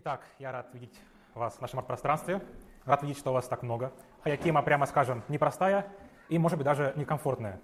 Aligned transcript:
Итак, 0.00 0.24
я 0.38 0.52
рад 0.52 0.72
видеть 0.74 0.96
вас 1.34 1.56
в 1.56 1.60
нашем 1.60 1.80
арт-пространстве. 1.80 2.40
Рад 2.84 3.02
видеть, 3.02 3.18
что 3.18 3.30
у 3.30 3.32
вас 3.32 3.48
так 3.48 3.64
много. 3.64 3.92
Хотя 4.22 4.36
тема, 4.36 4.62
прямо 4.62 4.86
скажем, 4.86 5.24
непростая 5.26 5.88
и, 6.28 6.38
может 6.38 6.56
быть, 6.56 6.64
даже 6.64 6.92
некомфортная. 6.94 7.60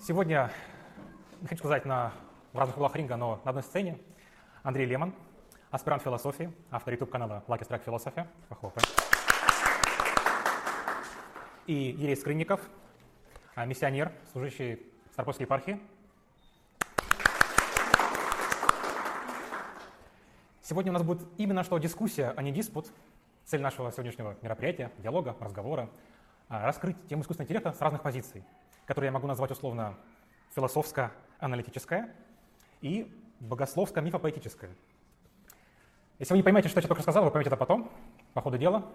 Сегодня, 0.00 0.50
хочу 1.42 1.58
сказать 1.58 1.84
на, 1.84 2.12
в 2.52 2.58
разных 2.58 2.76
углах 2.78 2.96
ринга, 2.96 3.14
но 3.14 3.40
на 3.44 3.50
одной 3.50 3.62
сцене 3.62 4.00
Андрей 4.64 4.86
Лемон, 4.86 5.14
аспирант 5.70 6.02
философии, 6.02 6.52
автор 6.72 6.94
YouTube-канала 6.94 7.44
Lucky 7.46 7.64
Strike 7.64 7.84
Философия. 7.84 8.26
Похлопаем. 8.48 8.88
И 11.68 11.74
Ерей 11.74 12.16
Скрынников, 12.16 12.60
а, 13.54 13.66
миссионер, 13.66 14.10
служащий 14.32 14.84
Старпольской 15.12 15.44
епархии. 15.44 15.80
Сегодня 20.68 20.90
у 20.90 20.94
нас 20.94 21.04
будет 21.04 21.28
именно 21.36 21.62
что 21.62 21.78
дискуссия, 21.78 22.34
а 22.36 22.42
не 22.42 22.50
диспут. 22.50 22.90
Цель 23.44 23.60
нашего 23.60 23.92
сегодняшнего 23.92 24.36
мероприятия, 24.42 24.90
диалога, 24.98 25.36
разговора 25.38 25.88
а,– 26.48 26.66
раскрыть 26.66 26.96
тему 27.06 27.22
искусственного 27.22 27.46
интеллекта 27.46 27.72
с 27.72 27.80
разных 27.80 28.02
позиций, 28.02 28.42
которые 28.84 29.06
я 29.06 29.12
могу 29.12 29.28
назвать 29.28 29.52
условно 29.52 29.94
философско-аналитическая 30.56 32.12
и 32.80 33.16
богословско-мифопоэтическая. 33.38 34.70
Если 36.18 36.34
вы 36.34 36.38
не 36.38 36.42
поймете, 36.42 36.68
что 36.68 36.80
я 36.80 36.88
только 36.88 37.02
сказал, 37.02 37.22
вы 37.22 37.30
поймете 37.30 37.50
это 37.50 37.56
потом, 37.56 37.88
по 38.34 38.42
ходу 38.42 38.58
дела. 38.58 38.86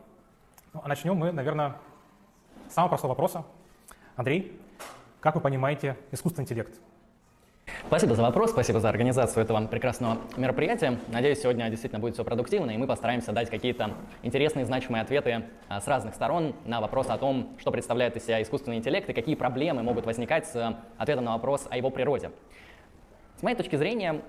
Ну, 0.73 0.81
а 0.83 0.89
начнем 0.89 1.15
мы, 1.15 1.31
наверное, 1.31 1.77
с 2.67 2.73
самого 2.73 2.89
простого 2.89 3.11
вопроса. 3.11 3.45
Андрей, 4.17 4.59
как 5.21 5.35
вы 5.35 5.41
понимаете 5.41 5.97
искусственный 6.11 6.43
интеллект? 6.43 6.77
Спасибо 7.91 8.15
за 8.15 8.21
вопрос, 8.21 8.51
спасибо 8.51 8.79
за 8.79 8.87
организацию 8.87 9.43
этого 9.43 9.67
прекрасного 9.67 10.19
мероприятия. 10.37 10.97
Надеюсь, 11.09 11.41
сегодня 11.41 11.69
действительно 11.69 11.99
будет 11.99 12.13
все 12.13 12.23
продуктивно, 12.23 12.71
и 12.71 12.77
мы 12.77 12.87
постараемся 12.87 13.33
дать 13.33 13.49
какие-то 13.49 13.95
интересные, 14.23 14.63
значимые 14.65 15.01
ответы 15.01 15.43
а, 15.67 15.81
с 15.81 15.87
разных 15.89 16.15
сторон 16.15 16.55
на 16.63 16.79
вопрос 16.79 17.07
о 17.09 17.17
том, 17.17 17.49
что 17.59 17.69
представляет 17.69 18.15
из 18.15 18.23
себя 18.23 18.41
искусственный 18.41 18.77
интеллект 18.77 19.09
и 19.09 19.13
какие 19.13 19.35
проблемы 19.35 19.83
могут 19.83 20.05
возникать 20.05 20.47
с 20.47 20.73
ответом 20.97 21.25
на 21.25 21.33
вопрос 21.33 21.67
о 21.69 21.75
его 21.75 21.89
природе. 21.89 22.31
С 23.35 23.43
моей 23.43 23.57
точки 23.57 23.75
зрения, 23.75 24.21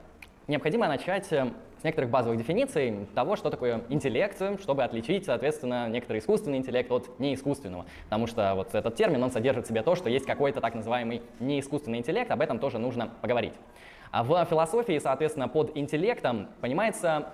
необходимо 0.48 0.88
начать 0.88 1.32
э, 1.32 1.52
с 1.82 1.84
некоторых 1.84 2.10
базовых 2.10 2.38
дефиниций 2.38 3.08
того, 3.12 3.34
что 3.34 3.50
такое 3.50 3.82
интеллект, 3.88 4.40
чтобы 4.60 4.84
отличить, 4.84 5.24
соответственно, 5.24 5.88
некоторый 5.88 6.18
искусственный 6.18 6.58
интеллект 6.58 6.88
от 6.92 7.18
неискусственного. 7.18 7.86
Потому 8.04 8.28
что 8.28 8.54
вот 8.54 8.72
этот 8.72 8.94
термин, 8.94 9.20
он 9.20 9.32
содержит 9.32 9.64
в 9.64 9.68
себе 9.68 9.82
то, 9.82 9.96
что 9.96 10.08
есть 10.08 10.24
какой-то 10.24 10.60
так 10.60 10.76
называемый 10.76 11.22
неискусственный 11.40 11.98
интеллект, 11.98 12.30
об 12.30 12.40
этом 12.40 12.60
тоже 12.60 12.78
нужно 12.78 13.10
поговорить. 13.20 13.54
А 14.12 14.22
в 14.22 14.44
философии, 14.44 14.96
соответственно, 15.00 15.48
под 15.48 15.76
интеллектом 15.76 16.50
понимается 16.60 17.30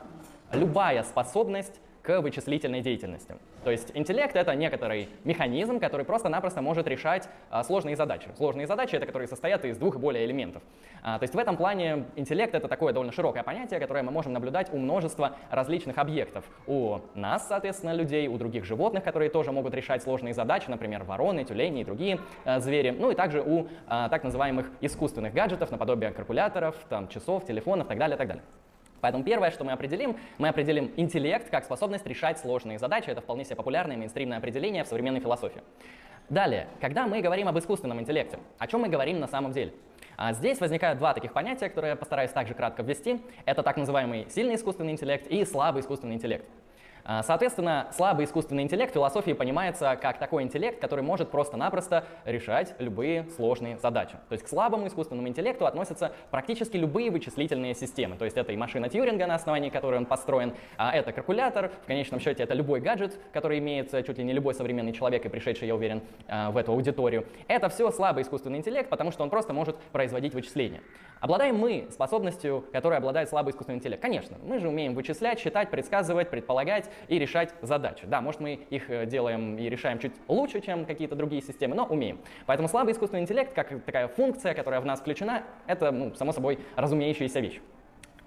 любая 0.50 1.02
способность 1.02 1.78
вычислительной 2.09 2.81
деятельности. 2.81 3.37
То 3.64 3.70
есть 3.70 3.91
интеллект— 3.95 4.34
это 4.37 4.55
некоторый 4.55 5.09
механизм, 5.25 5.78
который 5.78 6.06
просто-напросто 6.06 6.62
может 6.62 6.87
решать 6.89 7.28
а, 7.50 7.62
сложные 7.62 7.97
задачи. 7.97 8.28
Сложные 8.37 8.67
задачи— 8.67 8.95
это 8.97 9.06
которые 9.06 9.28
состоят 9.28 9.65
из 9.65 9.77
двух 9.77 9.97
и 9.97 9.98
более 9.98 10.25
элементов. 10.25 10.62
А, 11.03 11.19
то 11.19 11.25
есть 11.25 11.34
в 11.34 11.39
этом 11.39 11.56
плане 11.56 12.06
интеллект— 12.17 12.55
это 12.55 12.69
такое 12.69 12.92
довольно 12.92 13.12
широкое 13.12 13.42
понятие, 13.42 13.81
которое 13.81 14.03
мы 14.03 14.11
можем 14.11 14.33
наблюдать 14.33 14.73
у 14.73 14.78
множества 14.78 15.37
различных 15.50 15.98
объектов. 15.98 16.45
У 16.67 17.00
нас, 17.15 17.47
соответственно, 17.47 17.92
людей, 17.92 18.28
у 18.28 18.39
других 18.39 18.65
животных, 18.65 19.05
которые 19.05 19.31
тоже 19.31 19.53
могут 19.53 19.75
решать 19.75 20.03
сложные 20.03 20.34
задачи, 20.34 20.70
например, 20.70 21.05
вороны, 21.05 21.45
тюлени 21.45 21.83
и 21.83 21.84
другие 21.84 22.20
а, 22.45 22.61
звери. 22.61 22.91
Ну 22.91 23.11
и 23.11 23.15
также 23.15 23.43
у 23.43 23.69
так 23.89 24.25
называемых 24.25 24.70
искусственных 24.81 25.34
гаджетов, 25.34 25.70
наподобие 25.70 26.11
калькуляторов, 26.11 26.77
там, 26.89 27.09
часов, 27.09 27.45
телефонов 27.47 27.87
и 27.87 27.89
так 27.91 27.98
далее, 27.98 28.15
и 28.17 28.19
так 28.19 28.28
далее. 28.28 28.45
Поэтому 29.00 29.24
первое, 29.24 29.50
что 29.50 29.64
мы 29.64 29.72
определим, 29.72 30.16
мы 30.38 30.48
определим 30.48 30.92
интеллект 30.96 31.48
как 31.50 31.64
способность 31.64 32.06
решать 32.06 32.38
сложные 32.38 32.78
задачи. 32.78 33.10
Это 33.10 33.20
вполне 33.20 33.44
себе 33.44 33.56
популярное 33.56 33.96
мейнстримное 33.96 34.38
определение 34.38 34.84
в 34.84 34.88
современной 34.88 35.20
философии. 35.20 35.62
Далее, 36.28 36.68
когда 36.80 37.06
мы 37.06 37.22
говорим 37.22 37.48
об 37.48 37.58
искусственном 37.58 38.00
интеллекте, 38.00 38.38
о 38.58 38.66
чем 38.66 38.82
мы 38.82 38.88
говорим 38.88 39.19
на 39.19 39.26
самом 39.26 39.53
деле? 39.53 39.72
А 40.16 40.32
здесь 40.32 40.60
возникают 40.60 40.98
два 40.98 41.14
таких 41.14 41.32
понятия, 41.32 41.69
которые 41.69 41.91
я 41.91 41.97
постараюсь 41.97 42.32
также 42.32 42.53
кратко 42.53 42.82
ввести. 42.82 43.22
Это 43.47 43.62
так 43.62 43.76
называемый 43.76 44.26
сильный 44.28 44.56
искусственный 44.56 44.92
интеллект 44.92 45.26
и 45.28 45.44
слабый 45.44 45.81
искусственный 45.81 46.16
интеллект. 46.16 46.44
А, 47.10 47.22
соответственно, 47.22 47.88
слабый 47.96 48.26
искусственный 48.26 48.64
интеллект 48.64 48.91
в 48.91 48.94
философии 48.94 49.32
понимается 49.32 49.96
как 49.96 50.19
такой 50.19 50.42
интеллект, 50.42 50.78
который 50.78 51.02
может 51.02 51.30
просто-напросто 51.30 52.04
решать 52.26 52.74
любые 52.78 53.26
сложные 53.34 53.78
задачи. 53.78 54.16
То 54.28 54.34
есть 54.34 54.44
к 54.44 54.48
слабому 54.48 54.86
искусственному 54.86 55.26
интеллекту 55.26 55.64
относятся 55.64 56.12
практически 56.30 56.76
любые 56.76 57.10
вычислительные 57.10 57.74
системы. 57.74 58.16
То 58.16 58.26
есть 58.26 58.36
это 58.36 58.52
и 58.52 58.58
машина 58.58 58.91
Тьюринга, 58.91 59.26
на 59.26 59.36
основании 59.36 59.70
которой 59.70 59.96
он 59.96 60.04
построен, 60.04 60.52
а 60.76 60.94
это 60.94 61.12
калькулятор, 61.12 61.70
в 61.82 61.86
конечном 61.86 62.20
счете 62.20 62.42
это 62.42 62.52
любой 62.52 62.80
гаджет, 62.80 63.19
который 63.32 63.58
имеет 63.58 63.90
чуть 63.90 64.19
ли 64.19 64.25
не 64.25 64.34
любой 64.34 64.52
современный 64.52 64.92
человек 64.92 65.25
и 65.25 65.30
пришедший, 65.30 65.66
я 65.66 65.75
уверен, 65.75 66.02
а, 66.28 66.50
в 66.50 66.58
эту 66.58 66.72
аудиторию. 66.72 67.25
Это 67.46 67.70
все 67.70 67.90
слабый 67.90 68.22
искусственный 68.22 68.58
интеллект, 68.58 68.90
потому 68.90 69.12
что 69.12 69.22
он 69.22 69.30
просто 69.30 69.54
может 69.54 69.78
производить 69.92 70.34
вычисления. 70.34 70.82
Обладаем 71.20 71.56
мы 71.56 71.88
способностью, 71.90 72.64
которой 72.70 72.98
обладает 72.98 73.28
слабый 73.28 73.52
искусственный 73.52 73.78
интеллект? 73.78 74.00
Конечно, 74.00 74.36
мы 74.44 74.60
же 74.60 74.69
умеем 74.69 74.94
вычислять, 74.94 75.40
считать, 75.40 75.70
предсказывать, 75.70 76.30
предполагать 76.30 76.88
и 77.06 77.19
решать 77.19 77.54
задачи. 77.62 78.06
Да, 78.06 78.20
может 78.20 78.41
мы 78.41 78.54
их 78.70 78.91
э, 78.91 79.06
делаем 79.06 79.56
и 79.56 79.69
решаем 79.69 79.98
чуть 79.98 80.12
лучше, 80.26 80.60
чем 80.60 80.84
какие-то 80.84 81.14
другие 81.14 81.42
системы, 81.42 81.75
но 81.75 81.84
умеем. 81.84 82.20
Поэтому 82.47 82.69
слабый 82.69 82.92
искусственный 82.92 83.22
интеллект, 83.22 83.54
как 83.54 83.84
такая 83.84 84.09
функция, 84.09 84.54
которая 84.54 84.81
в 84.81 84.86
нас 84.86 85.00
включена, 85.00 85.44
это, 85.66 85.91
ну, 85.91 86.14
само 86.14 86.32
собой, 86.32 86.58
разумеющаяся 86.76 87.41
вещь. 87.41 87.60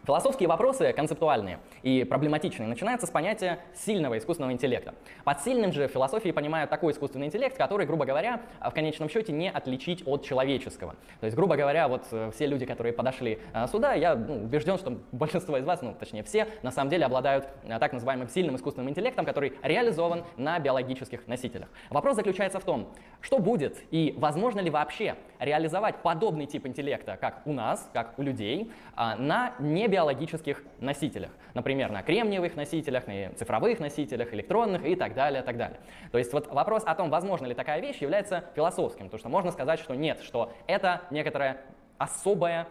Философские 0.03 0.49
вопросы 0.49 0.93
концептуальные 0.93 1.59
и 1.83 2.03
проблематичные 2.03 2.67
начинаются 2.67 3.05
с 3.05 3.11
понятия 3.11 3.59
сильного 3.75 4.17
искусственного 4.17 4.51
интеллекта. 4.51 4.95
Под 5.23 5.41
сильным 5.41 5.71
же 5.71 5.87
философии 5.87 6.31
понимают 6.31 6.71
такой 6.71 6.93
искусственный 6.93 7.27
интеллект, 7.27 7.55
который, 7.55 7.85
грубо 7.85 8.05
говоря, 8.05 8.41
в 8.59 8.71
конечном 8.71 9.09
счете 9.09 9.31
не 9.31 9.51
отличить 9.51 10.01
от 10.07 10.25
человеческого. 10.25 10.95
То 11.19 11.27
есть, 11.27 11.37
грубо 11.37 11.55
говоря, 11.55 11.87
вот 11.87 12.07
э, 12.11 12.31
все 12.33 12.47
люди, 12.47 12.65
которые 12.65 12.93
подошли 12.93 13.37
э, 13.53 13.67
сюда, 13.67 13.93
я 13.93 14.15
ну, 14.15 14.45
убежден, 14.45 14.79
что 14.79 14.97
большинство 15.11 15.57
из 15.57 15.65
вас, 15.65 15.83
ну 15.83 15.93
точнее 15.93 16.23
все, 16.23 16.47
на 16.63 16.71
самом 16.71 16.89
деле 16.89 17.05
обладают 17.05 17.47
э, 17.63 17.77
так 17.77 17.93
называемым 17.93 18.27
сильным 18.27 18.55
искусственным 18.55 18.89
интеллектом, 18.89 19.23
который 19.23 19.53
реализован 19.61 20.23
на 20.35 20.57
биологических 20.57 21.27
носителях. 21.27 21.69
Вопрос 21.91 22.15
заключается 22.15 22.59
в 22.59 22.63
том, 22.63 22.87
что 23.21 23.37
будет 23.37 23.77
и 23.91 24.15
возможно 24.17 24.61
ли 24.61 24.71
вообще 24.71 25.15
реализовать 25.37 25.97
подобный 25.97 26.47
тип 26.47 26.65
интеллекта, 26.65 27.17
как 27.21 27.43
у 27.45 27.53
нас, 27.53 27.87
как 27.93 28.17
у 28.17 28.23
людей, 28.23 28.71
на 28.95 29.53
не 29.59 29.87
биологических 29.91 30.63
носителях. 30.79 31.29
Например, 31.53 31.91
на 31.91 32.01
кремниевых 32.01 32.55
носителях, 32.55 33.05
на 33.05 33.33
цифровых 33.35 33.79
носителях, 33.79 34.33
электронных 34.33 34.83
и 34.85 34.95
так 34.95 35.13
далее, 35.13 35.43
так 35.43 35.57
далее. 35.57 35.79
То 36.11 36.17
есть 36.17 36.33
вот 36.33 36.47
вопрос 36.47 36.83
о 36.85 36.95
том, 36.95 37.09
возможно 37.09 37.45
ли 37.45 37.53
такая 37.53 37.79
вещь, 37.81 37.97
является 37.97 38.45
философским, 38.55 39.05
потому 39.05 39.19
что 39.19 39.29
можно 39.29 39.51
сказать, 39.51 39.79
что 39.79 39.93
нет, 39.93 40.21
что 40.21 40.51
это 40.65 41.01
некоторая 41.11 41.57
особая 41.97 42.67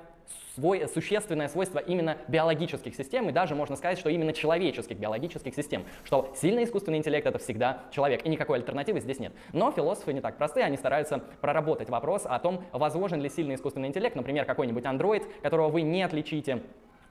свой, 0.54 0.88
существенное 0.88 1.48
свойство 1.48 1.78
именно 1.78 2.16
биологических 2.28 2.94
систем, 2.94 3.28
и 3.28 3.32
даже 3.32 3.54
можно 3.54 3.76
сказать, 3.76 3.98
что 3.98 4.10
именно 4.10 4.32
человеческих 4.32 4.98
биологических 4.98 5.54
систем, 5.54 5.84
что 6.04 6.32
сильный 6.36 6.64
искусственный 6.64 6.98
интеллект— 6.98 7.26
это 7.28 7.38
всегда 7.38 7.82
человек, 7.92 8.24
и 8.24 8.28
никакой 8.28 8.58
альтернативы 8.58 9.00
здесь 9.00 9.18
нет. 9.18 9.32
Но 9.52 9.70
философы 9.72 10.12
не 10.12 10.20
так 10.20 10.36
простые, 10.36 10.66
они 10.66 10.76
стараются 10.76 11.18
проработать 11.40 11.88
вопрос 11.88 12.22
о 12.24 12.38
том, 12.38 12.64
возможен 12.72 13.20
ли 13.20 13.28
сильный 13.28 13.54
искусственный 13.54 13.88
интеллект, 13.88 14.16
например, 14.16 14.44
какой-нибудь 14.44 14.84
андроид, 14.84 15.24
которого 15.42 15.68
вы 15.68 15.82
не 15.82 16.02
отличите 16.02 16.62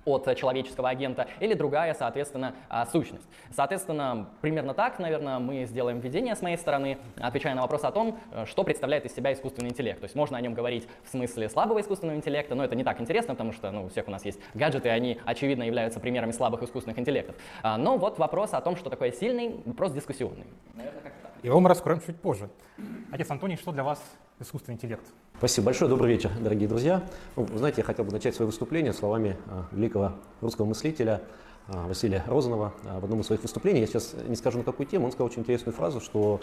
от 0.05 0.35
человеческого 0.35 0.89
агента, 0.89 1.27
или 1.39 1.53
другая, 1.53 1.93
соответственно, 1.93 2.53
а, 2.69 2.85
сущность. 2.85 3.27
Соответственно, 3.51 4.29
примерно 4.41 4.73
так, 4.73 4.99
наверное, 4.99 5.39
мы 5.39 5.65
сделаем 5.65 5.99
введение 5.99 6.35
с 6.35 6.41
моей 6.41 6.57
стороны, 6.57 6.97
отвечая 7.17 7.55
на 7.55 7.61
вопрос 7.61 7.83
о 7.83 7.91
том, 7.91 8.17
э, 8.31 8.45
что 8.45 8.63
представляет 8.63 9.05
из 9.05 9.13
себя 9.13 9.33
искусственный 9.33 9.69
интеллект. 9.69 9.99
То 9.99 10.05
есть 10.05 10.15
можно 10.15 10.37
о 10.37 10.41
нем 10.41 10.53
говорить 10.53 10.87
в 11.03 11.09
смысле 11.09 11.49
слабого 11.49 11.81
искусственного 11.81 12.17
интеллекта, 12.17 12.55
но 12.55 12.63
это 12.63 12.75
не 12.75 12.83
так 12.83 12.99
интересно, 13.01 13.33
потому 13.33 13.53
что 13.53 13.71
ну, 13.71 13.85
у 13.85 13.89
всех 13.89 14.07
у 14.07 14.11
нас 14.11 14.25
есть 14.25 14.39
гаджеты, 14.53 14.87
и 14.87 14.91
они, 14.91 15.19
очевидно, 15.25 15.63
являются 15.63 15.99
примерами 15.99 16.31
слабых 16.31 16.63
искусственных 16.63 16.99
интеллектов. 16.99 17.35
А, 17.63 17.77
но 17.77 17.97
вот 17.97 18.19
вопрос 18.19 18.53
о 18.53 18.61
том, 18.61 18.75
что 18.75 18.89
такое 18.89 19.11
сильный, 19.11 19.61
вопрос 19.65 19.91
дискуссионный. 19.91 20.45
Наверное, 20.75 21.01
как 21.01 21.13
так. 21.21 21.28
Его 21.43 21.59
мы 21.61 21.69
раскроем 21.69 22.01
чуть 22.05 22.17
позже. 22.17 22.49
Отец 23.11 23.29
Антоний, 23.31 23.55
что 23.55 23.71
для 23.71 23.83
вас 23.83 24.01
искусственный 24.39 24.75
интеллект? 24.75 25.05
Спасибо 25.37 25.67
большое. 25.67 25.89
Добрый 25.89 26.11
вечер, 26.11 26.31
дорогие 26.37 26.67
друзья. 26.67 27.01
Ну, 27.37 27.47
знаете, 27.55 27.77
я 27.77 27.85
хотел 27.85 28.03
бы 28.03 28.11
начать 28.11 28.35
свое 28.35 28.47
выступление 28.47 28.91
словами 28.91 29.37
а, 29.47 29.65
великого 29.71 30.15
русского 30.41 30.65
мыслителя 30.65 31.21
Василия 31.71 32.23
Розанова 32.27 32.73
а, 32.85 32.99
в 32.99 33.03
одном 33.03 33.21
из 33.21 33.27
своих 33.27 33.41
выступлений. 33.41 33.79
Я 33.79 33.87
сейчас 33.87 34.15
не 34.27 34.35
скажу 34.35 34.57
на 34.57 34.63
какую 34.63 34.87
тему. 34.87 35.05
Он 35.05 35.11
сказал 35.11 35.27
очень 35.27 35.41
интересную 35.41 35.75
фразу, 35.75 36.01
что 36.01 36.39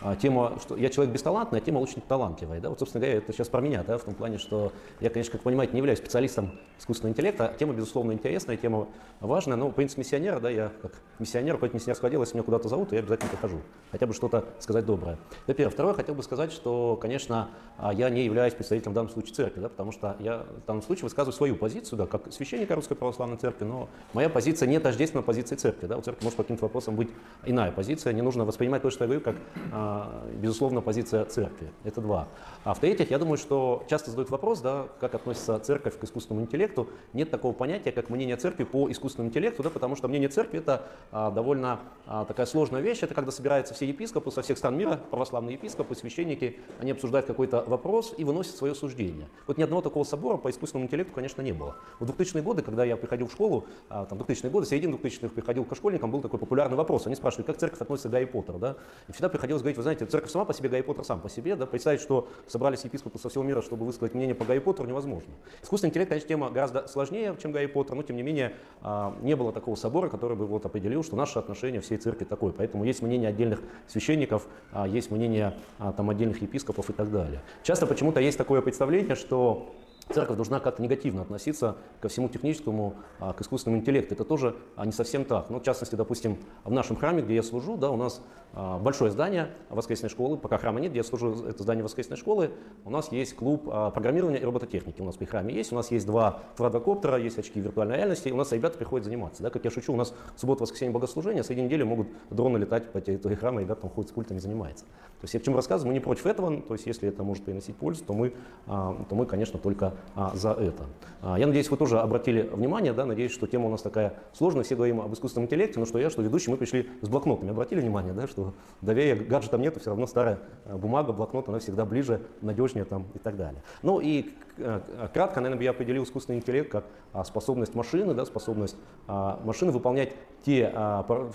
а, 0.00 0.16
тема, 0.16 0.58
что 0.62 0.76
я 0.76 0.88
человек 0.88 1.12
бесталантный, 1.12 1.58
а 1.58 1.62
тема 1.62 1.78
очень 1.78 2.00
талантливая. 2.00 2.60
Да? 2.60 2.70
Вот, 2.70 2.78
собственно 2.78 3.02
говоря, 3.02 3.18
это 3.18 3.32
сейчас 3.32 3.48
про 3.48 3.60
меня, 3.60 3.82
да, 3.82 3.98
в 3.98 4.04
том 4.04 4.14
плане, 4.14 4.38
что 4.38 4.72
я, 5.00 5.10
конечно, 5.10 5.32
как 5.32 5.42
понимаете, 5.42 5.74
не 5.74 5.78
являюсь 5.78 5.98
специалистом 5.98 6.52
искусственного 6.78 7.12
интеллекта. 7.12 7.54
Тема, 7.58 7.74
безусловно, 7.74 8.12
интересная, 8.12 8.56
тема 8.56 8.88
важная, 9.20 9.56
но 9.56 9.70
принцип 9.70 9.98
миссионера, 9.98 10.40
да, 10.40 10.48
я 10.48 10.72
как 10.80 10.92
миссионер, 11.18 11.58
хоть 11.58 11.74
миссионерское 11.74 12.10
дело, 12.10 12.22
если 12.22 12.36
меня 12.36 12.44
куда-то 12.44 12.68
зовут, 12.68 12.88
то 12.88 12.94
я 12.94 13.02
обязательно 13.02 13.30
прихожу. 13.30 13.60
Хотя 13.90 14.06
бы 14.06 14.14
что-то 14.14 14.46
сказать 14.60 14.86
доброе. 14.86 15.18
Это 15.46 15.54
первое. 15.54 15.72
Второе, 15.72 15.94
хотел 15.94 16.14
бы 16.14 16.22
сказать, 16.22 16.52
что, 16.52 16.96
конечно, 16.96 17.50
я 17.92 18.08
не 18.08 18.24
являюсь 18.24 18.54
представителем 18.54 18.92
в 18.92 18.94
данном 18.94 19.10
случае 19.10 19.34
церкви, 19.34 19.60
да, 19.60 19.68
потому 19.68 19.92
что 19.92 20.16
я 20.20 20.46
в 20.62 20.66
данном 20.66 20.82
случае 20.82 21.04
высказываю 21.04 21.34
свою 21.34 21.56
позицию, 21.56 21.98
да, 21.98 22.06
как 22.06 22.32
священника 22.32 22.74
Русской 22.74 22.94
Православной 22.94 23.36
Церкви, 23.36 23.64
но 23.64 23.88
моя 24.14 24.30
позиция 24.30 24.69
не 24.70 24.80
тождественна 24.80 25.22
позиции 25.22 25.56
церкви. 25.56 25.86
Да? 25.86 25.98
У 25.98 26.02
церкви 26.02 26.24
может 26.24 26.36
по 26.36 26.42
каким-то 26.42 26.64
вопросам 26.64 26.96
быть 26.96 27.10
иная 27.44 27.72
позиция. 27.72 28.12
Не 28.12 28.22
нужно 28.22 28.44
воспринимать 28.44 28.82
то, 28.82 28.90
что 28.90 29.04
я 29.04 29.08
говорю, 29.08 29.20
как, 29.20 29.36
а, 29.72 30.26
безусловно, 30.34 30.80
позиция 30.80 31.24
церкви. 31.24 31.72
Это 31.84 32.00
два. 32.00 32.28
А 32.64 32.72
в-третьих, 32.74 33.10
я 33.10 33.18
думаю, 33.18 33.36
что 33.36 33.84
часто 33.88 34.10
задают 34.10 34.30
вопрос, 34.30 34.60
да, 34.60 34.86
как 35.00 35.14
относится 35.14 35.58
церковь 35.58 35.98
к 35.98 36.04
искусственному 36.04 36.46
интеллекту. 36.46 36.88
Нет 37.12 37.30
такого 37.30 37.52
понятия, 37.52 37.92
как 37.92 38.10
мнение 38.10 38.36
церкви 38.36 38.64
по 38.64 38.90
искусственному 38.90 39.30
интеллекту, 39.30 39.62
да, 39.62 39.70
потому 39.70 39.96
что 39.96 40.08
мнение 40.08 40.28
церкви 40.28 40.58
это 40.58 40.86
а, 41.10 41.30
довольно 41.30 41.80
а, 42.06 42.24
такая 42.24 42.46
сложная 42.46 42.80
вещь. 42.80 43.02
Это 43.02 43.14
когда 43.14 43.32
собираются 43.32 43.74
все 43.74 43.86
епископы 43.86 44.30
со 44.30 44.42
всех 44.42 44.56
стран 44.56 44.78
мира, 44.78 45.00
православные 45.10 45.54
епископы, 45.54 45.94
священники, 45.94 46.60
они 46.80 46.92
обсуждают 46.92 47.26
какой-то 47.26 47.64
вопрос 47.66 48.14
и 48.16 48.24
выносят 48.24 48.56
свое 48.56 48.74
суждение. 48.74 49.28
Вот 49.46 49.58
ни 49.58 49.62
одного 49.62 49.82
такого 49.82 50.04
собора 50.04 50.36
по 50.36 50.48
искусственному 50.48 50.86
интеллекту, 50.86 51.12
конечно, 51.12 51.42
не 51.42 51.52
было. 51.52 51.76
В 51.98 52.08
2000-е 52.08 52.42
годы, 52.42 52.62
когда 52.62 52.84
я 52.84 52.96
приходил 52.96 53.26
в 53.26 53.32
школу, 53.32 53.66
там 53.88 54.06
2000-е 54.06 54.49
годы, 54.50 54.66
середина 54.66 54.96
2000-х 54.96 55.34
приходил 55.34 55.64
к 55.64 55.74
школьникам, 55.74 56.10
был 56.10 56.20
такой 56.20 56.38
популярный 56.38 56.76
вопрос. 56.76 57.06
Они 57.06 57.14
спрашивали, 57.14 57.46
как 57.46 57.56
церковь 57.56 57.80
относится 57.80 58.08
к 58.08 58.12
Гарри 58.12 58.24
Поттеру, 58.24 58.58
да? 58.58 58.76
И 59.08 59.12
всегда 59.12 59.28
приходилось 59.28 59.62
говорить, 59.62 59.76
вы 59.76 59.82
знаете, 59.82 60.06
церковь 60.06 60.30
сама 60.30 60.44
по 60.44 60.52
себе, 60.52 60.68
Гарри 60.68 60.82
Поттер 60.82 61.04
сам 61.04 61.20
по 61.20 61.28
себе, 61.28 61.56
да? 61.56 61.66
Представить, 61.66 62.00
что 62.00 62.28
собрались 62.46 62.84
епископы 62.84 63.18
со 63.18 63.28
всего 63.28 63.44
мира, 63.44 63.62
чтобы 63.62 63.86
высказать 63.86 64.14
мнение 64.14 64.34
по 64.34 64.44
Гарри 64.44 64.58
Поттеру, 64.58 64.88
невозможно. 64.88 65.32
Искусственный 65.62 65.90
интеллект, 65.90 66.08
конечно, 66.08 66.28
тема 66.28 66.50
гораздо 66.50 66.86
сложнее, 66.88 67.36
чем 67.40 67.52
Гарри 67.52 67.66
Поттер, 67.66 67.94
но 67.94 68.02
тем 68.02 68.16
не 68.16 68.22
менее 68.22 68.54
а, 68.82 69.16
не 69.22 69.36
было 69.36 69.52
такого 69.52 69.74
собора, 69.74 70.08
который 70.08 70.36
бы 70.36 70.46
вот 70.46 70.66
определил, 70.66 71.02
что 71.02 71.16
наше 71.16 71.38
отношение 71.38 71.80
всей 71.80 71.98
церкви 71.98 72.24
такое. 72.24 72.52
Поэтому 72.52 72.84
есть 72.84 73.02
мнение 73.02 73.28
отдельных 73.28 73.60
священников, 73.86 74.46
а, 74.72 74.86
есть 74.86 75.10
мнение 75.10 75.56
там, 75.96 76.10
отдельных 76.10 76.42
епископов 76.42 76.90
и 76.90 76.92
так 76.92 77.10
далее. 77.10 77.40
Часто 77.62 77.86
почему-то 77.86 78.20
есть 78.20 78.38
такое 78.38 78.60
представление, 78.60 79.14
что 79.14 79.74
церковь 80.12 80.36
должна 80.36 80.60
как-то 80.60 80.82
негативно 80.82 81.22
относиться 81.22 81.76
ко 82.00 82.08
всему 82.08 82.28
техническому, 82.28 82.94
а, 83.18 83.32
к 83.32 83.40
искусственному 83.40 83.80
интеллекту. 83.80 84.14
Это 84.14 84.24
тоже 84.24 84.56
а, 84.76 84.84
не 84.86 84.92
совсем 84.92 85.24
так. 85.24 85.50
Ну, 85.50 85.60
в 85.60 85.62
частности, 85.62 85.94
допустим, 85.94 86.38
в 86.64 86.72
нашем 86.72 86.96
храме, 86.96 87.22
где 87.22 87.36
я 87.36 87.42
служу, 87.42 87.76
да, 87.76 87.90
у 87.90 87.96
нас 87.96 88.22
а, 88.52 88.78
большое 88.78 89.10
здание 89.10 89.50
воскресной 89.68 90.08
школы, 90.08 90.36
пока 90.36 90.58
храма 90.58 90.80
нет, 90.80 90.90
где 90.90 90.98
я 90.98 91.04
служу, 91.04 91.44
это 91.46 91.62
здание 91.62 91.84
воскресной 91.84 92.16
школы, 92.16 92.50
у 92.84 92.90
нас 92.90 93.12
есть 93.12 93.34
клуб 93.34 93.64
программирования 93.64 94.38
и 94.38 94.44
робототехники, 94.44 95.00
у 95.00 95.04
нас 95.04 95.16
при 95.16 95.26
храме 95.26 95.54
есть, 95.54 95.72
у 95.72 95.76
нас 95.76 95.90
есть 95.90 96.06
два 96.06 96.40
квадрокоптера, 96.56 97.16
есть 97.16 97.38
очки 97.38 97.60
виртуальной 97.60 97.96
реальности, 97.96 98.28
и 98.28 98.32
у 98.32 98.36
нас 98.36 98.52
ребята 98.52 98.78
приходят 98.78 99.04
заниматься. 99.04 99.42
Да, 99.42 99.50
как 99.50 99.64
я 99.64 99.70
шучу, 99.70 99.92
у 99.92 99.96
нас 99.96 100.14
в 100.34 100.40
субботу, 100.40 100.62
воскресенье 100.62 100.92
богослужения, 100.92 101.42
среди 101.42 101.62
недели 101.62 101.82
могут 101.82 102.08
дроны 102.30 102.58
летать 102.58 102.90
по 102.92 103.00
территории 103.00 103.36
храма, 103.36 103.60
и 103.60 103.64
ребята 103.64 103.82
там 103.82 103.90
ходят 103.90 104.10
с 104.10 104.12
культами 104.12 104.38
занимаются. 104.38 104.84
То 104.84 105.24
есть 105.24 105.34
я 105.34 105.40
к 105.40 105.42
чему 105.42 105.56
рассказываю, 105.56 105.88
мы 105.88 105.94
не 105.94 106.00
против 106.00 106.26
этого, 106.26 106.60
то 106.62 106.74
есть 106.74 106.86
если 106.86 107.08
это 107.08 107.22
может 107.22 107.44
приносить 107.44 107.76
пользу, 107.76 108.04
то 108.04 108.14
мы, 108.14 108.32
то 108.66 109.06
мы 109.10 109.26
конечно, 109.26 109.58
только 109.58 109.94
за 110.34 110.52
это. 110.52 110.84
А, 111.22 111.38
я 111.38 111.46
надеюсь, 111.46 111.70
вы 111.70 111.76
тоже 111.76 111.98
обратили 111.98 112.42
внимание, 112.42 112.92
да, 112.92 113.04
надеюсь, 113.04 113.32
что 113.32 113.46
тема 113.46 113.66
у 113.66 113.70
нас 113.70 113.82
такая 113.82 114.14
сложная, 114.32 114.64
все 114.64 114.74
говорим 114.74 115.00
об 115.00 115.12
искусственном 115.12 115.46
интеллекте, 115.46 115.78
но 115.78 115.84
что 115.84 115.98
я, 115.98 116.08
что 116.08 116.22
ведущий, 116.22 116.50
мы 116.50 116.56
пришли 116.56 116.88
с 117.02 117.08
блокнотами. 117.08 117.50
Обратили 117.50 117.80
внимание, 117.80 118.12
да, 118.12 118.26
что 118.26 118.54
доверия 118.80 119.16
гаджетам 119.16 119.60
нету, 119.60 119.80
все 119.80 119.90
равно 119.90 120.06
старая 120.06 120.38
а, 120.64 120.78
бумага, 120.78 121.12
блокнот, 121.12 121.48
она 121.48 121.58
всегда 121.58 121.84
ближе, 121.84 122.22
надежнее 122.40 122.84
там 122.84 123.06
и 123.14 123.18
так 123.18 123.36
далее. 123.36 123.62
Ну 123.82 124.00
и 124.00 124.30
а, 124.58 125.08
кратко, 125.12 125.40
наверное, 125.40 125.62
я 125.62 125.70
определил 125.70 126.04
искусственный 126.04 126.38
интеллект 126.38 126.70
как 126.70 126.84
способность 127.26 127.74
машины, 127.74 128.14
да, 128.14 128.24
способность 128.24 128.76
машины 129.08 129.72
выполнять 129.72 130.12
те, 130.44 130.72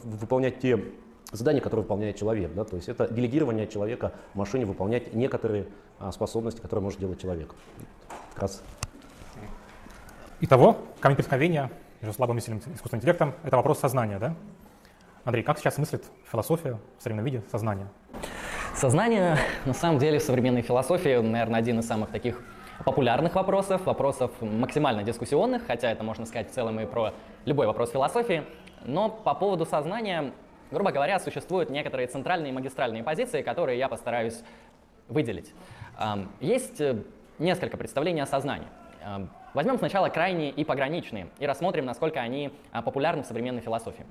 выполнять 0.03 0.59
те 0.59 0.79
задания, 1.31 1.61
которые 1.61 1.83
выполняет 1.83 2.17
человек. 2.17 2.53
Да? 2.53 2.63
То 2.63 2.75
есть 2.75 2.89
это 2.89 3.07
делегирование 3.07 3.67
человека 3.67 4.13
машине 4.33 4.65
выполнять 4.65 5.13
некоторые 5.13 5.67
способности, 6.11 6.61
которые 6.61 6.83
может 6.83 6.99
делать 6.99 7.21
человек. 7.21 7.53
Как 8.33 8.43
раз 8.43 8.63
Итого, 10.41 10.77
камень 10.99 11.15
преткновения 11.15 11.71
между 12.01 12.13
слабым 12.13 12.37
и 12.37 12.41
сильным 12.41 12.59
искусственным 12.59 12.99
интеллектом– 12.99 13.33
это 13.43 13.55
вопрос 13.55 13.79
сознания, 13.79 14.19
да? 14.19 14.35
Андрей, 15.23 15.43
как 15.43 15.57
сейчас 15.57 15.77
мыслит 15.77 16.03
философия 16.29 16.77
в 16.99 17.01
современном 17.01 17.25
виде 17.25 17.41
сознания? 17.49 17.87
Сознание, 18.75 19.37
на 19.63 19.73
самом 19.73 19.97
деле, 19.97 20.19
в 20.19 20.23
современной 20.23 20.61
философии, 20.61 21.21
наверное, 21.21 21.57
один 21.57 21.79
из 21.79 21.87
самых 21.87 22.11
таких 22.11 22.43
популярных 22.83 23.35
вопросов, 23.35 23.85
вопросов 23.85 24.29
максимально 24.41 25.03
дискуссионных, 25.03 25.65
хотя 25.65 25.89
это 25.89 26.03
можно 26.03 26.25
сказать 26.25 26.51
в 26.51 26.53
целом 26.53 26.81
и 26.81 26.85
про 26.85 27.13
любой 27.45 27.65
вопрос 27.65 27.91
философии. 27.91 28.43
Но 28.83 29.07
по 29.07 29.33
поводу 29.33 29.65
сознания, 29.65 30.33
грубо 30.75 30.91
говоря, 30.91 31.19
существуют 31.19 31.69
некоторые 31.69 32.07
центральные 32.07 32.51
и 32.51 32.53
магистральные 32.53 33.01
позиции, 33.01 33.41
которые 33.41 33.79
я 33.79 33.87
постараюсь 33.87 34.43
выделить. 35.07 35.53
Есть 36.41 36.81
э, 36.81 36.97
несколько 37.39 37.77
представлений 37.77 38.19
о 38.19 38.25
сознании. 38.25 38.67
Возьмем 39.53 39.77
сначала 39.77 40.09
крайние 40.09 40.49
и 40.49 40.65
пограничные 40.65 41.27
и 41.39 41.45
рассмотрим, 41.45 41.85
насколько 41.85 42.19
они 42.19 42.51
а, 42.73 42.81
популярны 42.81 43.23
в 43.23 43.25
современной 43.25 43.61
философии. 43.61 44.05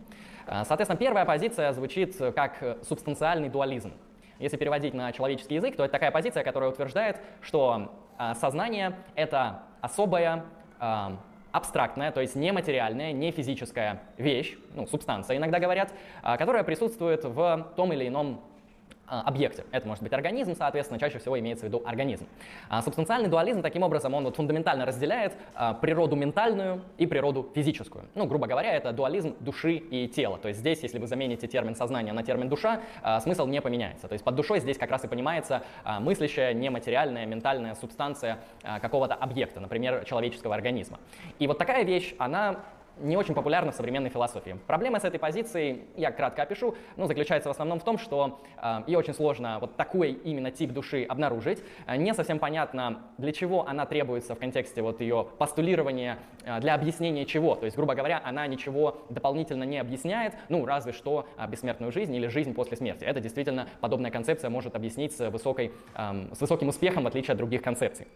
А, 0.47 0.65
соответственно, 0.65 0.97
первая 0.97 1.27
позиция 1.27 1.73
звучит 1.73 2.17
как 2.35 2.79
субстанциальный 2.89 3.51
дуализм. 3.51 3.93
Если 4.39 4.57
переводить 4.57 4.95
на 4.95 5.13
человеческий 5.13 5.57
язык, 5.57 5.77
то 5.77 5.85
это 5.85 5.93
такая 5.93 6.11
позиция, 6.11 6.45
которая 6.45 6.71
утверждает, 6.71 7.21
что 7.43 7.93
а, 8.17 8.35
сознание— 8.37 8.97
это 9.17 9.65
особая 9.83 10.45
абстрактная, 11.55 12.11
то 12.11 12.21
есть 12.21 12.35
нематериальная, 12.35 13.13
не 13.13 13.31
физическая 13.31 14.03
вещь, 14.19 14.57
ну, 14.75 14.89
субстанция 14.89 15.37
иногда 15.37 15.61
говорят, 15.61 15.95
которая 16.23 16.65
присутствует 16.65 17.23
в 17.23 17.73
том 17.77 17.93
или 17.93 18.09
ином 18.09 18.41
а, 18.41 18.54
объекте. 19.07 19.65
Это 19.71 19.87
может 19.87 20.03
быть 20.03 20.13
организм, 20.13 20.55
соответственно, 20.57 20.99
чаще 20.99 21.19
всего 21.19 21.39
имеется 21.39 21.65
в 21.67 21.69
виду 21.69 21.83
организм. 21.85 22.27
А 22.69 22.83
субстанциальный 22.83 23.29
дуализм, 23.29 23.63
таким 23.63 23.83
образом, 23.83 24.15
он 24.15 24.25
вот 24.25 24.37
фундаментально 24.37 24.87
разделяет 24.87 25.35
а, 25.55 25.75
природу 25.75 26.17
ментальную 26.17 26.83
и 26.99 27.07
природу 27.07 27.51
физическую. 27.55 28.05
Ну, 28.15 28.27
грубо 28.27 28.47
говоря, 28.47 28.73
это 28.73 28.93
дуализм 28.93 29.35
души 29.41 29.75
и 29.75 30.09
тела. 30.09 30.39
То 30.39 30.49
есть 30.49 30.61
здесь, 30.61 30.83
если 30.83 30.99
вы 30.99 31.07
замените 31.07 31.47
термин 31.47 31.75
сознание 31.75 32.13
на 32.13 32.23
термин 32.23 32.49
душа, 32.49 32.81
а, 33.03 33.21
смысл 33.21 33.47
не 33.47 33.61
поменяется. 33.61 34.09
То 34.09 34.13
есть 34.13 34.25
под 34.25 34.35
душой 34.35 34.61
здесь 34.61 34.79
как 34.79 34.91
раз 34.91 35.05
и 35.05 35.09
понимается 35.09 35.63
а, 35.85 36.01
мыслящая, 36.01 36.53
нематериальная, 36.55 37.27
ментальная 37.27 37.75
субстанция 37.75 38.39
а, 38.63 38.81
какого-то 38.81 39.15
объекта, 39.15 39.61
например, 39.61 40.05
человеческого 40.05 40.55
организма. 40.55 40.99
И 41.39 41.47
вот 41.47 41.59
такая 41.59 41.85
вещь, 41.85 42.15
она 42.19 42.61
не 42.99 43.17
очень 43.17 43.35
популярна 43.35 43.73
в 43.73 43.75
современной 43.75 44.11
философии. 44.11 44.59
Проблема 44.67 45.01
с 45.01 45.05
этой 45.05 45.19
позицией, 45.19 45.85
я 45.97 46.11
кратко 46.11 46.43
опишу, 46.43 46.75
ну, 46.97 47.07
заключается 47.07 47.49
в 47.49 47.53
основном 47.53 47.81
в 47.81 47.85
том, 47.85 47.99
что 47.99 48.41
э, 48.61 48.83
ее 48.87 48.99
очень 48.99 49.15
сложно 49.15 49.59
вот 49.61 49.77
такой 49.77 50.13
именно 50.13 50.51
тип 50.51 50.73
души 50.73 51.05
обнаружить. 51.05 51.63
Э, 51.87 51.97
не 51.97 52.15
совсем 52.15 52.39
понятно, 52.39 53.03
для 53.19 53.33
чего 53.33 53.67
она 53.67 53.87
требуется 53.87 54.35
в 54.35 54.39
контексте 54.39 54.83
вот 54.83 55.01
ее 55.01 55.27
постулирования, 55.39 56.19
э, 56.45 56.61
для 56.61 56.75
объяснения 56.75 57.25
чего. 57.27 57.55
То 57.55 57.65
есть, 57.65 57.77
грубо 57.77 57.95
говоря, 57.95 58.21
она 58.25 58.47
ничего 58.47 58.99
дополнительно 59.11 59.65
не 59.65 59.79
объясняет, 59.79 60.35
ну, 60.49 60.65
разве 60.65 60.93
что 60.93 61.27
э, 61.37 61.47
бессмертную 61.49 61.93
жизнь 61.93 62.15
или 62.15 62.27
жизнь 62.29 62.55
после 62.55 62.77
смерти. 62.77 63.05
Это 63.05 63.21
действительно 63.21 63.69
подобная 63.81 64.11
концепция 64.11 64.51
может 64.51 64.77
объяснить 64.77 65.17
с, 65.17 65.31
высокой, 65.31 65.73
э, 65.95 66.29
с 66.33 66.41
высоким 66.41 66.69
успехом, 66.69 67.05
в 67.05 67.07
отличие 67.07 67.33
от 67.33 67.39
других 67.39 67.63
концепций. 67.63 68.07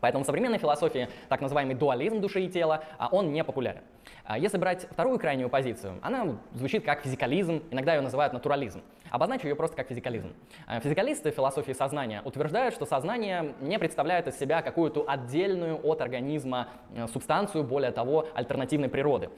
Поэтому 0.00 0.24
в 0.24 0.26
современной 0.26 0.58
философии 0.58 1.08
так 1.28 1.40
называемый 1.40 1.74
дуализм 1.74 2.20
души 2.20 2.42
и 2.42 2.48
тела, 2.48 2.84
а 2.98 3.08
он 3.10 3.32
не 3.32 3.42
популярен. 3.44 3.82
А 4.24 4.38
если 4.38 4.58
брать 4.58 4.86
вторую 4.90 5.18
крайнюю 5.18 5.48
позицию, 5.48 5.98
она 6.02 6.36
звучит 6.52 6.84
как 6.84 7.02
физикализм, 7.02 7.62
иногда 7.70 7.94
ее 7.94 8.00
называют 8.00 8.32
натурализм. 8.32 8.82
Обозначу 9.10 9.46
ее 9.46 9.54
просто 9.54 9.76
как 9.76 9.88
физикализм. 9.88 10.32
А 10.66 10.80
физикалисты 10.80 11.30
философии 11.30 11.72
сознания 11.72 12.22
утверждают, 12.24 12.74
что 12.74 12.86
сознание 12.86 13.54
не 13.60 13.78
представляет 13.78 14.26
из 14.26 14.38
себя 14.38 14.62
какую-то 14.62 15.04
отдельную 15.06 15.80
от 15.86 16.00
организма 16.00 16.68
э, 16.94 17.06
субстанцию, 17.08 17.64
более 17.64 17.92
того, 17.92 18.26
альтернативной 18.34 18.88
природы. 18.88 19.30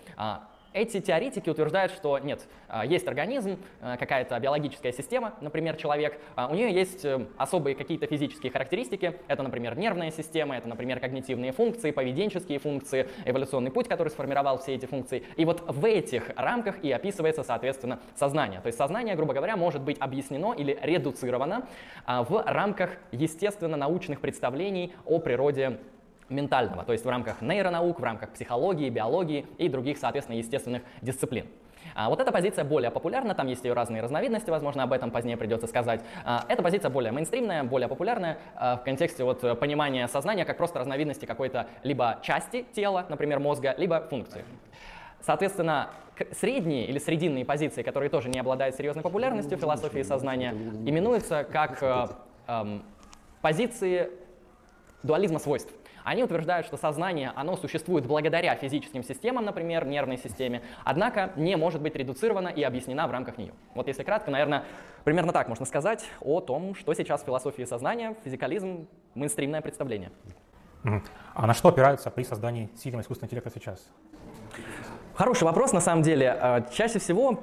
Эти 0.74 1.00
теоретики 1.00 1.48
утверждают, 1.48 1.92
что 1.92 2.18
нет, 2.18 2.46
а, 2.68 2.84
есть 2.84 3.08
организм, 3.08 3.58
а, 3.80 3.96
какая-то 3.96 4.38
биологическая 4.38 4.92
система, 4.92 5.34
например, 5.40 5.76
человек, 5.76 6.20
а, 6.36 6.48
у 6.48 6.54
нее 6.54 6.70
есть 6.72 7.04
э, 7.06 7.26
особые 7.38 7.74
какие-то 7.74 8.06
физические 8.06 8.52
характеристики, 8.52 9.14
это, 9.28 9.42
например, 9.42 9.78
нервная 9.78 10.10
система, 10.10 10.56
это, 10.56 10.68
например, 10.68 11.00
когнитивные 11.00 11.52
функции, 11.52 11.90
поведенческие 11.90 12.58
функции, 12.58 13.08
эволюционный 13.24 13.70
путь, 13.70 13.88
который 13.88 14.10
сформировал 14.10 14.58
все 14.58 14.74
эти 14.74 14.84
функции. 14.84 15.22
И 15.36 15.44
вот 15.46 15.62
в 15.66 15.84
этих 15.86 16.30
рамках 16.36 16.84
и 16.84 16.92
описывается, 16.92 17.42
соответственно, 17.44 18.00
сознание. 18.14 18.60
То 18.60 18.66
есть 18.66 18.78
сознание, 18.78 19.16
грубо 19.16 19.32
говоря, 19.32 19.56
может 19.56 19.80
быть 19.80 19.96
объяснено 19.98 20.52
или 20.52 20.78
редуцировано 20.82 21.66
в 22.06 22.42
рамках 22.46 22.90
естественно-научных 23.12 24.20
представлений 24.20 24.92
о 25.06 25.18
природе 25.18 25.78
ментального, 26.28 26.84
то 26.84 26.92
есть 26.92 27.04
в 27.04 27.08
рамках 27.08 27.40
нейронаук, 27.40 28.00
в 28.00 28.04
рамках 28.04 28.30
психологии, 28.30 28.90
биологии 28.90 29.46
и 29.58 29.68
других, 29.68 29.98
соответственно, 29.98 30.36
естественных 30.36 30.82
дисциплин. 31.02 31.46
А 31.94 32.10
вот 32.10 32.20
эта 32.20 32.30
позиция 32.32 32.64
более 32.64 32.90
популярна, 32.90 33.34
там 33.34 33.46
есть 33.46 33.64
ее 33.64 33.72
разные 33.72 34.02
разновидности, 34.02 34.50
возможно, 34.50 34.82
об 34.82 34.92
этом 34.92 35.10
позднее 35.10 35.36
придется 35.36 35.66
сказать. 35.66 36.00
А, 36.24 36.44
эта 36.48 36.62
позиция 36.62 36.90
более 36.90 37.12
мейнстримная, 37.12 37.64
более 37.64 37.88
популярная 37.88 38.38
а, 38.56 38.76
в 38.76 38.84
контексте 38.84 39.24
вот 39.24 39.40
понимания 39.58 40.06
сознания 40.08 40.44
как 40.44 40.58
просто 40.58 40.78
разновидности 40.78 41.24
какой-то 41.24 41.66
либо 41.82 42.18
части 42.22 42.66
тела, 42.72 43.06
например, 43.08 43.38
мозга, 43.38 43.74
либо 43.78 44.00
функции. 44.00 44.44
Соответственно, 45.20 45.90
средние 46.32 46.86
или 46.86 46.98
срединные 46.98 47.44
позиции, 47.44 47.82
которые 47.82 48.10
тоже 48.10 48.28
не 48.28 48.38
обладают 48.38 48.76
серьезной 48.76 49.02
популярностью 49.02 49.58
в 49.58 49.60
философии 49.60 50.02
сознания, 50.02 50.50
именуются 50.50 51.44
как 51.44 51.82
э, 51.82 52.06
э, 52.46 52.78
позиции 53.42 54.10
дуализма 55.02 55.38
свойств. 55.38 55.72
Они 56.08 56.24
утверждают, 56.24 56.66
что 56.66 56.78
сознание, 56.78 57.32
оно 57.36 57.54
существует 57.58 58.06
благодаря 58.06 58.54
физическим 58.54 59.02
системам, 59.02 59.44
например, 59.44 59.86
нервной 59.86 60.16
системе, 60.16 60.62
однако 60.82 61.32
не 61.36 61.54
может 61.54 61.82
быть 61.82 61.94
редуцировано 61.96 62.48
и 62.48 62.62
объяснена 62.62 63.06
в 63.06 63.10
рамках 63.10 63.36
нее. 63.36 63.52
Вот 63.74 63.88
если 63.88 64.04
кратко, 64.04 64.30
наверное, 64.30 64.64
примерно 65.04 65.34
так 65.34 65.48
можно 65.48 65.66
сказать 65.66 66.06
о 66.22 66.40
том, 66.40 66.74
что 66.74 66.94
сейчас 66.94 67.20
в 67.20 67.26
философии 67.26 67.64
сознания, 67.64 68.16
физикализм, 68.24 68.88
мейнстримное 69.14 69.60
представление. 69.60 70.10
А 71.34 71.46
на 71.46 71.52
что 71.52 71.68
опираются 71.68 72.10
при 72.10 72.22
создании 72.22 72.70
сильного 72.74 73.02
искусственного 73.02 73.28
интеллекта 73.28 73.50
сейчас? 73.50 73.86
Хороший 75.14 75.44
вопрос, 75.44 75.74
на 75.74 75.80
самом 75.80 76.00
деле. 76.00 76.38
Э, 76.40 76.62
чаще 76.72 77.00
всего 77.00 77.40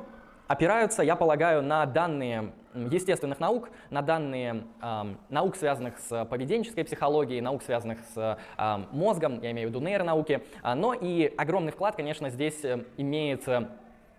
опираются, 0.48 1.04
я 1.04 1.16
полагаю, 1.16 1.62
на 1.62 1.86
данные 1.86 2.52
естественных 2.76 3.40
наук, 3.40 3.70
на 3.90 4.02
данные 4.02 4.66
э, 4.82 5.16
наук, 5.30 5.56
связанных 5.56 5.98
с 6.00 6.26
поведенческой 6.26 6.84
психологией, 6.84 7.42
наук, 7.42 7.64
связанных 7.64 8.00
с 8.14 8.38
э, 8.58 8.78
мозгом, 8.92 9.42
я 9.42 9.52
имею 9.52 9.70
в 9.70 9.72
виду 9.72 9.86
нейронауки, 9.86 10.42
но 10.64 10.94
и 10.94 11.34
огромный 11.38 11.72
вклад, 11.72 11.96
конечно, 11.96 12.30
здесь 12.30 12.64
э, 12.64 12.86
имеется 12.98 13.70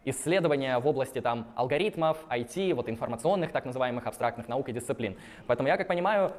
исследования 0.05 0.79
в 0.79 0.87
области 0.87 1.21
там, 1.21 1.49
алгоритмов, 1.57 2.25
IT, 2.31 2.75
вот, 2.75 2.89
информационных 2.89 3.53
так 3.53 3.65
называемых 3.65 4.07
абстрактных 4.07 4.49
наук 4.49 4.69
и 4.69 4.73
дисциплин. 4.73 5.17
Поэтому 5.47 5.69
я 5.69 5.77
как 5.77 5.89
понимаю, 5.89 6.33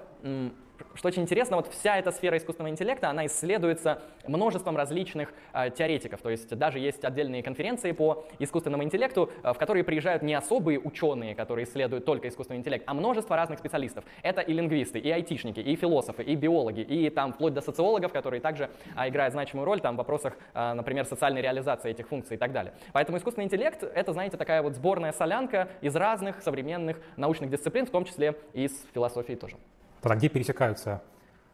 что 0.95 1.07
очень 1.07 1.23
интересно, 1.23 1.57
вот 1.57 1.67
вся 1.67 1.97
эта 1.97 2.11
сфера 2.11 2.37
искусственного 2.37 2.71
интеллекта, 2.71 3.09
она 3.09 3.25
исследуется 3.25 4.01
множеством 4.27 4.77
различных 4.77 5.33
э, 5.53 5.69
теоретиков. 5.69 6.21
То 6.21 6.29
есть 6.29 6.49
даже 6.55 6.79
есть 6.79 7.03
отдельные 7.03 7.43
конференции 7.43 7.91
по 7.91 8.25
искусственному 8.39 8.83
интеллекту, 8.83 9.29
э, 9.43 9.53
в 9.53 9.57
которые 9.57 9.83
приезжают 9.83 10.23
не 10.23 10.33
особые 10.33 10.79
ученые, 10.79 11.35
которые 11.35 11.65
исследуют 11.65 12.05
только 12.05 12.27
искусственный 12.27 12.59
интеллект, 12.59 12.83
а 12.87 12.93
множество 12.93 13.35
разных 13.35 13.59
специалистов. 13.59 14.05
Это 14.21 14.41
и 14.41 14.53
лингвисты, 14.53 14.99
и 14.99 15.09
айтишники, 15.09 15.59
и 15.59 15.75
философы, 15.75 16.23
и 16.23 16.35
биологи, 16.35 16.81
и 16.81 17.09
там 17.09 17.33
вплоть 17.33 17.53
до 17.53 17.61
социологов, 17.61 18.11
которые 18.11 18.41
также 18.41 18.69
э, 18.95 19.09
играют 19.09 19.33
значимую 19.33 19.65
роль 19.65 19.79
там, 19.79 19.95
в 19.95 19.97
вопросах, 19.97 20.37
э, 20.53 20.73
например, 20.73 21.05
социальной 21.05 21.41
реализации 21.41 21.91
этих 21.91 22.07
функций 22.07 22.35
и 22.35 22.39
так 22.39 22.51
далее. 22.51 22.73
Поэтому 22.93 23.17
искусственный 23.17 23.45
интеллект— 23.45 23.83
это, 23.95 24.13
знаете, 24.13 24.37
такая 24.37 24.61
вот 24.61 24.75
сборная 24.75 25.11
солянка 25.11 25.69
из 25.81 25.95
разных 25.95 26.41
современных 26.41 26.99
научных 27.15 27.49
дисциплин, 27.49 27.85
в 27.85 27.91
том 27.91 28.05
числе 28.05 28.35
и 28.53 28.65
из 28.65 28.85
философии 28.93 29.33
тоже. 29.33 29.57
Тогда 30.01 30.15
где 30.15 30.29
пересекаются 30.29 31.01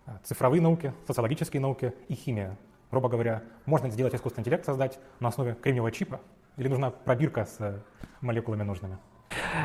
а, 0.06 0.20
цифровые 0.24 0.62
науки, 0.62 0.94
социологические 1.08 1.62
науки 1.62 1.94
и 2.08 2.16
химия? 2.16 2.58
Грубо 2.92 3.10
говоря, 3.10 3.42
можно 3.66 3.90
сделать 3.90 4.14
искусственный 4.14 4.42
интеллект, 4.42 4.66
создать 4.66 5.00
на 5.20 5.30
основе 5.30 5.56
кремниевого 5.56 5.92
чипа? 5.92 6.20
Или 6.58 6.68
нужна 6.68 6.92
пробирка 6.92 7.46
с 7.46 7.56
э, 7.60 7.80
молекулами 8.22 8.64
нужными? 8.64 8.98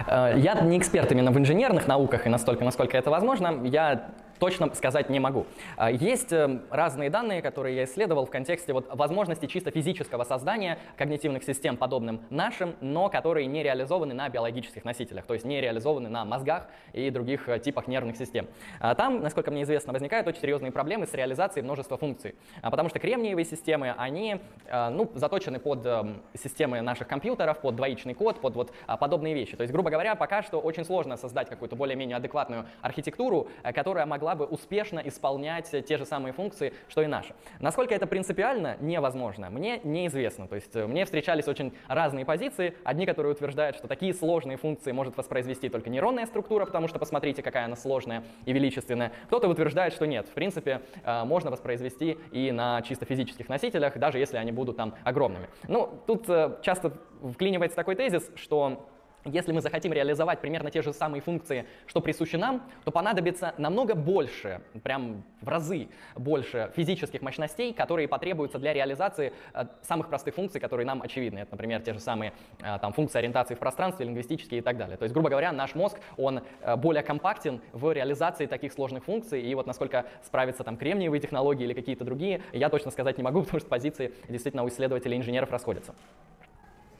Э, 0.07 0.33
я 0.37 0.55
не 0.63 0.79
эксперт 0.79 1.13
именно 1.13 1.31
в 1.31 1.39
инженерных 1.39 1.87
науках 1.87 2.27
и 2.27 2.31
настолько, 2.31 2.65
насколько 2.65 2.97
это 2.97 3.11
возможно. 3.11 3.63
Я 3.65 4.13
точно 4.39 4.75
сказать 4.75 5.11
не 5.11 5.21
могу. 5.21 5.47
А, 5.77 5.91
есть 5.91 6.33
э, 6.33 6.61
разные 6.71 7.11
данные, 7.11 7.43
которые 7.43 7.77
я 7.77 7.85
исследовал 7.85 8.27
в 8.27 8.31
контексте 8.31 8.73
вот 8.73 8.89
возможности 8.95 9.47
чисто 9.47 9.71
физического 9.71 10.25
создания 10.25 10.79
когнитивных 10.97 11.45
систем, 11.45 11.77
подобным 11.77 12.23
нашим, 12.31 12.75
но 12.81 13.09
которые 13.09 13.47
не 13.47 13.63
реализованы 13.63 14.15
на 14.15 14.29
биологических 14.29 14.85
носителях, 14.85 15.27
то 15.27 15.35
есть 15.35 15.45
не 15.45 15.61
реализованы 15.61 16.09
на 16.09 16.25
мозгах 16.25 16.69
и 16.93 17.11
других 17.11 17.49
э, 17.49 17.59
типах 17.59 17.89
нервных 17.89 18.17
систем. 18.17 18.47
А, 18.81 18.95
там, 18.95 19.21
насколько 19.23 19.51
мне 19.51 19.63
известно, 19.63 19.93
возникают 19.93 20.27
очень 20.27 20.41
серьезные 20.41 20.73
проблемы 20.73 21.07
с 21.07 21.15
реализацией 21.15 21.65
множества 21.65 21.97
функций, 21.97 22.35
а, 22.63 22.71
потому 22.71 22.89
что 22.89 22.99
кремниевые 22.99 23.45
системы, 23.45 23.95
они 23.97 24.41
ну, 24.71 25.11
заточены 25.15 25.59
под 25.59 25.85
эм, 25.87 26.23
системы 26.35 26.81
наших 26.81 27.09
компьютеров, 27.09 27.61
под 27.61 27.77
двоичный 27.77 28.15
код, 28.15 28.41
под 28.41 28.55
вот 28.55 28.73
подобные 29.01 29.35
вещи. 29.35 29.57
То 29.57 29.63
есть, 29.63 29.73
грубо 29.73 29.91
говоря, 29.91 30.15
пока 30.15 30.43
что 30.43 30.61
очень 30.61 30.85
сложно 30.85 31.17
создать 31.17 31.49
какую-то 31.49 31.77
более-менее 31.77 32.17
адекватную 32.17 32.67
архитектуру, 32.83 33.49
э, 33.63 33.73
которая 33.73 34.07
могла 34.07 34.28
могла 34.29 34.47
бы 34.47 34.53
успешно 34.53 35.01
исполнять 35.07 35.71
те 35.87 35.97
же 35.97 36.05
самые 36.05 36.33
функции, 36.33 36.75
что 36.89 37.01
и 37.01 37.07
наши. 37.07 37.35
Насколько 37.61 37.95
это 37.95 38.07
принципиально, 38.07 38.77
невозможно. 38.81 39.49
Мне 39.49 39.81
неизвестно. 39.85 40.47
То 40.47 40.57
есть 40.57 40.77
э, 40.77 40.87
мне 40.87 41.07
встречались 41.07 41.49
очень 41.49 41.73
разные 41.89 42.27
позиции. 42.27 42.75
Одни, 42.85 43.07
которые 43.07 43.33
утверждают, 43.33 43.77
что 43.77 43.89
такие 43.89 44.13
сложные 44.13 44.59
функции 44.59 44.93
может 44.93 45.17
воспроизвести 45.17 45.71
только 45.71 45.89
нейронная 45.89 46.27
структура, 46.27 46.67
потому 46.67 46.89
что 46.89 46.99
посмотрите, 46.99 47.43
какая 47.43 47.65
она 47.65 47.77
сложная 47.77 48.23
и 48.45 48.53
величественная. 48.53 49.13
Кто-то 49.29 49.49
утверждает, 49.49 49.95
что 49.95 50.07
нет. 50.07 50.29
В 50.29 50.33
принципе, 50.33 50.83
э, 51.05 51.25
можно 51.25 51.51
воспроизвести 51.51 52.19
и 52.31 52.53
на 52.53 52.83
чисто 52.83 53.07
физических 53.07 53.49
носителях, 53.49 53.97
даже 53.97 54.19
если 54.19 54.37
они 54.37 54.53
будут 54.53 54.77
там 54.77 54.95
огромными. 55.05 55.49
Ну, 55.69 55.89
тут 56.07 56.29
э, 56.29 56.59
часто 56.61 56.93
вклинивается 57.33 57.77
такой 57.77 57.95
тезис, 57.95 58.31
что 58.35 58.89
если 59.33 59.53
мы 59.53 59.61
захотим 59.61 59.93
реализовать 59.93 60.41
примерно 60.41 60.71
те 60.71 60.83
же 60.83 60.93
самые 60.93 61.21
функции, 61.21 61.67
что 61.87 62.01
присущи 62.01 62.37
нам, 62.37 62.63
то 62.85 62.91
понадобится 62.91 63.55
намного 63.59 63.95
больше, 63.95 64.61
прям 64.83 65.25
в 65.41 65.49
разы 65.49 65.89
больше 66.17 66.73
физических 66.77 67.23
мощностей, 67.23 67.73
которые 67.73 68.09
потребуются 68.09 68.59
для 68.59 68.73
реализации 68.73 69.33
э, 69.55 69.67
самых 69.83 70.09
простых 70.09 70.35
функций, 70.35 70.61
которые 70.61 70.87
нам 70.87 71.03
очевидны. 71.03 71.41
Это, 71.41 71.53
например, 71.53 71.81
те 71.83 71.93
же 71.93 72.01
самые 72.01 72.33
э, 72.61 72.79
там, 72.81 72.93
функции 72.93 73.19
ориентации 73.19 73.55
в 73.55 73.59
пространстве, 73.59 74.07
лингвистические 74.07 74.61
и 74.61 74.63
так 74.63 74.77
далее. 74.77 74.97
То 74.97 75.05
есть, 75.05 75.13
грубо 75.13 75.31
говоря, 75.31 75.53
наш 75.53 75.75
мозг, 75.75 75.99
он 76.17 76.41
э, 76.61 76.77
более 76.77 77.03
компактен 77.03 77.61
в 77.73 77.93
реализации 77.93 78.47
таких 78.47 78.73
сложных 78.73 79.05
функций, 79.05 79.43
и 79.43 79.55
вот 79.55 79.67
насколько 79.67 80.07
справятся 80.23 80.65
там 80.65 80.77
кремниевые 80.77 81.21
технологии 81.21 81.65
или 81.65 81.75
какие-то 81.75 82.05
другие, 82.05 82.43
я 82.53 82.69
точно 82.69 82.91
сказать 82.91 83.17
не 83.19 83.25
могу, 83.25 83.43
потому 83.43 83.61
что 83.61 83.69
позиции 83.69 84.13
действительно 84.29 84.65
у 84.65 84.69
исследователей 84.69 85.17
и 85.17 85.21
инженеров 85.21 85.51
расходятся. 85.51 85.95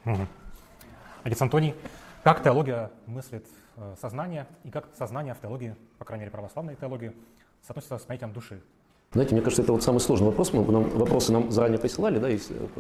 Угу. 0.05 0.27
Отец 1.25 1.43
Антоний, 1.43 1.75
как 2.23 2.43
теология 2.43 2.91
мыслит 3.07 3.47
э, 3.77 3.95
сознание 4.01 4.47
и 4.65 4.71
как 4.71 4.89
сознание 4.97 5.35
в 5.35 5.41
теологии, 5.41 5.77
по 5.99 6.05
крайней 6.05 6.23
мере 6.23 6.33
православной 6.33 6.77
теологии, 6.77 7.13
соотносится 7.63 7.99
с 7.99 8.03
понятием 8.03 8.33
души? 8.33 8.61
Знаете, 9.13 9.35
мне 9.35 9.43
кажется, 9.43 9.63
это 9.63 9.73
вот 9.73 9.83
самый 9.83 10.01
сложный 10.01 10.27
вопрос. 10.27 10.53
Мы 10.53 10.71
нам, 10.71 10.91
вопросы 10.91 11.33
нам 11.33 11.51
заранее 11.51 11.79
присылали. 11.79 12.19
Да, 12.19 12.29
и 12.29 12.39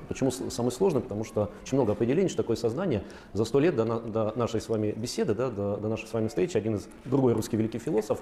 почему 0.08 0.30
самый 0.30 0.70
сложный? 0.70 1.00
Потому 1.00 1.24
что 1.24 1.50
очень 1.62 1.78
много 1.78 1.92
определений, 1.92 2.28
что 2.28 2.42
такое 2.42 2.56
сознание. 2.56 3.02
За 3.32 3.46
сто 3.46 3.58
лет 3.58 3.74
до, 3.74 3.84
до 4.00 4.32
нашей 4.36 4.60
с 4.60 4.68
вами 4.68 4.92
беседы, 4.92 5.34
да, 5.34 5.48
до, 5.48 5.78
до 5.78 5.88
нашей 5.88 6.06
с 6.06 6.12
вами 6.12 6.28
встречи, 6.28 6.58
один 6.58 6.76
из 6.76 6.86
другой 7.06 7.32
русский 7.32 7.56
великий 7.56 7.78
философ, 7.78 8.20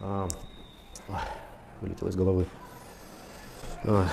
а, 0.00 0.28
вылетел 1.80 2.06
из 2.06 2.14
головы, 2.14 2.46
а, 3.84 4.06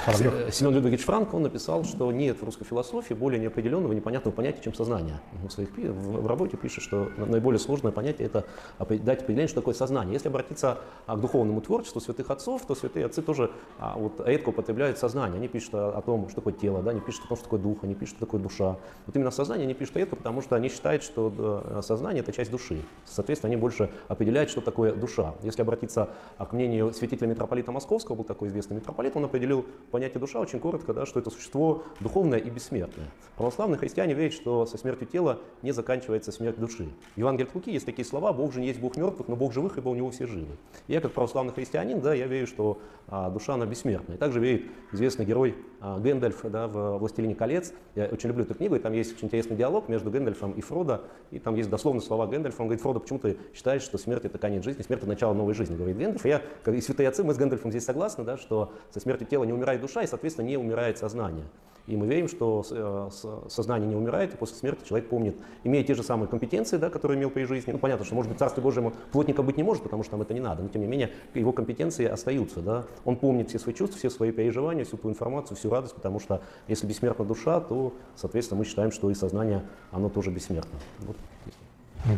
Семен 0.51 0.73
Людвигович 0.73 1.03
Франк, 1.05 1.33
он 1.33 1.43
написал, 1.43 1.83
что 1.83 2.11
нет 2.11 2.39
в 2.39 2.43
русской 2.43 2.65
философии 2.65 3.13
более 3.13 3.39
неопределенного 3.39 3.93
непонятного 3.93 4.33
понятия, 4.33 4.61
чем 4.61 4.73
сознание. 4.73 5.19
В, 5.43 5.49
своих, 5.49 5.69
в 5.75 6.27
работе 6.27 6.57
пишет, 6.57 6.83
что 6.83 7.09
наиболее 7.17 7.59
сложное 7.59 7.91
понятие– 7.91 8.27
это 8.27 8.45
дать 8.79 9.21
определение, 9.21 9.47
что 9.47 9.61
такое 9.61 9.73
сознание. 9.73 10.13
Если 10.13 10.27
обратиться 10.27 10.79
а, 11.07 11.15
к 11.15 11.21
духовному 11.21 11.61
творчеству 11.61 11.99
святых 11.99 12.29
отцов, 12.29 12.65
то 12.67 12.75
святые 12.75 13.05
отцы 13.05 13.21
тоже 13.21 13.51
а, 13.79 13.97
вот, 13.97 14.21
редко 14.25 14.49
употребляют 14.49 14.97
сознание. 14.99 15.37
Они 15.37 15.47
пишут 15.47 15.73
о, 15.73 15.97
о 15.97 16.01
том, 16.01 16.29
что 16.29 16.41
такое 16.41 16.53
тело, 16.53 16.83
да, 16.83 16.91
они 16.91 16.99
пишут 16.99 17.25
о 17.25 17.27
том, 17.29 17.37
что 17.37 17.45
такое 17.45 17.59
дух, 17.59 17.79
они 17.83 17.95
пишут, 17.95 18.17
что 18.17 18.25
такое 18.25 18.41
душа. 18.41 18.77
Вот 19.07 19.15
именно 19.15 19.31
сознание 19.31 19.65
они 19.65 19.73
пишут 19.73 19.97
редко, 19.97 20.15
потому 20.15 20.41
что 20.41 20.55
они 20.55 20.69
считают, 20.69 21.03
что 21.03 21.81
сознание– 21.81 22.21
это 22.23 22.31
часть 22.31 22.51
души. 22.51 22.81
Соответственно, 23.05 23.51
они 23.51 23.59
больше 23.59 23.89
определяют, 24.07 24.49
что 24.49 24.61
такое 24.61 24.93
душа. 24.93 25.33
Если 25.41 25.61
обратиться 25.61 26.09
к 26.37 26.53
мнению 26.53 26.93
святителя 26.93 27.27
митрополита 27.27 27.71
Московского, 27.71 28.15
был 28.15 28.23
такой 28.23 28.49
известный 28.49 28.75
митрополит, 28.75 29.15
он 29.15 29.25
определил 29.25 29.54
определил 29.55 29.65
понятие 29.91 30.19
душа 30.19 30.41
очень 30.41 30.59
коротко, 30.59 30.93
да, 30.93 31.05
что 31.05 31.19
это 31.19 31.29
существо 31.29 31.83
духовное 32.01 32.39
и 32.39 32.49
бессмертное. 32.49 33.07
Православные 33.37 33.77
христиане 33.77 34.13
верят, 34.13 34.33
что 34.33 34.65
со 34.65 34.77
смертью 34.77 35.07
тела 35.07 35.39
не 35.61 35.71
заканчивается 35.71 36.33
смерть 36.33 36.59
души. 36.59 36.89
В 37.15 37.17
Евангелии 37.17 37.47
от 37.47 37.55
Луки 37.55 37.71
есть 37.71 37.85
такие 37.85 38.05
слова, 38.05 38.33
Бог 38.33 38.53
же 38.53 38.59
не 38.59 38.67
есть 38.67 38.79
Бог 38.79 38.97
мертвых, 38.97 39.29
но 39.29 39.37
Бог 39.37 39.53
живых, 39.53 39.77
ибо 39.77 39.89
у 39.89 39.95
него 39.95 40.11
все 40.11 40.25
живы. 40.25 40.57
Я 40.87 40.99
как 40.99 41.13
православный 41.13 41.53
христианин, 41.53 42.01
да, 42.01 42.13
я 42.13 42.27
верю, 42.27 42.47
что 42.47 42.79
а, 43.07 43.29
душа, 43.29 43.53
она 43.53 43.65
бессмертная. 43.65 44.17
Также 44.17 44.39
верит 44.39 44.65
известный 44.91 45.25
герой 45.25 45.55
а, 45.79 45.99
Гэндальф 45.99 46.41
да, 46.43 46.67
в 46.67 46.97
«Властелине 46.97 47.35
колец». 47.35 47.73
Я 47.95 48.05
очень 48.05 48.29
люблю 48.29 48.43
эту 48.43 48.55
книгу, 48.55 48.75
и 48.75 48.79
там 48.79 48.91
есть 48.91 49.15
очень 49.15 49.27
интересный 49.27 49.55
диалог 49.55 49.87
между 49.87 50.11
Гэндальфом 50.11 50.51
и 50.51 50.61
Фродо, 50.61 51.05
и 51.31 51.39
там 51.39 51.55
есть 51.55 51.69
дословно 51.69 52.01
слова 52.01 52.27
Гэндальфа. 52.27 52.61
Он 52.61 52.67
говорит, 52.67 52.81
Фродо, 52.81 52.99
почему 52.99 53.19
ты 53.19 53.37
считаешь, 53.53 53.81
что 53.81 53.97
смерть 53.97 54.25
это 54.25 54.37
конец 54.37 54.63
жизни, 54.63 54.81
смерть 54.81 55.01
это 55.01 55.09
начало 55.09 55.33
новой 55.33 55.53
жизни, 55.53 55.75
говорит 55.75 55.97
Гэндальф. 55.97 56.25
И 56.25 56.29
я, 56.29 56.41
как 56.63 56.73
и 56.73 56.81
святые 56.81 57.07
отцы, 57.07 57.23
мы 57.23 57.33
с 57.33 57.37
Гэндальфом 57.37 57.71
здесь 57.71 57.85
согласны, 57.85 58.23
да, 58.25 58.37
что 58.37 58.73
со 58.91 58.99
смертью 58.99 59.27
тела 59.27 59.44
не 59.45 59.53
умирает 59.53 59.81
душа, 59.81 60.03
и, 60.03 60.07
соответственно, 60.07 60.47
не 60.47 60.57
умирает 60.57 60.97
сознание. 60.97 61.45
И 61.87 61.95
мы 61.95 62.07
верим, 62.07 62.27
что 62.27 62.65
э, 62.67 63.09
сознание 63.47 63.87
не 63.87 63.95
умирает, 63.95 64.33
и 64.33 64.37
после 64.37 64.57
смерти 64.57 64.87
человек 64.87 65.07
помнит, 65.07 65.35
имея 65.63 65.83
те 65.83 65.93
же 65.93 66.01
самые 66.01 66.27
компетенции, 66.27 66.77
да, 66.77 66.89
которые 66.89 67.17
имел 67.19 67.29
при 67.29 67.43
жизни. 67.43 67.71
Ну, 67.71 67.77
понятно, 67.77 68.05
что, 68.05 68.15
может 68.15 68.31
быть, 68.31 68.39
Царствие 68.39 68.63
Божие 68.63 68.83
ему 68.83 68.95
плотника 69.11 69.43
быть 69.43 69.55
не 69.57 69.61
может, 69.61 69.83
потому 69.83 70.03
что 70.03 70.13
нам 70.13 70.23
это 70.23 70.33
не 70.33 70.39
надо, 70.39 70.63
но, 70.63 70.69
тем 70.69 70.81
не 70.81 70.87
менее, 70.87 71.11
его 71.35 71.51
компетенции 71.51 72.05
остаются. 72.05 72.61
Да. 72.61 72.85
Он 73.03 73.15
помнит 73.17 73.49
все 73.49 73.59
свои 73.59 73.75
чувства, 73.75 73.99
все 73.99 74.09
свои 74.09 74.31
переживания, 74.31 74.83
всю 74.83 74.97
ту 74.97 75.09
информацию, 75.09 75.57
всю 75.57 75.69
радость, 75.69 75.93
потому 75.93 76.19
что 76.19 76.41
если 76.67 76.87
бессмертна 76.87 77.23
душа, 77.23 77.59
то, 77.59 77.93
соответственно, 78.15 78.59
мы 78.59 78.65
считаем, 78.65 78.91
что 78.91 79.11
и 79.11 79.13
сознание, 79.13 79.61
оно 79.91 80.09
тоже 80.09 80.31
бессмертно. 80.31 80.79
Вот. 81.01 81.17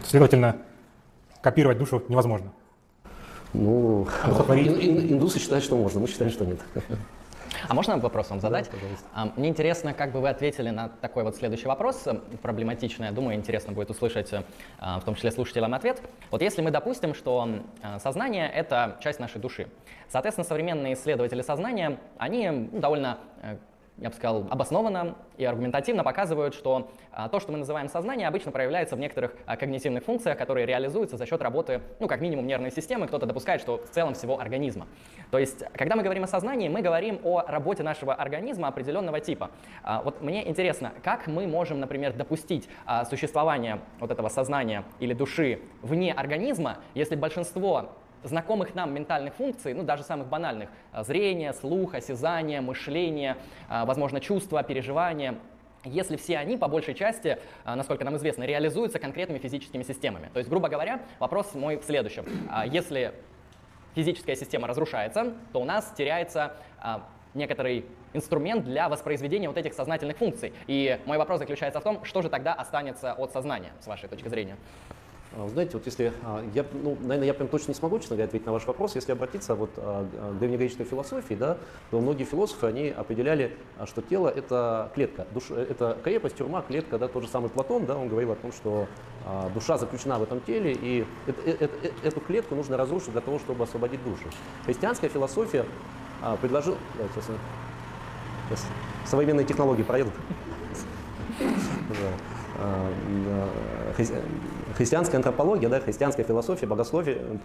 Следовательно, 0.05 0.62
копировать 1.41 1.77
душу 1.77 2.01
невозможно. 2.07 2.53
Ну, 3.53 4.07
ин, 4.25 4.79
ин, 4.79 5.13
индусы 5.13 5.39
считают, 5.39 5.65
что 5.65 5.75
можно, 5.75 6.00
мы 6.00 6.07
считаем, 6.07 6.31
что 6.31 6.46
нет. 6.46 6.60
А 7.68 7.74
можно 7.74 7.98
вопрос 7.98 8.30
вам 8.30 8.40
задать? 8.40 8.70
Да, 9.16 9.32
Мне 9.36 9.50
интересно, 9.50 9.94
как 9.94 10.12
бы 10.12 10.22
вы 10.22 10.30
ответили 10.30 10.70
на 10.70 10.90
такой 10.90 11.24
вот 11.24 11.36
следующий 11.36 11.68
вопрос, 11.68 12.06
э, 12.06 12.16
проблематичный. 12.42 13.08
Я 13.08 13.12
думаю, 13.12 13.36
интересно 13.36 13.74
будет 13.74 13.90
услышать, 13.90 14.32
э, 14.34 14.44
в 14.80 15.02
том 15.04 15.16
числе 15.16 15.32
слушателям, 15.32 15.74
ответ. 15.74 16.02
Вот 16.32 16.42
если 16.42 16.62
мы 16.62 16.72
допустим, 16.72 17.14
что 17.14 17.50
э, 17.84 18.00
сознание— 18.00 18.50
это 18.54 18.98
часть 19.02 19.20
нашей 19.20 19.40
души, 19.40 19.68
соответственно, 20.10 20.46
современные 20.46 20.94
исследователи 20.94 21.42
сознания, 21.42 21.98
они 22.18 22.50
ну, 22.50 22.80
довольно 22.80 23.18
я 24.00 24.10
бы 24.10 24.16
сказал, 24.16 24.46
обоснованно 24.50 25.16
и 25.38 25.46
аргументативно 25.46 26.04
показывают, 26.04 26.54
что 26.54 26.92
а, 27.12 27.30
то, 27.30 27.39
что 27.39 27.51
мы 27.51 27.58
называем 27.58 27.89
сознание, 27.89 28.27
обычно 28.27 28.51
проявляется 28.51 28.96
в 28.96 29.00
некоторых 29.00 29.36
а, 29.46 29.58
когнитивных 29.58 30.04
функциях, 30.04 30.38
которые 30.38 30.66
реализуются 30.66 31.18
за 31.18 31.25
счет 31.25 31.42
работы, 31.42 31.82
ну, 32.00 32.08
как 32.08 32.22
минимум, 32.22 32.46
нервной 32.46 32.72
системы, 32.72 33.08
кто-то 33.08 33.25
допускает, 33.25 33.60
что 33.62 33.77
в 33.77 33.89
целом 33.89 34.13
всего 34.13 34.39
организма. 34.39 34.88
То 35.32 35.39
есть, 35.39 35.63
когда 35.74 35.96
мы 35.96 36.04
говорим 36.04 36.24
о 36.24 36.27
сознании, 36.27 36.70
мы 36.70 36.82
говорим 36.82 37.20
о 37.24 37.42
работе 37.42 37.82
нашего 37.82 38.13
организма 38.13 38.68
определенного 38.68 39.20
типа. 39.20 39.50
А, 39.84 40.01
вот 40.04 40.22
мне 40.22 40.48
интересно, 40.48 40.94
как 41.04 41.25
мы 41.27 41.48
можем, 41.48 41.80
например, 41.80 42.13
допустить 42.13 42.70
существование 43.10 43.80
вот 44.00 44.12
этого 44.12 44.30
сознания 44.30 44.84
или 45.00 45.13
души 45.13 45.60
вне 45.82 46.13
организма, 46.13 46.77
если 46.94 47.16
большинство 47.16 47.92
знакомых 48.24 48.76
нам 48.76 48.94
ментальных 48.94 49.36
функций, 49.36 49.74
ну 49.74 49.84
даже 49.84 50.04
самых 50.04 50.28
банальных, 50.28 50.70
а, 50.92 51.04
зрение, 51.04 51.54
слух, 51.54 51.96
осязание, 51.96 52.62
мышление, 52.62 53.38
а, 53.70 53.86
возможно, 53.86 54.20
чувства, 54.20 54.64
переживания, 54.64 55.36
если 55.84 56.18
все 56.18 56.38
они, 56.38 56.58
по 56.58 56.68
большей 56.68 56.94
части, 56.94 57.40
а, 57.64 57.76
насколько 57.76 58.04
нам 58.04 58.18
известно, 58.18 58.44
реализуются 58.44 59.00
конкретными 59.00 59.40
физическими 59.40 59.84
системами. 59.84 60.30
То 60.34 60.40
есть, 60.40 60.50
грубо 60.50 60.70
говоря, 60.70 61.02
вопрос 61.20 61.54
мой 61.54 61.78
в 61.78 61.84
следующем. 61.84 62.26
Если 62.66 63.14
физическая 63.96 64.36
система 64.36 64.68
разрушается, 64.68 65.34
то 65.54 65.62
у 65.62 65.66
нас 65.66 65.94
теряется 65.98 66.54
некоторый 67.34 67.86
инструмент 68.14 68.66
для 68.66 68.90
воспроизведения 68.90 69.48
вот 69.48 69.58
этих 69.58 69.74
сознательных 69.74 70.18
функций. 70.18 70.54
И 70.68 71.00
мой 71.06 71.18
вопрос 71.18 71.40
заключается 71.40 71.80
в 71.80 71.84
том, 71.84 72.04
что 72.04 72.22
же 72.22 72.30
тогда 72.30 72.54
останется 72.54 73.14
от 73.14 73.32
сознания, 73.32 73.72
с 73.80 73.88
вашей 73.88 74.10
точки 74.10 74.28
зрения? 74.28 74.58
А, 75.36 75.48
знаете, 75.50 75.74
вот 75.74 75.86
если, 75.86 76.13
а, 76.24 76.43
я, 76.53 76.65
ну, 76.72 76.98
наверное, 77.01 77.25
я 77.25 77.34
прям 77.34 77.50
точно 77.50 77.72
не 77.72 77.75
смогу, 77.75 78.00
честно 78.00 78.15
говоря, 78.15 78.27
ответить 78.27 78.46
на 78.46 78.53
ваш 78.53 78.65
вопрос. 78.65 78.96
Если 78.96 79.12
обратиться 79.12 79.55
вот, 79.55 79.72
а, 79.77 80.05
к 80.05 80.39
древнегреческой 80.39 80.86
философии, 80.86 81.34
да, 81.34 81.57
то 81.91 82.00
многие 82.00 82.24
философы, 82.24 82.67
они 82.67 82.89
определяли, 82.89 83.55
что 83.86 84.01
тело— 84.01 84.29
это 84.36 84.91
клетка, 84.96 85.27
душа, 85.34 85.55
э, 85.55 85.67
это 85.69 85.98
крепость, 86.03 86.38
тюрьма, 86.38 86.62
клетка, 86.62 86.98
да, 86.98 87.07
тот 87.07 87.24
же 87.24 87.29
самый 87.29 87.50
Платон, 87.50 87.86
да, 87.86 87.98
он 87.98 88.07
говорил 88.07 88.31
о 88.31 88.36
том, 88.36 88.51
что 88.51 88.88
душа 89.53 89.77
заключена 89.77 90.17
в 90.19 90.24
этом 90.24 90.39
теле, 90.41 90.72
и 90.72 91.05
это, 91.25 91.41
это, 91.50 91.75
э, 91.84 91.91
эту 92.03 92.22
клетку 92.22 92.55
нужно 92.55 92.77
разрушить 92.77 93.12
для 93.12 93.22
того, 93.22 93.39
чтобы 93.39 93.65
освободить 93.65 94.03
душу. 94.03 94.24
Христианская 94.65 95.10
философия 95.10 95.65
предложила... 96.41 96.77
Сейчас, 97.13 97.25
сейчас 98.50 98.65
современные 99.05 99.46
технологии 99.46 99.84
проедут. 99.84 100.13
христианская 104.77 105.17
антропология, 105.17 105.69
да, 105.69 105.79
христианская 105.79 106.24
философия, 106.24 106.67
богословие, 106.67 107.39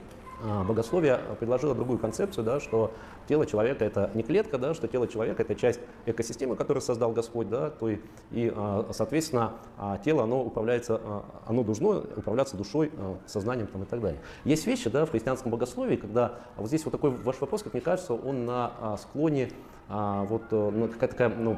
а, 0.45 0.65
богословие 0.65 1.19
предложило 1.41 1.75
другую 1.75 1.99
концепцию, 1.99 2.45
да, 2.45 2.61
что 2.61 2.93
тело 3.27 3.47
человека 3.47 3.87
это 3.87 4.11
не 4.13 4.23
клетка, 4.23 4.59
да, 4.59 4.75
что 4.75 4.87
тело 4.87 5.09
человека 5.09 5.43
это 5.43 5.55
часть 5.55 5.81
экосистемы, 6.05 6.57
которую 6.57 6.83
создал 6.83 7.13
Господь, 7.13 7.49
да, 7.49 7.71
то 7.71 7.89
и, 7.89 8.01
и 8.33 8.53
а, 8.55 8.91
соответственно 8.93 9.55
а, 9.79 9.97
тело 9.97 10.25
оно 10.25 10.45
управляется, 10.45 11.01
оно 11.47 11.65
должно 11.65 12.05
управляться 12.17 12.55
душой, 12.55 12.93
сознанием 13.27 13.67
там, 13.67 13.85
и 13.85 13.87
так 13.87 14.03
далее. 14.03 14.21
Есть 14.45 14.67
вещи 14.67 14.91
да, 14.91 15.07
в 15.07 15.11
христианском 15.11 15.51
богословии, 15.51 15.97
когда 15.97 16.35
вот 16.59 16.69
здесь 16.69 16.85
вот 16.85 16.91
такой 16.91 17.11
ваш 17.11 17.41
вопрос, 17.41 17.63
как 17.63 17.73
мне 17.73 17.81
кажется, 17.81 18.13
он 18.13 18.45
на 18.45 18.99
склоне 18.99 19.51
вот 19.89 20.43
ну, 20.51 20.89
какая-то 20.89 21.09
такая 21.17 21.29
ну, 21.31 21.57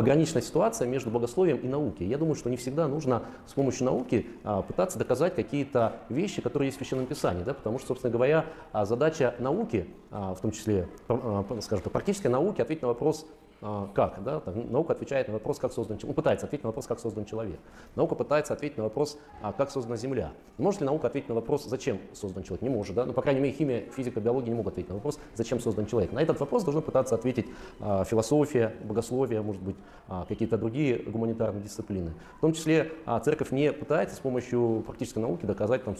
пограничная 0.00 0.40
ситуация 0.40 0.88
между 0.88 1.10
богословием 1.10 1.58
и 1.58 1.68
наукой. 1.68 2.06
Я 2.06 2.16
думаю, 2.16 2.34
что 2.34 2.48
не 2.48 2.56
всегда 2.56 2.88
нужно 2.88 3.24
с 3.46 3.52
помощью 3.52 3.84
науки 3.84 4.26
а, 4.44 4.62
пытаться 4.62 4.98
доказать 4.98 5.34
какие-то 5.34 5.96
вещи, 6.08 6.40
которые 6.40 6.68
есть 6.68 6.78
в 6.78 6.80
Священном 6.80 7.04
Писании, 7.04 7.42
да, 7.42 7.52
потому 7.52 7.78
что, 7.78 7.88
собственно 7.88 8.10
говоря, 8.10 8.46
а, 8.72 8.86
задача 8.86 9.34
науки, 9.38 9.90
а, 10.10 10.34
в 10.34 10.40
том 10.40 10.52
числе, 10.52 10.88
скажем 11.06 11.84
так, 11.84 11.92
практической 11.92 12.28
науки, 12.28 12.62
ответить 12.62 12.80
на 12.80 12.88
вопрос, 12.88 13.26
как? 13.60 14.22
Да? 14.24 14.40
Там, 14.40 14.72
наука 14.72 14.94
отвечает 14.94 15.28
на 15.28 15.34
вопрос, 15.34 15.58
как 15.58 15.72
создан 15.72 15.98
человек. 15.98 16.16
Ну, 16.16 16.22
пытается 16.22 16.46
ответить 16.46 16.64
на 16.64 16.68
вопрос, 16.68 16.86
как 16.86 16.98
создан 16.98 17.24
человек. 17.24 17.60
Наука 17.94 18.14
пытается 18.14 18.54
ответить 18.54 18.78
на 18.78 18.84
вопрос, 18.84 19.18
а, 19.42 19.52
как 19.52 19.70
создана 19.70 19.96
Земля. 19.96 20.32
Может 20.58 20.80
ли 20.80 20.86
наука 20.86 21.08
ответить 21.08 21.28
на 21.28 21.34
вопрос, 21.34 21.64
зачем 21.64 21.98
создан 22.14 22.42
человек? 22.42 22.62
Не 22.62 22.70
может. 22.70 22.94
Да? 22.94 23.04
Ну, 23.04 23.12
по 23.12 23.22
крайней 23.22 23.40
мере, 23.40 23.54
химия, 23.54 23.84
физика, 23.90 24.20
биология 24.20 24.50
не 24.50 24.56
могут 24.56 24.72
ответить 24.72 24.88
на 24.88 24.96
вопрос, 24.96 25.18
зачем 25.34 25.60
создан 25.60 25.86
человек. 25.86 26.12
На 26.12 26.22
этот 26.22 26.40
вопрос 26.40 26.64
должны 26.64 26.80
пытаться 26.80 27.14
ответить 27.14 27.46
а, 27.80 28.04
философия, 28.04 28.74
богословие, 28.84 29.42
может 29.42 29.62
быть, 29.62 29.76
а, 30.08 30.24
какие-то 30.26 30.56
другие 30.56 30.98
гуманитарные 30.98 31.62
дисциплины. 31.62 32.12
В 32.38 32.40
том 32.40 32.52
числе 32.52 32.92
а, 33.04 33.20
церковь 33.20 33.50
не 33.50 33.72
пытается 33.72 34.16
с 34.16 34.20
помощью 34.20 34.82
практической 34.86 35.18
науки 35.18 35.44
доказать 35.44 35.84
там, 35.84 35.96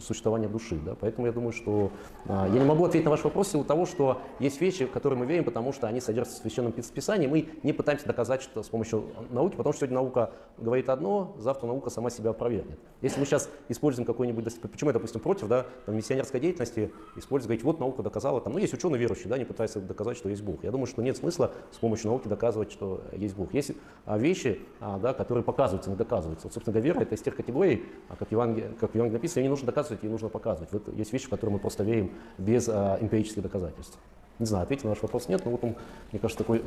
существование 0.00 0.48
души. 0.48 0.78
Да? 0.84 0.94
Поэтому 0.98 1.26
я 1.26 1.32
думаю, 1.32 1.52
что 1.52 1.90
а, 2.26 2.46
я 2.46 2.58
не 2.58 2.64
могу 2.64 2.84
ответить 2.84 3.04
на 3.04 3.10
ваш 3.10 3.24
вопрос 3.24 3.48
силу 3.48 3.64
того, 3.64 3.84
что 3.84 4.20
есть 4.38 4.60
вещи, 4.60 4.86
в 4.86 4.90
которые 4.90 5.18
мы 5.18 5.26
верим, 5.26 5.44
потому 5.44 5.72
что 5.72 5.88
они 5.88 6.00
содержатся 6.00 6.40
в 6.40 6.42
священном 6.42 6.72
писании. 6.72 6.99
Мы 7.28 7.48
не 7.62 7.72
пытаемся 7.72 8.06
доказать 8.06 8.42
что 8.42 8.62
с 8.62 8.68
помощью 8.68 9.06
науки, 9.30 9.56
потому 9.56 9.72
что 9.72 9.80
сегодня 9.80 9.96
наука 9.96 10.32
говорит 10.58 10.88
одно, 10.88 11.34
завтра 11.38 11.66
наука 11.66 11.90
сама 11.90 12.10
себя 12.10 12.30
опровергнет. 12.30 12.78
Если 13.02 13.18
мы 13.18 13.26
сейчас 13.26 13.48
используем 13.68 14.06
какой-нибудь, 14.06 14.60
почему 14.60 14.90
я, 14.90 14.94
допустим, 14.94 15.20
против 15.20 15.48
да, 15.48 15.66
там, 15.86 15.96
миссионерской 15.96 16.40
деятельности, 16.40 16.92
использовать, 17.16 17.46
говорить, 17.46 17.64
вот 17.64 17.80
наука 17.80 18.02
доказала, 18.02 18.40
там, 18.40 18.52
ну, 18.52 18.58
есть 18.58 18.74
ученые 18.74 18.98
верующие, 18.98 19.28
да, 19.28 19.38
не 19.38 19.44
пытаются 19.44 19.80
доказать, 19.80 20.16
что 20.16 20.28
есть 20.28 20.42
Бог. 20.42 20.62
Я 20.64 20.70
думаю, 20.70 20.86
что 20.86 21.02
нет 21.02 21.16
смысла 21.16 21.52
с 21.70 21.78
помощью 21.78 22.08
науки 22.08 22.28
доказывать, 22.28 22.72
что 22.72 23.02
есть 23.12 23.34
Бог. 23.34 23.54
Есть 23.54 23.72
а, 24.04 24.18
вещи, 24.18 24.60
а, 24.80 24.98
да, 24.98 25.14
которые 25.14 25.44
показываются, 25.44 25.90
не 25.90 25.96
доказываются. 25.96 26.46
Вот, 26.46 26.54
собственно 26.54 26.74
говоря, 26.74 26.94
вера 26.94 27.02
это 27.02 27.14
из 27.14 27.22
тех 27.22 27.34
категорий, 27.34 27.84
как 28.18 28.28
в 28.28 28.32
Евангелии, 28.32 28.70
как 28.78 28.94
в 28.94 28.96
написано, 28.96 29.40
ее 29.40 29.44
не 29.44 29.50
нужно 29.50 29.66
доказывать, 29.66 30.02
ее 30.02 30.10
нужно 30.10 30.28
показывать. 30.28 30.72
Вот 30.72 30.88
есть 30.94 31.12
вещи, 31.12 31.26
в 31.26 31.30
которые 31.30 31.54
мы 31.54 31.60
просто 31.60 31.84
верим 31.84 32.12
без 32.38 32.68
а, 32.68 32.98
эмпирических 33.00 33.42
доказательств. 33.42 33.98
Не 34.40 34.46
знаю, 34.46 34.62
ответить 34.62 34.84
на 34.84 34.90
ваш 34.90 35.02
вопрос 35.02 35.28
нет, 35.28 35.44
но 35.44 35.50
вот 35.50 35.62
он, 35.62 35.76
мне 36.12 36.18
кажется, 36.18 36.42
такой 36.42 36.64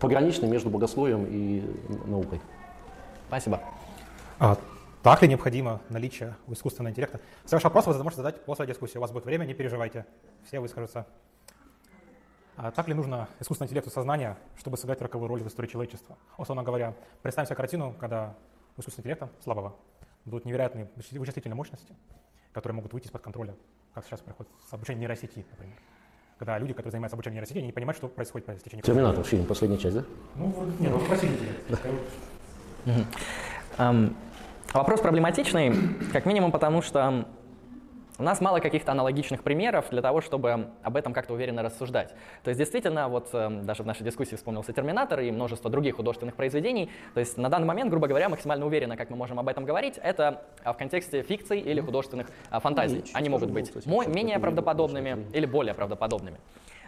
пограничный 0.00 0.48
между 0.48 0.68
богословием 0.68 1.24
и 1.28 1.62
наукой. 2.06 2.40
Спасибо. 3.28 3.60
А, 4.40 4.58
так 5.00 5.22
ли 5.22 5.28
необходимо 5.28 5.80
наличие 5.90 6.34
искусственного 6.48 6.90
интеллекта? 6.90 7.20
Все 7.44 7.54
ваши 7.54 7.68
вопросы 7.68 7.90
вы 7.90 8.02
можете 8.02 8.16
задать 8.16 8.44
после 8.44 8.66
дискуссии. 8.66 8.98
У 8.98 9.00
вас 9.00 9.12
будет 9.12 9.26
время, 9.26 9.44
не 9.44 9.54
переживайте. 9.54 10.06
Все 10.44 10.58
выскажутся. 10.58 11.06
А 12.56 12.72
так 12.72 12.88
ли 12.88 12.94
нужно 12.94 13.28
искусственному 13.38 13.68
интеллекту 13.68 13.90
сознания, 13.90 14.36
чтобы 14.58 14.76
сыграть 14.76 15.00
роковую 15.00 15.28
роль 15.28 15.42
в 15.44 15.46
истории 15.46 15.68
человечества? 15.68 16.18
Условно 16.36 16.64
говоря, 16.64 16.94
представим 17.22 17.46
себе 17.46 17.54
картину, 17.54 17.94
когда 18.00 18.34
у 18.76 18.80
искусственного 18.80 19.14
интеллекта, 19.14 19.30
слабого, 19.44 19.76
будут 20.24 20.46
невероятные 20.46 20.90
вычислительные 20.96 21.54
мощности, 21.54 21.94
которые 22.52 22.74
могут 22.74 22.92
выйти 22.92 23.06
из-под 23.06 23.22
контроля, 23.22 23.54
как 23.94 24.04
сейчас 24.04 24.18
происходит 24.18 24.50
с 24.68 24.72
обучением 24.72 25.02
нейросети, 25.02 25.46
например 25.52 25.76
когда 26.38 26.58
люди, 26.58 26.72
которые 26.72 26.90
занимаются 26.90 27.14
обучением 27.14 27.36
нейросети, 27.36 27.58
они 27.58 27.66
не 27.66 27.72
понимают, 27.72 27.96
что 27.96 28.08
происходит 28.08 28.46
по 28.46 28.54
стечению 28.58 28.84
Терминатор, 28.84 29.24
фильм, 29.24 29.44
последняя 29.46 29.78
часть, 29.78 29.96
да? 29.96 30.04
Ну, 30.36 30.52
нет, 30.78 30.92
ну, 30.92 31.00
спросите. 31.00 31.32
Вопрос 34.72 35.00
проблематичный, 35.00 35.72
как 36.12 36.26
минимум 36.26 36.50
потому, 36.50 36.82
что 36.82 37.28
у 38.16 38.22
нас 38.22 38.40
мало 38.40 38.60
каких-то 38.60 38.92
аналогичных 38.92 39.42
примеров 39.42 39.86
для 39.90 40.00
того, 40.00 40.20
чтобы 40.20 40.68
об 40.82 40.96
этом 40.96 41.12
как-то 41.12 41.34
уверенно 41.34 41.62
рассуждать. 41.62 42.14
То 42.44 42.50
есть 42.50 42.58
действительно, 42.58 43.08
вот 43.08 43.30
э, 43.32 43.48
даже 43.64 43.82
в 43.82 43.86
нашей 43.86 44.04
дискуссии 44.04 44.36
вспомнился 44.36 44.72
«Терминатор» 44.72 45.18
и 45.18 45.32
множество 45.32 45.68
других 45.68 45.96
художественных 45.96 46.36
произведений. 46.36 46.90
То 47.14 47.20
есть 47.20 47.36
на 47.36 47.48
данный 47.48 47.66
момент, 47.66 47.90
грубо 47.90 48.06
говоря, 48.06 48.28
максимально 48.28 48.66
уверенно, 48.66 48.96
как 48.96 49.10
мы 49.10 49.16
можем 49.16 49.40
об 49.40 49.48
этом 49.48 49.64
говорить, 49.64 49.98
это 50.00 50.44
а, 50.62 50.72
в 50.72 50.76
контексте 50.76 51.22
фикций 51.22 51.58
или 51.58 51.80
художественных 51.80 52.28
а, 52.50 52.60
фантазий. 52.60 52.98
Ну, 52.98 53.10
Они 53.14 53.28
могут 53.28 53.50
быть 53.50 53.72
менее 53.86 54.38
правдоподобными 54.38 55.26
или 55.32 55.46
более 55.46 55.74
правдоподобными. 55.74 56.38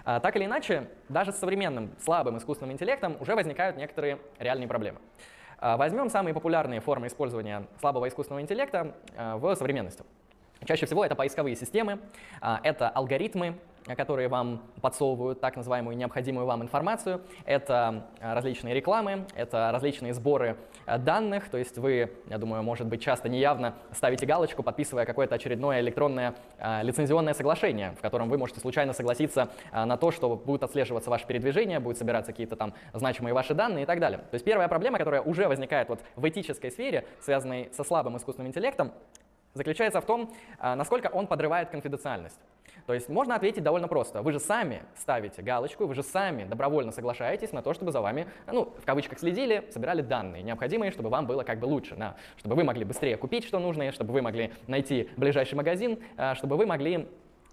А, 0.04 0.20
так 0.20 0.36
или 0.36 0.44
иначе, 0.44 0.88
даже 1.08 1.32
с 1.32 1.38
современным 1.38 1.90
слабым 2.04 2.38
искусственным 2.38 2.72
интеллектом 2.72 3.16
уже 3.18 3.34
возникают 3.34 3.76
некоторые 3.76 4.18
реальные 4.38 4.68
проблемы. 4.68 5.00
Возьмем 5.60 6.10
самые 6.10 6.34
популярные 6.34 6.80
формы 6.80 7.06
использования 7.06 7.64
слабого 7.80 8.06
искусственного 8.06 8.42
интеллекта 8.42 8.94
в 9.16 9.54
современности. 9.56 10.04
Чаще 10.64 10.86
всего 10.86 11.04
это 11.04 11.14
поисковые 11.14 11.54
системы, 11.54 11.98
а, 12.40 12.60
это 12.62 12.88
алгоритмы, 12.88 13.58
которые 13.96 14.26
вам 14.26 14.62
подсовывают 14.80 15.40
так 15.40 15.54
называемую 15.54 15.96
необходимую 15.96 16.44
вам 16.44 16.62
информацию. 16.62 17.20
Это 17.44 18.08
а, 18.20 18.34
различные 18.34 18.74
рекламы, 18.74 19.26
это 19.36 19.70
различные 19.70 20.14
сборы 20.14 20.56
а, 20.86 20.98
данных, 20.98 21.50
то 21.50 21.58
есть 21.58 21.78
вы, 21.78 22.10
я 22.28 22.38
думаю, 22.38 22.62
может 22.62 22.86
быть, 22.86 23.02
часто 23.02 23.28
неявно 23.28 23.74
ставите 23.92 24.26
галочку, 24.26 24.62
подписывая 24.62 25.04
какое-то 25.04 25.34
очередное 25.34 25.80
электронное 25.80 26.34
лицензионное 26.82 27.34
соглашение, 27.34 27.92
в 27.92 28.00
котором 28.00 28.28
вы 28.28 28.38
можете 28.38 28.60
случайно 28.60 28.92
согласиться 28.92 29.50
на 29.72 29.96
то, 29.96 30.10
что 30.10 30.34
будет 30.36 30.62
отслеживаться 30.62 31.10
ваше 31.10 31.26
передвижение, 31.26 31.80
будут 31.80 31.98
собираться 31.98 32.32
какие-то 32.32 32.56
там 32.56 32.72
значимые 32.92 33.34
ваши 33.34 33.54
данные 33.54 33.82
и 33.82 33.86
так 33.86 34.00
далее. 34.00 34.18
То 34.18 34.34
есть 34.34 34.44
первая 34.44 34.68
проблема, 34.68 34.98
которая 34.98 35.20
уже 35.20 35.48
возникает 35.48 35.88
вот 35.88 36.00
в 36.16 36.28
этической 36.28 36.70
сфере, 36.70 37.06
связанной 37.20 37.70
со 37.72 37.84
слабым 37.84 38.16
искусственным 38.16 38.48
интеллектом, 38.48 38.92
заключается 39.56 40.00
в 40.00 40.06
том, 40.06 40.32
а, 40.58 40.76
насколько 40.76 41.08
он 41.08 41.26
подрывает 41.26 41.70
конфиденциальность. 41.70 42.38
То 42.86 42.94
есть 42.94 43.08
можно 43.08 43.34
ответить 43.34 43.62
довольно 43.62 43.88
просто. 43.88 44.22
Вы 44.22 44.32
же 44.32 44.38
сами 44.38 44.82
ставите 44.96 45.42
галочку, 45.42 45.86
вы 45.86 45.94
же 45.94 46.02
сами 46.02 46.44
добровольно 46.44 46.92
соглашаетесь 46.92 47.52
на 47.52 47.62
то, 47.62 47.74
чтобы 47.74 47.90
за 47.90 48.00
вами, 48.00 48.28
ну, 48.46 48.72
в 48.80 48.84
кавычках, 48.84 49.18
следили, 49.18 49.64
собирали 49.70 50.02
данные, 50.02 50.42
необходимые, 50.42 50.92
чтобы 50.92 51.08
вам 51.08 51.26
было 51.26 51.42
как 51.42 51.58
бы 51.58 51.66
лучше, 51.66 51.96
да, 51.96 52.16
чтобы 52.36 52.54
вы 52.54 52.64
могли 52.64 52.84
быстрее 52.84 53.16
купить, 53.16 53.44
что 53.44 53.58
нужно, 53.58 53.90
чтобы 53.92 54.12
вы 54.12 54.22
могли 54.22 54.52
найти 54.66 55.10
ближайший 55.16 55.54
магазин, 55.54 55.98
а, 56.16 56.34
чтобы 56.34 56.56
вы 56.56 56.66
могли 56.66 57.08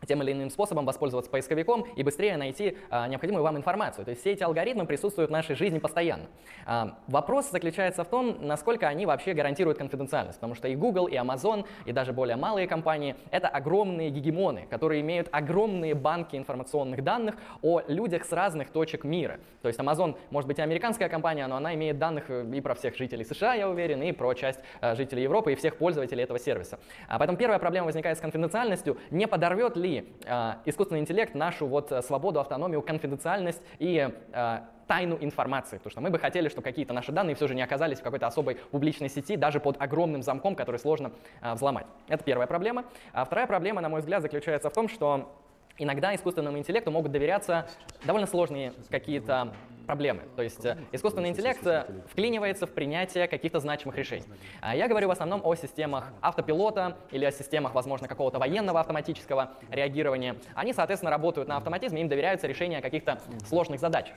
тем 0.07 0.21
или 0.23 0.31
иным 0.31 0.49
способом 0.49 0.85
воспользоваться 0.85 1.31
поисковиком 1.31 1.85
и 1.95 2.03
быстрее 2.03 2.37
найти 2.37 2.77
а, 2.89 3.07
необходимую 3.07 3.43
вам 3.43 3.57
информацию. 3.57 4.05
То 4.05 4.11
есть 4.11 4.21
все 4.21 4.31
эти 4.31 4.43
алгоритмы 4.43 4.85
присутствуют 4.85 5.29
в 5.29 5.33
нашей 5.33 5.55
жизни 5.55 5.79
постоянно. 5.79 6.25
А, 6.65 6.97
вопрос 7.07 7.49
заключается 7.51 8.03
в 8.03 8.07
том, 8.07 8.37
насколько 8.41 8.87
они 8.87 9.05
вообще 9.05 9.33
гарантируют 9.33 9.77
конфиденциальность, 9.77 10.39
потому 10.39 10.55
что 10.55 10.67
и 10.67 10.75
Google, 10.75 11.07
и 11.07 11.15
Amazon, 11.15 11.65
и 11.85 11.91
даже 11.91 12.13
более 12.13 12.35
малые 12.35 12.67
компании— 12.67 13.15
это 13.31 13.47
огромные 13.47 14.09
гегемоны, 14.09 14.67
которые 14.69 15.01
имеют 15.01 15.29
огромные 15.31 15.95
банки 15.95 16.35
информационных 16.35 17.03
данных 17.03 17.35
о 17.61 17.81
людях 17.87 18.25
с 18.25 18.31
разных 18.31 18.69
точек 18.69 19.03
мира. 19.03 19.39
То 19.61 19.67
есть 19.67 19.79
Amazon 19.79 20.15
может 20.29 20.47
быть 20.47 20.59
и 20.59 20.61
американская 20.61 21.09
компания, 21.09 21.47
но 21.47 21.55
она 21.55 21.73
имеет 21.75 21.97
данных 21.97 22.29
э, 22.29 22.45
и 22.53 22.61
про 22.61 22.75
всех 22.75 22.95
жителей 22.97 23.23
США, 23.25 23.53
я 23.53 23.69
уверен, 23.69 24.01
и 24.01 24.11
про 24.11 24.33
часть 24.33 24.59
э, 24.81 24.95
жителей 24.95 25.23
Европы, 25.23 25.53
и 25.53 25.55
всех 25.55 25.77
пользователей 25.77 26.23
этого 26.23 26.39
сервиса. 26.39 26.79
А 27.07 27.17
поэтому 27.17 27.37
первая 27.37 27.59
проблема 27.59 27.85
возникает 27.85 28.17
с 28.17 28.21
конфиденциальностью. 28.21 28.97
Не 29.11 29.27
подорвет 29.27 29.77
ли 29.77 29.92
э, 30.25 30.53
искусственный 30.65 31.01
интеллект 31.01 31.35
нашу 31.35 31.67
вот 31.67 31.91
э, 31.91 32.01
свободу, 32.01 32.39
автономию, 32.39 32.81
конфиденциальность 32.81 33.61
и 33.79 34.09
э, 34.33 34.59
тайну 34.87 35.17
информации, 35.21 35.77
потому 35.77 35.91
что 35.91 36.01
мы 36.01 36.09
бы 36.09 36.19
хотели, 36.19 36.49
чтобы 36.49 36.63
какие-то 36.63 36.93
наши 36.93 37.11
данные 37.11 37.35
все 37.35 37.47
же 37.47 37.55
не 37.55 37.61
оказались 37.61 37.99
в 37.99 38.03
какой-то 38.03 38.27
особой 38.27 38.55
публичной 38.55 39.09
сети, 39.09 39.37
даже 39.37 39.59
под 39.59 39.81
огромным 39.81 40.23
замком, 40.23 40.55
который 40.55 40.77
сложно 40.77 41.11
э, 41.41 41.53
взломать. 41.53 41.85
Это 42.07 42.23
первая 42.23 42.47
проблема. 42.47 42.85
А 43.13 43.25
вторая 43.25 43.47
проблема, 43.47 43.81
на 43.81 43.89
мой 43.89 44.01
взгляд, 44.01 44.21
заключается 44.21 44.69
в 44.69 44.73
том, 44.73 44.89
что 44.89 45.31
иногда 45.77 46.13
искусственному 46.15 46.57
интеллекту 46.57 46.91
могут 46.91 47.11
доверяться 47.11 47.67
довольно 48.03 48.27
сложные 48.27 48.73
какие-то 48.89 49.53
проблемы. 49.85 50.21
То 50.35 50.41
есть 50.41 50.63
э, 50.65 50.77
искусственный 50.91 51.29
интеллект 51.29 51.65
э, 51.65 51.85
вклинивается 52.09 52.65
в 52.65 52.71
принятие 52.71 53.27
каких-то 53.27 53.59
значимых 53.59 53.97
решений. 53.97 54.25
А 54.61 54.75
я 54.75 54.87
говорю 54.87 55.09
в 55.09 55.11
основном 55.11 55.41
о 55.43 55.55
системах 55.55 56.13
автопилота 56.21 56.97
или 57.11 57.25
о 57.25 57.31
системах, 57.31 57.73
возможно, 57.73 58.07
какого-то 58.07 58.39
военного 58.39 58.79
автоматического 58.79 59.51
реагирования. 59.69 60.37
Они, 60.55 60.73
соответственно, 60.73 61.11
работают 61.11 61.47
на 61.47 61.57
автоматизме, 61.57 62.01
им 62.01 62.07
доверяются 62.07 62.47
решения 62.47 62.81
каких-то 62.81 63.19
сложных 63.45 63.79
задач. 63.79 64.11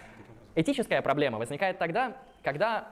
Этическая 0.55 1.03
проблема 1.03 1.39
возникает 1.39 1.79
тогда, 1.79 2.17
когда 2.43 2.89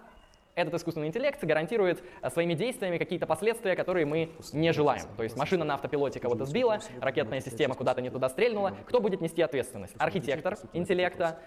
этот 0.54 0.74
искусственный 0.74 1.08
интеллект 1.08 1.42
гарантирует 1.42 2.02
э, 2.22 2.30
своими 2.30 2.54
действиями 2.54 2.98
какие-то 2.98 3.26
последствия, 3.26 3.74
которые 3.76 4.06
мы 4.06 4.30
не 4.52 4.72
желаем. 4.72 5.04
То 5.16 5.22
есть 5.22 5.36
машина 5.36 5.64
на 5.64 5.74
автопилоте 5.74 6.20
кого-то 6.20 6.44
сбила, 6.44 6.80
ракетная 7.00 7.40
система 7.40 7.74
куда-то 7.74 8.00
не 8.00 8.10
туда 8.10 8.28
стрельнула. 8.28 8.76
Кто 8.86 9.00
будет 9.00 9.20
нести 9.20 9.42
ответственность? 9.42 9.94
Архитектор 9.98 10.56
интеллекта, 10.72 11.40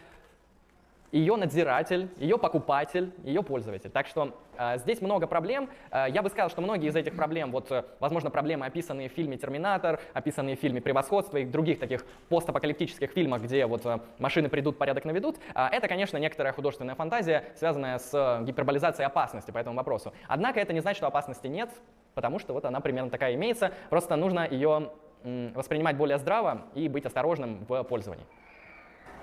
ее 1.12 1.36
надзиратель, 1.36 2.10
ее 2.18 2.38
покупатель, 2.38 3.14
ее 3.24 3.42
пользователь. 3.44 3.90
Так 3.90 4.08
что 4.08 4.38
э, 4.58 4.78
здесь 4.78 5.02
много 5.02 5.28
проблем. 5.28 5.70
Э, 5.92 6.06
я 6.10 6.22
бы 6.22 6.30
сказал, 6.30 6.50
что 6.50 6.62
многие 6.62 6.90
из 6.90 6.96
этих 6.96 7.16
проблем, 7.16 7.52
вот, 7.52 7.72
э, 7.72 7.86
возможно, 8.00 8.30
проблемы, 8.30 8.66
описанные 8.66 9.10
в 9.10 9.14
фильме 9.14 9.38
«Терминатор», 9.38 10.00
описанные 10.14 10.58
в 10.58 10.60
фильме 10.60 10.82
«Превосходство» 10.82 11.38
и 11.38 11.46
других 11.46 11.80
таких 11.80 12.06
постапокалиптических 12.30 13.12
фильмах, 13.12 13.44
где 13.44 13.66
вот 13.66 13.86
э, 13.86 14.00
машины 14.20 14.50
придут, 14.50 14.78
порядок 14.78 15.06
наведут, 15.06 15.38
э, 15.56 15.68
это, 15.72 15.88
конечно, 15.88 16.18
некоторая 16.18 16.54
художественная 16.54 16.96
фантазия, 16.96 17.46
связанная 17.56 18.00
с 18.00 18.14
э, 18.14 18.44
гиперболизацией 18.46 19.08
опасности 19.08 19.52
по 19.52 19.58
этому 19.58 19.78
вопросу. 19.78 20.14
Однако 20.28 20.60
это 20.60 20.74
не 20.74 20.82
значит, 20.82 20.98
что 20.98 21.08
опасности 21.08 21.48
нет, 21.48 21.70
потому 22.16 22.40
что 22.40 22.54
вот 22.54 22.66
она 22.66 22.80
примерно 22.82 23.10
такая 23.10 23.36
имеется, 23.36 23.72
просто 23.90 24.16
нужно 24.16 24.48
ее 24.50 24.92
воспринимать 25.24 25.98
более 25.98 26.20
здраво 26.20 26.62
и 26.74 26.88
быть 26.88 27.06
осторожным 27.06 27.66
в 27.68 27.84
пользовании. 27.84 28.26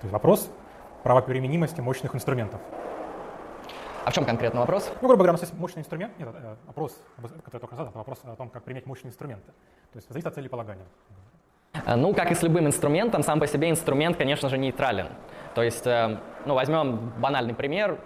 Вопрос 0.03 0.51
правоприменимости 1.05 1.81
мощных 1.81 2.15
инструментов. 2.15 2.59
А 4.05 4.09
в 4.09 4.13
чем 4.13 4.25
конкретно 4.25 4.61
вопрос? 4.61 4.89
Ну, 5.01 5.07
грубо 5.07 5.17
говоря, 5.17 5.33
у 5.33 5.33
нас 5.33 5.41
есть 5.41 5.53
мощный 5.53 5.81
инструмент, 5.81 6.17
нет, 6.17 6.29
э, 6.33 6.55
вопрос, 6.65 6.99
который 7.43 7.61
только 7.61 7.75
задал, 7.75 7.93
вопрос 7.93 8.21
о 8.23 8.35
том, 8.35 8.49
как 8.49 8.63
применять 8.63 8.87
мощные 8.87 9.11
инструменты. 9.11 9.51
То 9.93 9.97
есть 9.97 10.09
зависит 10.09 10.25
от 10.25 10.33
целеполагания. 10.33 10.85
Э, 11.85 11.95
ну, 11.95 12.11
как 12.15 12.31
и 12.31 12.33
с 12.33 12.41
любым 12.41 12.65
инструментом, 12.65 13.21
сам 13.21 13.39
по 13.39 13.45
себе 13.45 13.69
инструмент, 13.69 14.17
конечно 14.17 14.49
же, 14.49 14.57
нейтрален. 14.57 15.09
То 15.53 15.61
есть, 15.61 15.85
э, 15.85 16.17
ну, 16.47 16.55
возьмем 16.55 17.13
банальный 17.19 17.53
пример, 17.53 17.99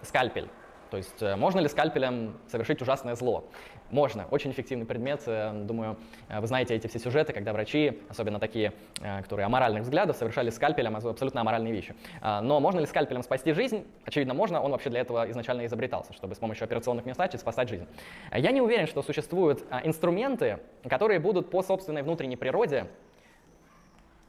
скальпель. 0.00 0.48
То 0.90 0.96
есть 0.96 1.22
э, 1.22 1.36
можно 1.36 1.60
ли 1.60 1.68
скальпелем 1.68 2.36
совершить 2.48 2.80
ужасное 2.82 3.14
зло? 3.14 3.44
Можно. 3.90 4.26
Очень 4.30 4.52
эффективный 4.52 4.86
предмет. 4.86 5.22
Э, 5.26 5.52
думаю, 5.52 5.96
э, 6.28 6.40
вы 6.40 6.46
знаете 6.46 6.74
эти 6.74 6.86
все 6.86 6.98
сюжеты, 6.98 7.32
когда 7.32 7.52
врачи, 7.52 8.00
особенно 8.08 8.38
такие, 8.38 8.72
которые 9.00 9.46
аморальных 9.46 9.82
взглядов, 9.82 10.16
совершали 10.16 10.50
скальпелем 10.50 10.96
абсолютно 10.96 11.40
аморальные 11.40 11.72
вещи. 11.72 11.94
Но 12.22 12.60
можно 12.60 12.80
ли 12.80 12.86
скальпелем 12.86 13.22
спасти 13.22 13.52
жизнь? 13.52 13.86
Очевидно, 14.04 14.34
можно. 14.34 14.60
Он 14.60 14.72
вообще 14.72 14.90
для 14.90 15.00
этого 15.00 15.30
изначально 15.30 15.66
изобретался, 15.66 16.12
чтобы 16.12 16.34
с 16.34 16.38
помощью 16.38 16.64
операционных 16.64 17.04
вмешательств 17.04 17.42
спасать 17.42 17.68
жизнь. 17.68 17.86
Я 18.32 18.50
не 18.52 18.60
уверен, 18.60 18.86
что 18.86 19.02
существуют 19.02 19.64
инструменты, 19.84 20.58
которые 20.88 21.20
будут 21.20 21.50
по 21.50 21.62
собственной 21.62 22.02
внутренней 22.02 22.36
природе 22.36 22.86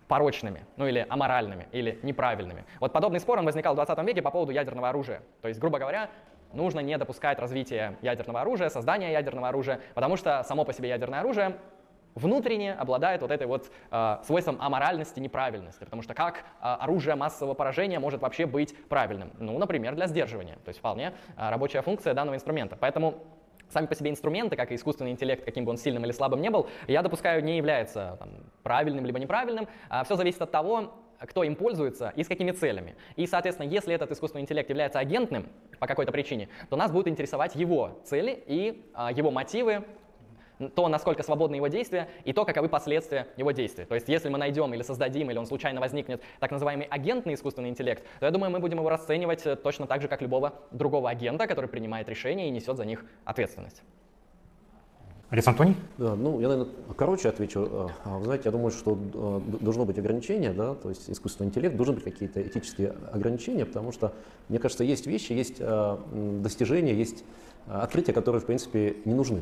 порочными, 0.08 0.66
ну 0.78 0.88
или 0.88 1.06
аморальными, 1.10 1.68
или 1.72 2.00
неправильными. 2.02 2.66
Вот 2.80 2.94
подобный 2.94 3.20
спор 3.20 3.40
он 3.40 3.46
возникал 3.46 3.74
в 3.74 3.76
20 3.76 3.98
веке 4.06 4.22
по 4.22 4.32
поводу 4.32 4.52
ядерного 4.52 4.90
оружия. 4.90 5.22
То 5.42 5.48
есть, 5.48 5.60
грубо 5.60 5.80
говоря, 5.80 6.10
нужно 6.54 6.80
не 6.80 6.98
допускать 6.98 7.40
развития 7.40 7.98
ядерного 8.02 8.42
оружия, 8.42 8.70
создания 8.70 9.12
ядерного 9.12 9.50
оружия, 9.50 9.82
потому 9.94 10.18
что 10.18 10.44
само 10.44 10.66
по 10.66 10.74
себе 10.74 10.90
ядерное 10.90 11.20
оружие 11.20 11.58
внутренне 12.18 12.74
обладает 12.74 13.22
вот 13.22 13.32
этой 13.32 13.48
вот 13.48 13.72
э, 13.92 14.18
свойством 14.24 14.58
аморальности, 14.60 15.20
неправильности. 15.20 15.84
Потому 15.84 16.02
что 16.02 16.14
как 16.14 16.38
э, 16.38 16.42
оружие 16.62 17.16
массового 17.16 17.54
поражения 17.54 18.00
может 18.00 18.22
вообще 18.22 18.46
быть 18.46 18.76
правильным? 18.88 19.32
Ну, 19.38 19.58
например, 19.58 19.96
для 19.96 20.08
сдерживания. 20.08 20.58
То 20.66 20.70
есть 20.70 20.80
вполне 20.80 21.14
э, 21.38 21.50
рабочая 21.50 21.82
функция 21.82 22.14
данного 22.14 22.36
инструмента. 22.36 22.76
Поэтому 22.76 23.24
сами 23.70 23.86
по 23.86 23.96
себе 23.96 24.10
инструменты, 24.10 24.56
как 24.56 24.72
и 24.72 24.76
искусственный 24.76 25.12
интеллект, 25.12 25.46
каким 25.46 25.66
бы 25.66 25.72
он 25.72 25.78
сильным 25.78 26.04
или 26.06 26.12
слабым 26.12 26.42
не 26.42 26.50
был, 26.50 26.68
я 26.88 27.02
допускаю, 27.02 27.44
не 27.44 27.58
является 27.58 28.18
там, 28.20 28.30
правильным 28.64 29.06
либо 29.06 29.20
неправильным. 29.20 29.68
А 29.90 30.04
все 30.04 30.16
зависит 30.16 30.42
от 30.42 30.52
того, 30.52 30.94
кто 31.26 31.44
им 31.44 31.56
пользуется 31.56 32.14
и 32.16 32.24
с 32.24 32.28
какими 32.28 32.52
целями. 32.52 32.96
И, 33.16 33.26
соответственно, 33.28 33.68
если 33.68 33.94
этот 33.94 34.12
искусственный 34.12 34.44
интеллект 34.44 34.70
является 34.70 35.00
агентным 35.00 35.48
по 35.80 35.88
какой-то 35.88 36.12
причине, 36.12 36.50
то 36.70 36.76
нас 36.76 36.92
будут 36.92 37.08
интересовать 37.08 37.56
его 37.56 38.00
цели 38.04 38.44
и 38.48 38.84
а, 38.94 39.12
его 39.12 39.32
мотивы, 39.32 39.86
то, 40.76 40.88
насколько 40.88 41.24
свободны 41.24 41.56
его 41.56 41.68
действия, 41.68 42.10
и 42.24 42.34
то, 42.34 42.46
каковы 42.46 42.70
последствия 42.70 43.28
его 43.38 43.52
действий. 43.52 43.86
То 43.86 43.96
есть, 43.96 44.10
если 44.10 44.30
мы 44.30 44.38
найдем 44.38 44.74
или 44.74 44.82
создадим, 44.82 45.30
или 45.30 45.38
он 45.38 45.46
случайно 45.46 45.80
возникнет 45.80 46.24
так 46.40 46.52
называемый 46.52 46.88
агентный 46.88 47.36
искусственный 47.36 47.70
интеллект, 47.70 48.04
то 48.20 48.26
я 48.26 48.32
думаю, 48.32 48.52
мы 48.52 48.60
будем 48.60 48.80
его 48.80 48.90
расценивать 48.90 49.46
э, 49.46 49.56
точно 49.56 49.86
так 49.86 50.02
же, 50.02 50.08
как 50.08 50.22
любого 50.22 50.54
другого 50.72 51.10
агента, 51.10 51.48
который 51.48 51.70
принимает 51.70 52.10
решения 52.10 52.48
и 52.48 52.52
несет 52.52 52.78
за 52.78 52.86
них 52.86 53.06
ответственность. 53.24 53.84
Олег 55.30 55.46
Антоний? 55.46 55.76
Да, 55.98 56.16
ну, 56.16 56.40
я, 56.40 56.48
наверное, 56.48 56.74
короче 56.96 57.28
отвечу. 57.28 57.68
А, 57.70 57.90
а, 58.06 58.18
вы 58.18 58.26
знаете, 58.26 58.44
я 58.46 58.52
думаю, 58.52 58.72
что 58.72 58.98
а, 59.14 59.42
должно 59.60 59.84
быть 59.84 60.00
ограничение, 60.00 60.54
да, 60.54 60.74
то 60.74 60.88
есть 60.88 61.10
искусственный 61.10 61.50
интеллект, 61.50 61.76
должны 61.76 61.96
быть 61.96 62.06
какие-то 62.06 62.42
этические 62.42 62.96
ограничения, 63.12 63.66
потому 63.66 63.92
что, 63.92 64.14
мне 64.48 64.58
кажется, 64.58 64.86
есть 64.86 65.06
вещи, 65.06 65.34
есть 65.34 65.62
достижения, 66.42 66.94
есть 66.94 67.26
открытия, 67.68 68.14
которые, 68.14 68.42
в 68.42 68.46
принципе, 68.46 68.96
не 69.04 69.14
нужны. 69.14 69.42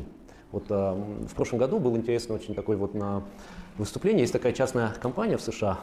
Вот 0.50 0.68
в 0.68 1.34
прошлом 1.36 1.60
году 1.60 1.78
был 1.78 1.96
интересный 1.96 2.34
очень 2.34 2.54
такой 2.54 2.76
вот 2.76 2.94
на 2.94 3.22
выступление. 3.78 4.22
Есть 4.22 4.32
такая 4.32 4.52
частная 4.52 4.92
компания 5.00 5.36
в 5.36 5.42
США, 5.42 5.78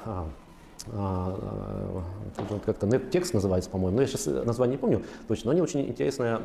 как-то 2.65 2.87
NetText 2.87 3.29
называется, 3.33 3.69
по-моему, 3.69 3.97
но 3.97 4.01
я 4.01 4.07
сейчас 4.07 4.25
название 4.25 4.75
не 4.75 4.79
помню 4.79 5.03
точно, 5.27 5.47
но 5.47 5.51
они 5.51 5.61
очень 5.61 5.81
интересно 5.87 6.41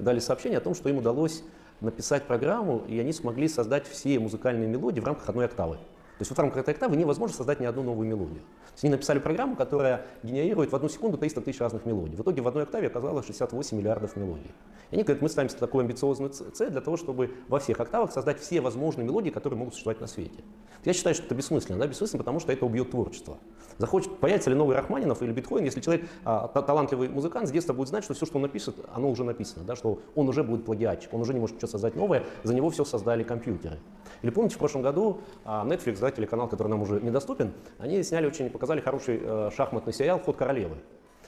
дали 0.00 0.18
сообщение 0.18 0.58
о 0.58 0.62
том, 0.62 0.74
что 0.74 0.88
им 0.88 0.98
удалось 0.98 1.42
написать 1.80 2.24
программу, 2.24 2.82
и 2.88 2.98
они 2.98 3.12
смогли 3.12 3.48
создать 3.48 3.86
все 3.86 4.18
музыкальные 4.18 4.68
мелодии 4.68 5.00
в 5.00 5.04
рамках 5.04 5.28
одной 5.28 5.46
октавы. 5.46 5.78
То 6.18 6.22
есть 6.22 6.30
в 6.30 6.38
рамках 6.38 6.58
этой 6.58 6.72
октавы 6.72 6.96
невозможно 6.96 7.36
создать 7.36 7.60
ни 7.60 7.66
одну 7.66 7.82
новую 7.82 8.08
мелодию. 8.08 8.40
То 8.40 8.72
есть 8.72 8.84
они 8.84 8.92
написали 8.92 9.18
программу, 9.18 9.54
которая 9.54 10.06
генерирует 10.22 10.72
в 10.72 10.76
одну 10.76 10.88
секунду 10.88 11.18
300 11.18 11.42
тысяч 11.42 11.60
разных 11.60 11.84
мелодий. 11.84 12.16
В 12.16 12.22
итоге 12.22 12.40
в 12.40 12.48
одной 12.48 12.62
октаве 12.62 12.86
оказалось 12.86 13.26
68 13.26 13.76
миллиардов 13.76 14.16
мелодий. 14.16 14.50
И 14.90 14.94
они 14.94 15.02
говорят, 15.02 15.22
мы 15.22 15.28
ставим 15.28 15.50
такую 15.50 15.82
амбициозную 15.82 16.30
цель 16.30 16.70
для 16.70 16.80
того, 16.80 16.96
чтобы 16.96 17.34
во 17.48 17.58
всех 17.58 17.80
октавах 17.80 18.12
создать 18.12 18.40
все 18.40 18.60
возможные 18.60 19.04
мелодии, 19.04 19.30
которые 19.30 19.58
могут 19.58 19.74
существовать 19.74 20.00
на 20.00 20.06
свете. 20.06 20.42
Я 20.84 20.92
считаю, 20.92 21.14
что 21.14 21.24
это 21.24 21.34
бессмысленно. 21.34 21.78
Да? 21.78 21.86
Бессмысленно, 21.86 22.18
потому 22.18 22.40
что 22.40 22.52
это 22.52 22.64
убьет 22.64 22.92
творчество. 22.92 23.38
Захочет, 23.78 24.16
появится 24.18 24.48
ли 24.48 24.56
новый 24.56 24.76
Рахманинов 24.76 25.22
или 25.22 25.32
биткоин, 25.32 25.64
если 25.64 25.80
человек, 25.80 26.08
а, 26.24 26.48
талантливый 26.48 27.08
музыкант, 27.08 27.48
с 27.48 27.50
детства 27.50 27.74
будет 27.74 27.88
знать, 27.88 28.04
что 28.04 28.14
все, 28.14 28.24
что 28.24 28.36
он 28.36 28.42
напишет, 28.42 28.76
оно 28.94 29.10
уже 29.10 29.24
написано, 29.24 29.64
да? 29.64 29.76
что 29.76 29.98
он 30.14 30.28
уже 30.28 30.42
будет 30.44 30.64
плагиатчик, 30.64 31.12
он 31.12 31.20
уже 31.20 31.34
не 31.34 31.40
может 31.40 31.58
что 31.58 31.66
создать 31.66 31.96
новое, 31.96 32.24
за 32.42 32.54
него 32.54 32.70
все 32.70 32.84
создали 32.84 33.22
компьютеры. 33.22 33.78
Или 34.22 34.30
помните, 34.30 34.54
в 34.54 34.58
прошлом 34.58 34.82
году 34.82 35.20
а, 35.44 35.66
Netflix, 35.66 35.98
да, 36.10 36.16
телеканал, 36.16 36.48
который 36.48 36.68
нам 36.68 36.82
уже 36.82 37.00
недоступен, 37.00 37.52
они 37.78 38.02
сняли 38.02 38.26
очень, 38.26 38.50
показали 38.50 38.80
хороший 38.80 39.20
э, 39.22 39.50
шахматный 39.56 39.92
сериал 39.92 40.18
«Ход 40.20 40.36
королевы». 40.36 40.76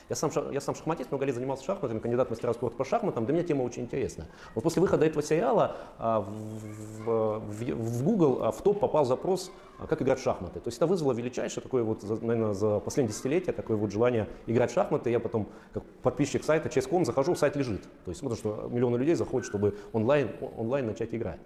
Я 0.09 0.17
сам, 0.17 0.31
я 0.53 0.61
сам 0.61 0.75
шахматист, 0.75 1.11
много 1.11 1.27
лет 1.27 1.35
занимался 1.35 1.65
шахматами, 1.65 1.99
кандидат 1.99 2.31
мастера 2.31 2.55
спорта 2.55 2.77
по 2.79 2.85
шахматам, 2.85 3.27
для 3.27 3.35
меня 3.35 3.45
тема 3.45 3.63
очень 3.63 3.83
интересная. 3.83 4.27
Вот 4.55 4.65
после 4.65 4.81
выхода 4.81 5.05
этого 5.05 5.23
сериала 5.23 5.77
а, 5.99 6.21
в, 6.21 7.41
в, 7.41 7.75
в 7.75 8.05
Google 8.05 8.43
а, 8.43 8.51
в 8.51 8.63
топ 8.63 8.81
попал 8.81 9.05
запрос 9.05 9.51
а 9.79 9.87
как 9.87 10.01
играть 10.01 10.19
в 10.19 10.23
шахматы. 10.23 10.61
То 10.61 10.69
есть 10.69 10.79
это 10.79 10.87
вызвало 10.87 11.13
величайшее 11.13 11.63
такое 11.63 11.83
вот, 11.85 12.03
наверное, 12.23 12.55
за 12.55 12.81
последние 12.81 13.13
десятилетия 13.13 13.53
такое 13.53 13.77
вот 13.77 13.93
желание 13.93 14.29
играть 14.47 14.71
в 14.71 14.75
шахматы. 14.75 15.11
Я 15.11 15.21
потом, 15.21 15.47
как 15.75 15.85
подписчик 16.03 16.43
сайта 16.43 16.69
Chess.com, 16.69 17.05
захожу, 17.05 17.37
сайт 17.37 17.55
лежит. 17.55 17.83
То 18.05 18.11
есть 18.11 18.21
смотрю, 18.21 18.39
что 18.39 18.69
миллионы 18.73 18.97
людей 18.97 19.15
заходят, 19.15 19.47
чтобы 19.47 19.77
онлайн, 19.93 20.31
онлайн 20.57 20.87
начать 20.87 21.15
играть. 21.15 21.39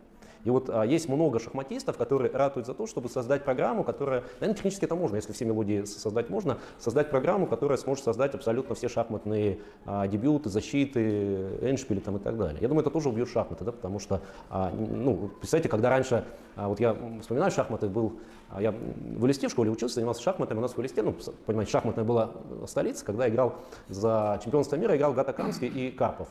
И 0.45 0.51
вот 0.51 0.69
а, 0.71 0.85
есть 0.85 1.09
много 1.09 1.39
шахматистов, 1.39 1.97
которые 1.97 2.31
ратуют 2.33 2.67
за 2.67 2.75
то, 2.75 2.87
чтобы 2.87 3.09
создать 3.09 3.45
программу, 3.45 3.85
которая, 3.85 4.25
наверное, 4.41 4.57
технически 4.57 4.85
это 4.85 4.95
можно, 4.95 5.17
если 5.17 5.33
все 5.33 5.45
мелодии 5.45 5.85
создать 5.85 6.31
можно, 6.31 6.59
создать 6.79 7.11
программу, 7.11 7.47
которая 7.47 7.79
сможет 7.79 8.05
создать 8.05 8.35
абсолютно 8.35 8.75
все 8.75 8.89
шахматные 8.89 9.61
а, 9.85 10.07
дебюты, 10.07 10.49
защиты, 10.49 11.59
эншпили 11.63 12.01
там, 12.01 12.17
и 12.17 12.21
так 12.21 12.37
далее. 12.37 12.59
Я 12.61 12.69
думаю, 12.69 12.83
это 12.83 12.91
тоже 12.91 13.09
убьет 13.09 13.29
шахматы, 13.29 13.65
да, 13.65 13.73
потому 13.73 13.99
что, 13.99 14.21
а, 14.51 14.73
ну, 14.73 15.31
представьте, 15.39 15.69
когда 15.69 15.91
раньше, 15.91 16.25
а, 16.57 16.69
вот 16.69 16.81
я 16.81 16.97
вспоминаю 17.21 17.51
шахматы, 17.51 17.89
был, 17.89 18.15
а, 18.51 18.61
я 18.61 18.73
в 18.73 19.27
Элисте 19.27 19.49
в 19.49 19.51
школе 19.51 19.71
учился, 19.71 19.97
занимался 19.97 20.23
шахматами, 20.23 20.59
у 20.59 20.63
нас 20.63 20.77
в 20.77 20.81
Элисте, 20.81 21.03
ну, 21.03 21.15
понимаете, 21.47 21.73
шахматная 21.73 22.05
была 22.05 22.33
столица, 22.67 23.05
когда 23.05 23.29
играл 23.29 23.55
за 23.89 24.41
чемпионство 24.43 24.77
мира, 24.77 24.97
играл 24.97 25.13
Гата 25.13 25.33
Камский 25.33 25.69
и 25.69 25.91
Карпов. 25.91 26.29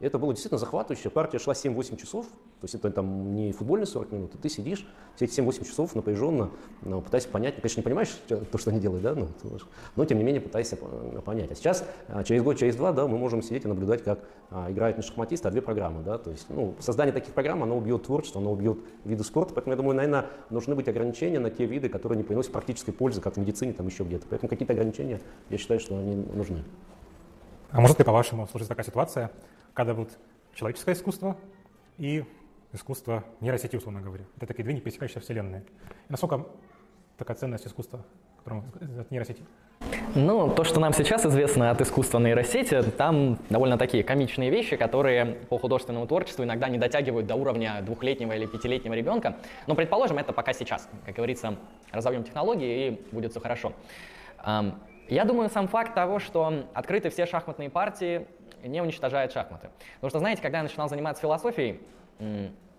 Это 0.00 0.18
было 0.18 0.32
действительно 0.32 0.58
захватывающе. 0.58 1.08
Партия 1.08 1.38
шла 1.38 1.54
7-8 1.54 1.96
часов, 1.96 2.26
то 2.26 2.64
есть 2.64 2.74
это 2.74 2.90
там 2.90 3.34
не 3.34 3.52
футбольные 3.52 3.86
40 3.86 4.12
минут, 4.12 4.34
а 4.34 4.38
ты 4.38 4.48
сидишь 4.48 4.86
все 5.14 5.26
эти 5.26 5.40
7-8 5.40 5.64
часов 5.64 5.94
напряженно, 5.94 6.50
ну, 6.82 7.00
пытаясь 7.00 7.26
понять, 7.26 7.56
конечно, 7.56 7.80
не 7.80 7.84
понимаешь 7.84 8.10
то, 8.26 8.58
что 8.58 8.70
они 8.70 8.80
делают, 8.80 9.02
да, 9.02 9.14
ну, 9.14 9.28
но 9.94 10.04
тем 10.04 10.18
не 10.18 10.24
менее 10.24 10.40
пытаешься 10.40 10.76
понять. 11.24 11.52
А 11.52 11.54
сейчас, 11.54 11.84
а, 12.08 12.24
через 12.24 12.42
год, 12.42 12.58
через 12.58 12.74
два, 12.74 12.92
да, 12.92 13.06
мы 13.06 13.18
можем 13.18 13.40
сидеть 13.40 13.64
и 13.64 13.68
наблюдать, 13.68 14.02
как 14.02 14.20
а, 14.50 14.70
играют 14.70 14.96
не 14.96 15.02
шахматисты, 15.04 15.46
а 15.46 15.50
две 15.52 15.62
программы, 15.62 16.02
да, 16.02 16.18
то 16.18 16.30
есть, 16.30 16.46
ну, 16.48 16.74
создание 16.80 17.12
таких 17.12 17.32
программ, 17.32 17.62
оно 17.62 17.76
убьет 17.76 18.02
творчество, 18.02 18.40
оно 18.40 18.52
убьет 18.52 18.78
виды 19.04 19.22
спорта, 19.22 19.54
поэтому 19.54 19.74
я 19.74 19.76
думаю, 19.76 19.96
наверное, 19.96 20.26
нужны 20.50 20.74
быть 20.74 20.88
ограничения 20.88 21.38
на 21.38 21.50
те 21.50 21.66
виды, 21.66 21.88
которые 21.88 22.18
не 22.18 22.24
приносят 22.24 22.52
практической 22.52 22.92
пользы, 22.92 23.20
как 23.20 23.34
в 23.34 23.36
медицине, 23.36 23.72
там 23.72 23.86
еще 23.86 24.02
где-то. 24.02 24.26
Поэтому 24.28 24.50
какие-то 24.50 24.72
ограничения, 24.72 25.20
я 25.50 25.58
считаю, 25.58 25.78
что 25.78 25.96
они 25.96 26.16
нужны. 26.16 26.64
А 27.70 27.80
может 27.80 27.98
ли, 27.98 28.04
по-вашему, 28.04 28.46
сложиться 28.46 28.68
такая 28.68 28.86
ситуация, 28.86 29.30
когда 29.74 29.92
вот 29.92 30.10
человеческое 30.54 30.92
искусство 30.92 31.36
и 31.98 32.24
искусство 32.72 33.24
нейросети, 33.40 33.76
условно 33.76 34.00
говоря. 34.00 34.24
Это 34.36 34.46
такие 34.46 34.64
две 34.64 34.74
не 34.74 34.80
пересекающиеся 34.80 35.20
вселенные. 35.20 35.64
И 36.08 36.12
насколько 36.12 36.46
такая 37.18 37.36
ценность 37.36 37.66
искусства, 37.66 38.04
которому 38.38 38.64
от 38.98 39.10
нейросети? 39.10 39.42
Ну, 40.14 40.52
то, 40.54 40.64
что 40.64 40.80
нам 40.80 40.92
сейчас 40.92 41.26
известно 41.26 41.70
от 41.70 41.80
искусства 41.80 42.18
нейросети, 42.18 42.82
там 42.82 43.38
довольно 43.50 43.76
такие 43.78 44.04
комичные 44.04 44.50
вещи, 44.50 44.76
которые 44.76 45.26
по 45.48 45.58
художественному 45.58 46.06
творчеству 46.06 46.44
иногда 46.44 46.68
не 46.68 46.78
дотягивают 46.78 47.26
до 47.26 47.34
уровня 47.34 47.80
двухлетнего 47.82 48.32
или 48.32 48.46
пятилетнего 48.46 48.94
ребенка. 48.94 49.36
Но, 49.66 49.74
предположим, 49.74 50.18
это 50.18 50.32
пока 50.32 50.52
сейчас. 50.52 50.88
Как 51.04 51.16
говорится, 51.16 51.56
разовьем 51.90 52.22
технологии 52.24 52.88
и 52.88 53.00
будет 53.12 53.32
все 53.32 53.40
хорошо. 53.40 53.72
Я 55.08 55.24
думаю, 55.24 55.50
сам 55.50 55.68
факт 55.68 55.94
того, 55.94 56.18
что 56.18 56.64
открыты 56.72 57.10
все 57.10 57.26
шахматные 57.26 57.68
партии, 57.68 58.26
не 58.64 58.80
уничтожает 58.80 59.32
шахматы. 59.32 59.70
Потому 59.96 60.10
что, 60.10 60.18
знаете, 60.18 60.42
когда 60.42 60.58
я 60.58 60.64
начинал 60.64 60.88
заниматься 60.88 61.22
философией, 61.22 61.80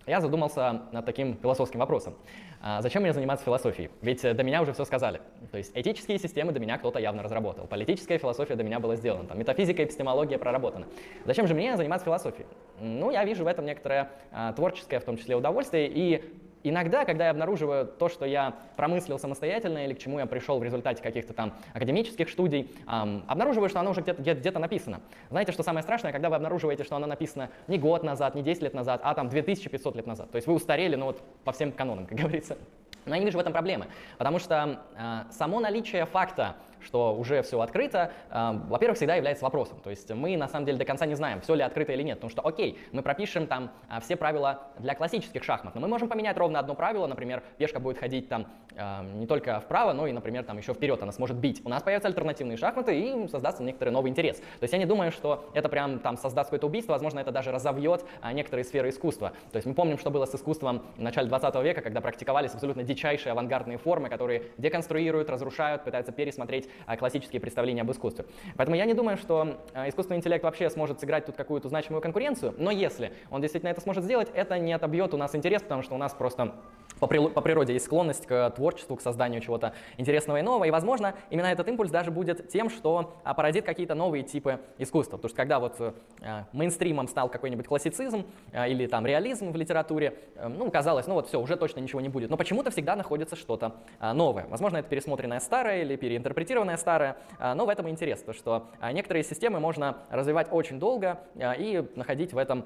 я 0.06 0.20
задумался 0.20 0.82
над 0.92 1.04
таким 1.04 1.36
философским 1.36 1.80
вопросом. 1.80 2.14
А 2.60 2.80
зачем 2.80 3.02
мне 3.02 3.12
заниматься 3.12 3.44
философией? 3.44 3.90
Ведь 4.02 4.22
до 4.22 4.42
меня 4.42 4.62
уже 4.62 4.72
все 4.72 4.84
сказали. 4.84 5.20
То 5.50 5.58
есть 5.58 5.72
этические 5.74 6.18
системы 6.18 6.52
до 6.52 6.60
меня 6.60 6.78
кто-то 6.78 6.98
явно 6.98 7.22
разработал. 7.22 7.66
Политическая 7.66 8.18
философия 8.18 8.54
до 8.54 8.62
меня 8.62 8.78
была 8.78 8.96
сделана. 8.96 9.28
Там, 9.28 9.38
метафизика, 9.38 9.84
эпистемология 9.84 10.38
проработана. 10.38 10.86
Зачем 11.24 11.46
же 11.48 11.54
мне 11.54 11.76
заниматься 11.76 12.04
философией? 12.04 12.46
Ну, 12.80 13.10
я 13.10 13.24
вижу 13.24 13.44
в 13.44 13.46
этом 13.46 13.66
некоторое 13.66 14.10
а, 14.32 14.52
творческое, 14.52 15.00
в 15.00 15.04
том 15.04 15.16
числе, 15.16 15.36
удовольствие. 15.36 15.88
И 15.88 16.24
Иногда, 16.68 17.04
когда 17.04 17.26
я 17.26 17.30
обнаруживаю 17.30 17.86
то, 17.86 18.08
что 18.08 18.26
я 18.26 18.56
промыслил 18.74 19.20
самостоятельно 19.20 19.84
или 19.84 19.94
к 19.94 20.00
чему 20.00 20.18
я 20.18 20.26
пришел 20.26 20.58
в 20.58 20.64
результате 20.64 21.00
каких-то 21.00 21.32
там 21.32 21.54
академических 21.74 22.28
студий, 22.28 22.74
эм, 22.90 23.22
обнаруживаю, 23.28 23.68
что 23.68 23.78
оно 23.78 23.92
уже 23.92 24.00
где-то, 24.00 24.20
где-то 24.20 24.58
написано. 24.58 25.00
Знаете, 25.30 25.52
что 25.52 25.62
самое 25.62 25.84
страшное, 25.84 26.10
когда 26.10 26.28
вы 26.28 26.34
обнаруживаете, 26.34 26.82
что 26.82 26.96
оно 26.96 27.06
написано 27.06 27.50
не 27.68 27.78
год 27.78 28.02
назад, 28.02 28.34
не 28.34 28.42
10 28.42 28.62
лет 28.62 28.74
назад, 28.74 29.00
а 29.04 29.14
там 29.14 29.28
2500 29.28 29.94
лет 29.94 30.08
назад. 30.08 30.28
То 30.32 30.36
есть 30.36 30.48
вы 30.48 30.54
устарели, 30.54 30.96
ну 30.96 31.06
вот 31.06 31.22
по 31.44 31.52
всем 31.52 31.70
канонам, 31.70 32.04
как 32.04 32.18
говорится. 32.18 32.58
Но 33.04 33.14
я 33.14 33.20
не 33.20 33.26
вижу 33.26 33.38
в 33.38 33.40
этом 33.40 33.52
проблемы, 33.52 33.86
потому 34.18 34.40
что 34.40 34.80
э, 34.98 35.30
само 35.30 35.60
наличие 35.60 36.04
факта, 36.04 36.56
что 36.80 37.14
уже 37.14 37.42
все 37.42 37.60
открыто, 37.60 38.12
э, 38.30 38.52
во-первых, 38.68 38.96
всегда 38.96 39.14
является 39.14 39.44
вопросом. 39.44 39.78
То 39.82 39.90
есть 39.90 40.10
мы 40.12 40.36
на 40.36 40.48
самом 40.48 40.66
деле 40.66 40.78
до 40.78 40.84
конца 40.84 41.06
не 41.06 41.14
знаем, 41.14 41.40
все 41.40 41.54
ли 41.54 41.62
открыто 41.62 41.92
или 41.92 42.02
нет. 42.02 42.18
Потому 42.18 42.30
что, 42.30 42.42
окей, 42.42 42.78
мы 42.92 43.02
пропишем 43.02 43.46
там 43.46 43.70
э, 43.90 44.00
все 44.00 44.16
правила 44.16 44.62
для 44.78 44.94
классических 44.94 45.42
шахмат, 45.44 45.74
но 45.74 45.80
мы 45.80 45.88
можем 45.88 46.08
поменять 46.08 46.36
ровно 46.36 46.58
одно 46.58 46.74
правило, 46.74 47.06
например, 47.06 47.42
пешка 47.58 47.80
будет 47.80 47.98
ходить 47.98 48.28
там 48.28 48.46
э, 48.74 49.02
не 49.14 49.26
только 49.26 49.60
вправо, 49.60 49.92
но 49.92 50.06
и, 50.06 50.12
например, 50.12 50.44
там 50.44 50.58
еще 50.58 50.74
вперед 50.74 51.02
она 51.02 51.12
сможет 51.12 51.36
бить. 51.36 51.62
У 51.64 51.68
нас 51.68 51.82
появятся 51.82 52.08
альтернативные 52.08 52.56
шахматы 52.56 52.98
и 52.98 53.28
создастся 53.28 53.62
некоторый 53.62 53.90
новый 53.90 54.10
интерес. 54.10 54.38
То 54.38 54.62
есть 54.62 54.72
я 54.72 54.78
не 54.78 54.86
думаю, 54.86 55.12
что 55.12 55.48
это 55.54 55.68
прям 55.68 55.98
там 56.00 56.16
создаст 56.16 56.48
какое-то 56.48 56.66
убийство, 56.66 56.92
возможно, 56.92 57.20
это 57.20 57.32
даже 57.32 57.52
разовьет 57.52 58.04
э, 58.22 58.32
некоторые 58.32 58.64
сферы 58.64 58.90
искусства. 58.90 59.32
То 59.52 59.56
есть 59.56 59.66
мы 59.66 59.74
помним, 59.74 59.98
что 59.98 60.10
было 60.10 60.26
с 60.26 60.34
искусством 60.34 60.82
в 60.96 61.02
начале 61.02 61.28
20 61.28 61.54
века, 61.62 61.80
когда 61.80 62.00
практиковались 62.00 62.54
абсолютно 62.54 62.82
дичайшие 62.82 63.32
авангардные 63.32 63.78
формы, 63.78 64.08
которые 64.08 64.44
деконструируют, 64.58 65.30
разрушают, 65.30 65.84
пытаются 65.84 66.12
пересмотреть 66.12 66.68
классические 66.98 67.40
представления 67.40 67.82
об 67.82 67.90
искусстве. 67.90 68.26
Поэтому 68.56 68.76
я 68.76 68.84
не 68.84 68.94
думаю, 68.94 69.16
что 69.16 69.58
э, 69.74 69.88
искусственный 69.88 70.18
интеллект 70.18 70.44
вообще 70.44 70.70
сможет 70.70 71.00
сыграть 71.00 71.26
тут 71.26 71.36
какую-то 71.36 71.68
значимую 71.68 72.02
конкуренцию, 72.02 72.54
но 72.58 72.70
если 72.70 73.12
он 73.30 73.40
действительно 73.40 73.70
это 73.70 73.80
сможет 73.80 74.04
сделать, 74.04 74.28
это 74.34 74.58
не 74.58 74.72
отобьет 74.72 75.14
у 75.14 75.16
нас 75.16 75.34
интерес, 75.34 75.62
потому 75.62 75.82
что 75.82 75.94
у 75.94 75.98
нас 75.98 76.12
просто 76.14 76.54
по, 76.98 77.06
природе 77.06 77.74
есть 77.74 77.84
склонность 77.84 78.26
к 78.26 78.50
творчеству, 78.50 78.96
к 78.96 79.00
созданию 79.00 79.40
чего-то 79.40 79.74
интересного 79.96 80.38
и 80.38 80.42
нового, 80.42 80.64
и, 80.64 80.70
возможно, 80.70 81.14
именно 81.30 81.46
этот 81.46 81.68
импульс 81.68 81.90
даже 81.90 82.10
будет 82.10 82.48
тем, 82.48 82.70
что 82.70 83.14
а, 83.24 83.34
породит 83.34 83.64
какие-то 83.64 83.94
новые 83.94 84.22
типы 84.22 84.60
искусства. 84.78 85.16
Потому 85.16 85.28
что 85.28 85.36
когда 85.36 85.60
вот 85.60 85.94
а, 86.22 86.46
мейнстримом 86.52 87.08
стал 87.08 87.28
какой-нибудь 87.28 87.66
классицизм 87.66 88.26
а, 88.52 88.66
или 88.66 88.86
там 88.86 89.06
реализм 89.06 89.52
в 89.52 89.56
литературе, 89.56 90.18
а, 90.36 90.48
ну, 90.48 90.70
казалось, 90.70 91.06
ну 91.06 91.14
вот 91.14 91.28
все, 91.28 91.40
уже 91.40 91.56
точно 91.56 91.80
ничего 91.80 92.00
не 92.00 92.08
будет. 92.08 92.30
Но 92.30 92.36
почему-то 92.36 92.70
всегда 92.70 92.96
находится 92.96 93.36
что-то 93.36 93.76
а, 93.98 94.14
новое. 94.14 94.46
Возможно, 94.48 94.78
это 94.78 94.88
пересмотренное 94.88 95.40
старое 95.40 95.82
или 95.82 95.96
переинтерпретированное 95.96 96.76
старое, 96.76 97.16
а, 97.38 97.54
но 97.54 97.66
в 97.66 97.68
этом 97.68 97.88
интерес, 97.88 98.22
то, 98.22 98.32
что 98.32 98.68
некоторые 98.92 99.22
системы 99.22 99.60
можно 99.60 99.98
развивать 100.10 100.48
очень 100.50 100.78
долго 100.78 101.20
и 101.36 101.84
находить 101.94 102.32
в 102.32 102.38
этом 102.38 102.64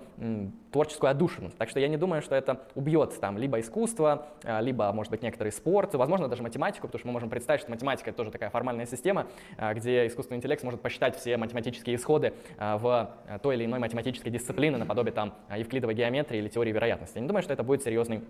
творческую 0.70 1.10
отдушину. 1.10 1.50
Так 1.56 1.68
что 1.68 1.80
я 1.80 1.88
не 1.88 1.96
думаю, 1.96 2.22
что 2.22 2.34
это 2.34 2.60
убьет 2.74 3.18
там 3.20 3.38
либо 3.38 3.60
искусство, 3.60 4.19
а, 4.44 4.60
либо, 4.60 4.90
может 4.92 5.10
быть, 5.10 5.22
некоторый 5.22 5.52
спорт, 5.52 5.94
возможно, 5.94 6.28
даже 6.28 6.42
математику, 6.42 6.86
потому 6.86 6.98
что 6.98 7.08
мы 7.08 7.12
можем 7.12 7.30
представить, 7.30 7.60
что 7.60 7.70
математика— 7.70 8.10
это 8.10 8.16
тоже 8.16 8.30
такая 8.30 8.50
формальная 8.50 8.86
система, 8.86 9.26
а, 9.56 9.74
где 9.74 10.06
искусственный 10.06 10.38
интеллект 10.38 10.60
сможет 10.60 10.80
посчитать 10.80 11.16
все 11.16 11.36
математические 11.36 11.96
исходы 11.96 12.32
а, 12.58 12.78
в 12.78 13.38
той 13.42 13.56
или 13.56 13.64
иной 13.64 13.78
математической 13.78 14.30
дисциплине, 14.30 14.76
наподобие 14.76 15.12
там 15.12 15.34
евклидовой 15.54 15.94
геометрии 15.94 16.38
или 16.38 16.48
теории 16.48 16.72
вероятности. 16.72 17.16
Я 17.16 17.22
не 17.22 17.28
думаю, 17.28 17.42
что 17.42 17.52
это 17.52 17.62
будет 17.62 17.82
серьезной 17.82 18.22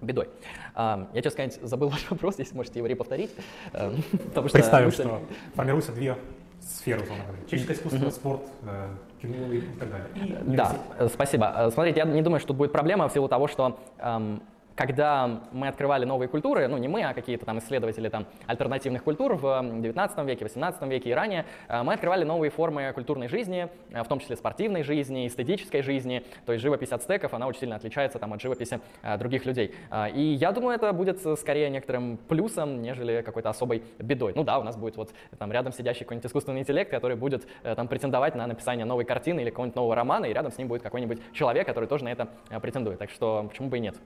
бедой. 0.00 0.28
Я, 0.76 1.08
честно 1.14 1.30
сказать, 1.30 1.58
забыл 1.62 1.88
ваш 1.90 2.08
вопрос, 2.10 2.38
если 2.38 2.54
можете 2.54 2.78
его 2.78 2.86
реповторить. 2.86 3.34
Потому 3.72 4.48
что 4.48 4.58
Представим, 4.58 4.86
мысль... 4.86 5.02
что 5.02 5.20
формируются 5.54 5.92
две 5.92 6.16
сферы, 6.60 7.02
условно 7.02 7.24
говоря. 7.24 7.42
Человеческое 7.44 7.74
искусство, 7.74 8.10
спорт, 8.10 8.42
э, 8.62 8.88
кино 9.22 9.52
и 9.52 9.60
так 9.60 9.90
далее. 9.90 10.08
И 10.46 10.56
да, 10.56 10.76
спасибо. 11.12 11.70
Смотрите, 11.72 12.00
я 12.00 12.04
не 12.04 12.22
думаю, 12.22 12.40
что 12.40 12.48
тут 12.48 12.56
будет 12.56 12.72
проблема 12.72 13.08
в 13.08 13.12
силу 13.12 13.28
того, 13.28 13.48
что 13.48 13.78
эм, 13.98 14.42
когда 14.78 15.40
мы 15.50 15.66
открывали 15.66 16.04
новые 16.04 16.28
культуры, 16.28 16.68
ну 16.68 16.78
не 16.78 16.86
мы, 16.86 17.02
а 17.02 17.12
какие-то 17.12 17.44
там 17.44 17.58
исследователи 17.58 18.08
там, 18.08 18.26
альтернативных 18.46 19.02
культур 19.02 19.34
в 19.34 19.60
19 19.60 20.18
веке, 20.24 20.44
18 20.44 20.82
веке 20.82 21.10
и 21.10 21.12
ранее, 21.12 21.46
э, 21.68 21.82
мы 21.82 21.94
открывали 21.94 22.22
новые 22.22 22.52
формы 22.52 22.92
культурной 22.94 23.26
жизни, 23.26 23.68
э, 23.90 24.04
в 24.04 24.06
том 24.06 24.20
числе 24.20 24.36
спортивной 24.36 24.84
жизни, 24.84 25.26
эстетической 25.26 25.82
жизни. 25.82 26.24
То 26.46 26.52
есть 26.52 26.62
живопись 26.62 26.92
ацтеков, 26.92 27.34
она 27.34 27.48
очень 27.48 27.62
сильно 27.62 27.74
отличается 27.74 28.20
там, 28.20 28.32
от 28.32 28.40
живописи 28.40 28.78
э, 29.02 29.18
других 29.18 29.46
людей. 29.46 29.74
И 30.14 30.22
я 30.40 30.52
думаю, 30.52 30.76
это 30.76 30.92
будет 30.92 31.18
скорее 31.40 31.70
некоторым 31.70 32.16
плюсом, 32.16 32.80
нежели 32.80 33.22
какой-то 33.22 33.50
особой 33.50 33.82
бедой. 33.98 34.32
Ну 34.36 34.44
да, 34.44 34.60
у 34.60 34.62
нас 34.62 34.76
будет 34.76 34.96
вот 34.96 35.10
там 35.38 35.50
рядом 35.50 35.72
сидящий 35.72 36.04
какой-нибудь 36.04 36.26
искусственный 36.26 36.60
интеллект, 36.60 36.88
который 36.88 37.16
будет 37.16 37.48
там 37.64 37.88
претендовать 37.88 38.36
на 38.36 38.46
написание 38.46 38.86
новой 38.86 39.04
картины 39.04 39.40
или 39.40 39.50
какого-нибудь 39.50 39.74
нового 39.74 39.96
романа, 39.96 40.26
и 40.26 40.32
рядом 40.32 40.52
с 40.52 40.58
ним 40.58 40.68
будет 40.68 40.82
какой-нибудь 40.82 41.18
человек, 41.32 41.66
который 41.66 41.88
тоже 41.88 42.04
на 42.04 42.12
это 42.12 42.28
претендует. 42.62 43.00
Так 43.00 43.10
что 43.10 43.44
почему 43.48 43.68
бы 43.68 43.78
и 43.78 43.80
нет. 43.80 43.96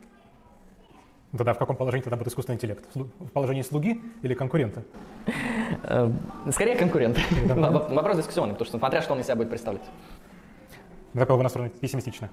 Ну, 1.32 1.38
тогда 1.38 1.54
в 1.54 1.58
каком 1.58 1.76
положении 1.76 2.04
тогда 2.04 2.18
будет 2.18 2.28
искусственный 2.28 2.56
интеллект? 2.56 2.84
В 2.94 3.30
положении 3.30 3.62
слуги 3.62 4.02
или 4.20 4.34
конкурента? 4.34 4.82
Э, 5.82 6.10
скорее 6.50 6.76
конкурент. 6.76 7.18
Вопрос 7.46 8.18
дискуссионный, 8.18 8.52
потому 8.52 8.66
что 8.66 8.78
смотря 8.78 9.00
что 9.00 9.14
он 9.14 9.20
из 9.20 9.24
себя 9.24 9.36
будет 9.36 9.48
представлять. 9.48 9.82
Какого 11.14 11.38
вы 11.38 11.42
настроены 11.44 11.70
пессимистично? 11.70 12.28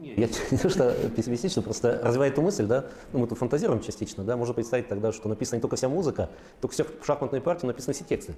Я 0.00 0.28
не 0.50 0.58
то, 0.58 0.70
что 0.70 0.94
пессимистично, 1.10 1.60
просто 1.62 2.00
развивает 2.02 2.34
эту 2.34 2.42
мысль, 2.42 2.66
да, 2.66 2.86
ну, 3.12 3.18
мы 3.18 3.26
тут 3.26 3.38
фантазируем 3.38 3.80
частично, 3.82 4.22
да, 4.22 4.36
можно 4.36 4.54
представить 4.54 4.88
тогда, 4.88 5.12
что 5.12 5.28
написана 5.28 5.56
не 5.56 5.60
только 5.60 5.76
вся 5.76 5.88
музыка, 5.88 6.30
только 6.60 6.74
все 6.74 6.84
в 6.84 7.04
шахматной 7.04 7.40
партии 7.40 7.66
написаны 7.66 7.94
все 7.94 8.04
тексты. 8.04 8.34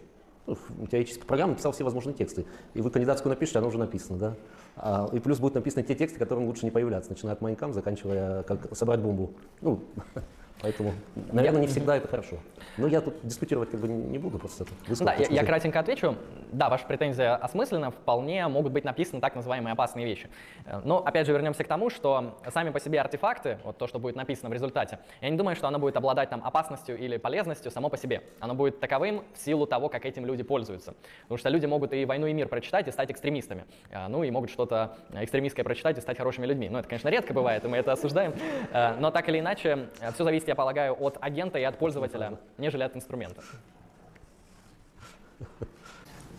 Ну, 0.47 0.87
теоретическая 0.91 1.27
программа 1.27 1.53
написал 1.53 1.73
все 1.73 1.85
возможные 1.85 2.15
тексты. 2.15 2.45
И 2.75 2.81
вы 2.81 2.91
кандидатскую 2.91 3.31
напишете, 3.31 3.59
она 3.59 3.69
уже 3.69 3.79
написана, 3.79 4.19
да. 4.19 4.35
А, 4.77 5.09
и 5.13 5.21
плюс 5.21 5.39
будут 5.39 5.55
написаны 5.55 5.85
те 5.85 5.95
тексты, 5.95 6.19
которым 6.19 6.47
лучше 6.47 6.65
не 6.65 6.71
появляться, 6.71 7.11
начиная 7.11 7.35
от 7.35 7.41
Майнкам, 7.41 7.73
заканчивая 7.73 8.43
как 8.45 8.75
собрать 8.77 9.01
бомбу. 9.01 9.33
Ну, 9.61 9.81
Поэтому, 10.63 10.93
наверное, 11.33 11.63
не 11.63 11.67
всегда 11.67 11.97
это 11.97 12.09
хорошо. 12.09 12.37
Но 12.77 12.87
я 12.87 13.01
тут 13.01 13.15
дискутировать 13.23 13.71
как 13.71 13.81
бы 13.81 13.89
не 13.89 14.19
буду, 14.19 14.39
просто 14.39 14.65
это 14.87 15.05
Да, 15.05 15.15
я, 15.15 15.27
я 15.29 15.45
кратенько 15.45 15.81
отвечу. 15.81 16.17
Да, 16.53 16.69
ваша 16.69 16.85
претензия 16.87 17.37
осмыслена, 17.37 17.91
вполне 17.91 18.47
могут 18.49 18.73
быть 18.73 18.85
написаны 18.85 19.21
так 19.21 19.35
называемые 19.35 19.73
опасные 19.73 20.05
вещи. 20.05 20.29
Э, 20.67 20.81
но, 20.85 20.99
опять 20.99 21.27
же, 21.27 21.33
вернемся 21.33 21.65
к 21.65 21.69
тому, 21.69 21.89
что 21.91 22.39
сами 22.53 22.71
по 22.71 22.81
себе 22.81 23.01
артефакты, 23.01 23.59
вот 23.65 23.79
то, 23.79 23.87
что 23.87 23.99
будет 23.99 24.17
написано 24.17 24.51
в 24.51 24.53
результате, 24.53 24.99
я 25.21 25.31
не 25.31 25.37
думаю, 25.37 25.57
что 25.57 25.69
оно 25.69 25.79
будет 25.79 25.97
обладать 25.97 26.31
там 26.31 26.43
опасностью 26.45 26.99
или 26.99 27.17
полезностью 27.17 27.71
само 27.71 27.89
по 27.89 27.97
себе. 27.97 28.23
Оно 28.41 28.55
будет 28.55 28.81
таковым 28.81 29.25
в 29.35 29.39
силу 29.39 29.67
того, 29.67 29.89
как 29.89 30.05
этим 30.05 30.27
люди 30.27 30.43
пользуются. 30.43 30.95
Потому 31.23 31.39
что 31.39 31.49
люди 31.49 31.67
могут 31.67 31.93
и 31.93 32.05
«Войну 32.05 32.27
и 32.27 32.33
мир» 32.33 32.49
прочитать 32.49 32.89
и 32.89 32.91
стать 32.91 33.11
экстремистами. 33.11 33.65
Э, 33.91 34.09
ну 34.09 34.25
и 34.25 34.31
могут 34.31 34.51
что-то 34.51 34.97
экстремистское 35.13 35.65
прочитать 35.65 35.97
и 35.97 36.01
стать 36.01 36.19
хорошими 36.19 36.45
людьми. 36.47 36.69
Ну, 36.69 36.79
это, 36.79 36.89
конечно, 36.89 37.09
редко 37.09 37.33
бывает, 37.33 37.65
и 37.65 37.69
мы 37.69 37.79
это 37.79 37.93
осуждаем. 37.93 38.35
Э, 38.73 38.95
но 38.99 39.11
так 39.11 39.29
или 39.29 39.39
иначе, 39.39 39.89
все 40.15 40.25
зависит 40.25 40.50
я 40.51 40.57
полагаю, 40.57 40.97
от 41.01 41.17
агента 41.21 41.59
и 41.59 41.63
от 41.63 41.79
пользователя, 41.79 42.39
нежели 42.59 42.83
от 42.83 42.97
инструмента. 42.97 43.41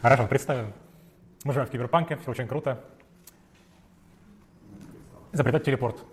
Хорошо, 0.02 0.28
представим. 0.28 0.74
Мы 1.46 1.54
живем 1.54 1.66
в 1.66 1.72
киберпанке, 1.72 2.18
все 2.18 2.32
очень 2.32 2.46
круто. 2.46 2.84
Изобретать 5.32 5.64
телепорт. 5.64 6.04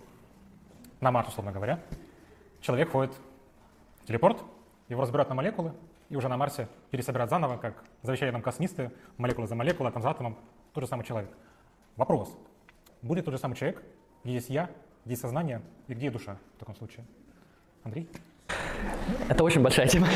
На 1.01 1.11
Марс, 1.11 1.27
условно 1.27 1.51
говоря. 1.51 1.81
Человек 2.61 2.91
ходит 2.91 3.13
в 4.01 4.05
телепорт, 4.07 4.41
его 4.87 5.01
разбирают 5.01 5.27
на 5.27 5.35
молекулы, 5.35 5.73
и 6.07 6.15
уже 6.15 6.29
на 6.29 6.37
Марсе 6.37 6.69
пересобирать 6.91 7.29
заново, 7.29 7.57
как 7.57 7.83
завещали 8.01 8.31
нам 8.31 8.41
космисты, 8.41 8.91
молекула 9.17 9.45
за 9.45 9.55
молекулой, 9.55 9.89
атом 9.89 10.01
за 10.01 10.09
атомом, 10.09 10.37
тот 10.73 10.83
же 10.83 10.87
самый 10.87 11.03
человек. 11.03 11.31
Вопрос. 11.97 12.33
Будет 13.01 13.25
тот 13.25 13.33
же 13.33 13.37
самый 13.39 13.55
человек, 13.55 13.83
где 14.23 14.35
есть 14.35 14.49
я, 14.49 14.69
где 15.03 15.11
есть 15.11 15.21
сознание 15.21 15.61
и 15.87 15.93
где 15.93 16.09
душа 16.09 16.37
в 16.55 16.59
таком 16.59 16.75
случае? 16.75 17.05
Андрей? 17.89 18.07
Это 19.27 19.43
очень 19.43 19.61
большая 19.61 19.87
тема. 19.87 20.07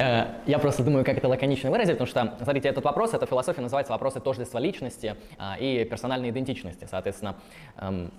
Э, 0.00 0.26
я 0.46 0.58
просто 0.58 0.84
думаю, 0.84 1.04
как 1.04 1.16
это 1.16 1.26
лаконично 1.28 1.70
выразить, 1.70 1.98
потому 1.98 2.06
что, 2.06 2.36
смотрите, 2.44 2.68
этот 2.68 2.84
вопрос, 2.84 3.14
эта 3.14 3.26
философия 3.26 3.62
называется 3.62 3.92
вопросы 3.92 4.20
тождества 4.20 4.60
личности 4.60 5.16
а, 5.38 5.56
и 5.58 5.84
персональной 5.84 6.30
идентичности. 6.30 6.86
Соответственно, 6.88 7.36
эм, 7.78 8.12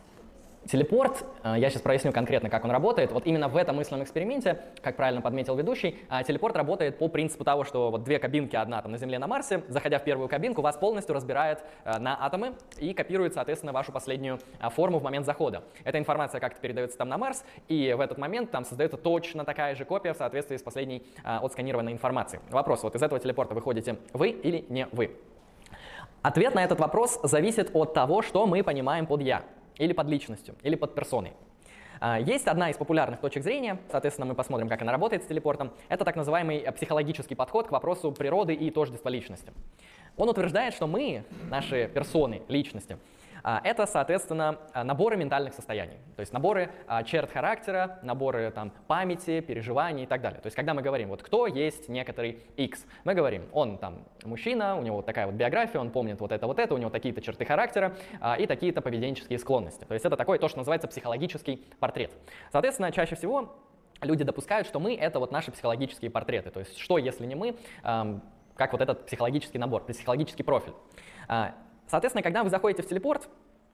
Телепорт, 0.67 1.25
э, 1.43 1.55
я 1.57 1.69
сейчас 1.69 1.81
проясню 1.81 2.11
конкретно, 2.11 2.49
как 2.49 2.65
он 2.65 2.71
работает. 2.71 3.11
Вот 3.11 3.25
именно 3.25 3.47
в 3.47 3.55
этом 3.55 3.77
мысленном 3.77 4.03
эксперименте, 4.03 4.61
как 4.81 4.97
правильно 4.97 5.21
подметил 5.21 5.55
ведущий, 5.55 5.97
э, 6.11 6.23
телепорт 6.27 6.55
работает 6.57 6.99
по 6.99 7.07
принципу 7.07 7.43
того, 7.43 7.63
что 7.63 7.89
вот 7.91 8.03
две 8.03 8.19
кабинки, 8.19 8.55
одна 8.55 8.81
там 8.81 8.91
на 8.91 8.97
Земле, 8.97 9.19
на 9.19 9.27
Марсе, 9.27 9.63
заходя 9.69 9.99
в 9.99 10.03
первую 10.03 10.27
кабинку, 10.27 10.61
вас 10.61 10.75
полностью 10.75 11.15
разбирает 11.15 11.63
э, 11.85 11.97
на 11.97 12.25
атомы 12.25 12.53
и 12.77 12.93
копирует, 12.93 13.33
соответственно, 13.33 13.71
вашу 13.71 13.91
последнюю 13.91 14.39
форму 14.71 14.99
в 14.99 15.03
момент 15.03 15.25
захода. 15.25 15.63
Эта 15.85 15.97
информация 15.97 16.41
как-то 16.41 16.59
передается 16.59 16.97
там 16.97 17.07
на 17.07 17.17
Марс, 17.17 17.45
и 17.67 17.95
в 17.97 18.01
этот 18.01 18.17
момент 18.17 18.51
там 18.51 18.65
создается 18.65 18.97
точно 18.97 19.45
такая 19.45 19.75
же 19.75 19.85
копия 19.85 20.13
в 20.13 20.17
соответствии 20.17 20.57
с 20.57 20.61
последней 20.61 21.03
отсканированной 21.23 21.93
информацией. 21.93 22.41
Вопрос, 22.49 22.83
вот 22.83 22.95
из 22.95 23.01
этого 23.01 23.19
телепорта 23.19 23.55
выходите 23.55 23.97
вы 24.13 24.29
или 24.29 24.65
не 24.69 24.87
вы? 24.91 25.15
Ответ 26.21 26.53
на 26.53 26.63
этот 26.63 26.79
вопрос 26.79 27.19
зависит 27.23 27.71
от 27.73 27.93
того, 27.93 28.21
что 28.21 28.45
мы 28.45 28.61
понимаем 28.63 29.07
под 29.07 29.21
«я» 29.21 29.43
или 29.79 29.93
под 29.93 30.07
личностью, 30.07 30.55
или 30.61 30.75
под 30.75 30.93
персоной. 30.93 31.33
А, 31.99 32.19
есть 32.19 32.47
одна 32.47 32.69
из 32.69 32.77
популярных 32.77 33.19
точек 33.19 33.43
зрения, 33.43 33.79
соответственно, 33.91 34.27
мы 34.27 34.35
посмотрим, 34.35 34.69
как 34.69 34.81
она 34.81 34.91
работает 34.91 35.23
с 35.23 35.25
телепортом. 35.25 35.71
Это 35.89 36.05
так 36.05 36.15
называемый 36.15 36.59
психологический 36.71 37.35
подход 37.35 37.67
к 37.67 37.71
вопросу 37.71 38.11
природы 38.11 38.53
и 38.53 38.69
тождества 38.69 39.09
личности. 39.09 39.51
Он 40.15 40.29
утверждает, 40.29 40.73
что 40.73 40.87
мы, 40.87 41.23
наши 41.49 41.89
персоны, 41.93 42.41
личности, 42.47 42.97
это, 43.43 43.85
соответственно, 43.85 44.59
а, 44.73 44.83
наборы 44.83 45.17
ментальных 45.17 45.53
состояний, 45.53 45.97
то 46.15 46.21
есть 46.21 46.33
наборы 46.33 46.69
а, 46.87 47.03
черт 47.03 47.31
характера, 47.31 47.99
наборы 48.03 48.51
там, 48.51 48.71
памяти, 48.87 49.41
переживаний 49.41 50.03
и 50.03 50.07
так 50.07 50.21
далее. 50.21 50.41
То 50.41 50.47
есть 50.47 50.55
когда 50.55 50.73
мы 50.73 50.81
говорим, 50.81 51.09
вот 51.09 51.23
кто 51.23 51.47
есть 51.47 51.89
некоторый 51.89 52.43
X, 52.57 52.85
мы 53.03 53.13
говорим, 53.13 53.47
он 53.51 53.77
там 53.77 54.05
мужчина, 54.23 54.77
у 54.77 54.81
него 54.81 54.97
вот 54.97 55.05
такая 55.05 55.25
вот 55.25 55.35
биография, 55.35 55.79
он 55.79 55.91
помнит 55.91 56.19
вот 56.19 56.31
это, 56.31 56.47
вот 56.47 56.59
это, 56.59 56.73
у 56.73 56.77
него 56.77 56.89
такие-то 56.89 57.21
черты 57.21 57.45
характера 57.45 57.95
и 58.37 58.45
такие-то 58.45 58.81
поведенческие 58.81 59.39
склонности. 59.39 59.85
То 59.85 59.93
есть 59.93 60.05
это 60.05 60.17
такое 60.17 60.39
то, 60.39 60.47
что 60.47 60.57
называется 60.57 60.87
психологический 60.87 61.57
портрет. 61.79 62.11
Соответственно, 62.51 62.91
чаще 62.91 63.15
всего 63.15 63.55
люди 64.01 64.23
допускают, 64.23 64.67
что 64.67 64.79
мы— 64.79 64.95
это 64.99 65.19
вот 65.19 65.31
наши 65.31 65.51
психологические 65.51 66.11
портреты. 66.11 66.51
То 66.51 66.59
есть 66.59 66.77
что, 66.77 66.97
если 66.97 67.25
не 67.25 67.35
мы, 67.35 67.55
как 68.55 68.71
вот 68.73 68.81
этот 68.81 69.05
психологический 69.05 69.57
набор, 69.57 69.85
психологический 69.85 70.43
профиль. 70.43 70.73
Соответственно, 71.89 72.23
когда 72.23 72.43
вы 72.43 72.49
заходите 72.49 72.83
в 72.83 72.87
телепорт, 72.87 73.27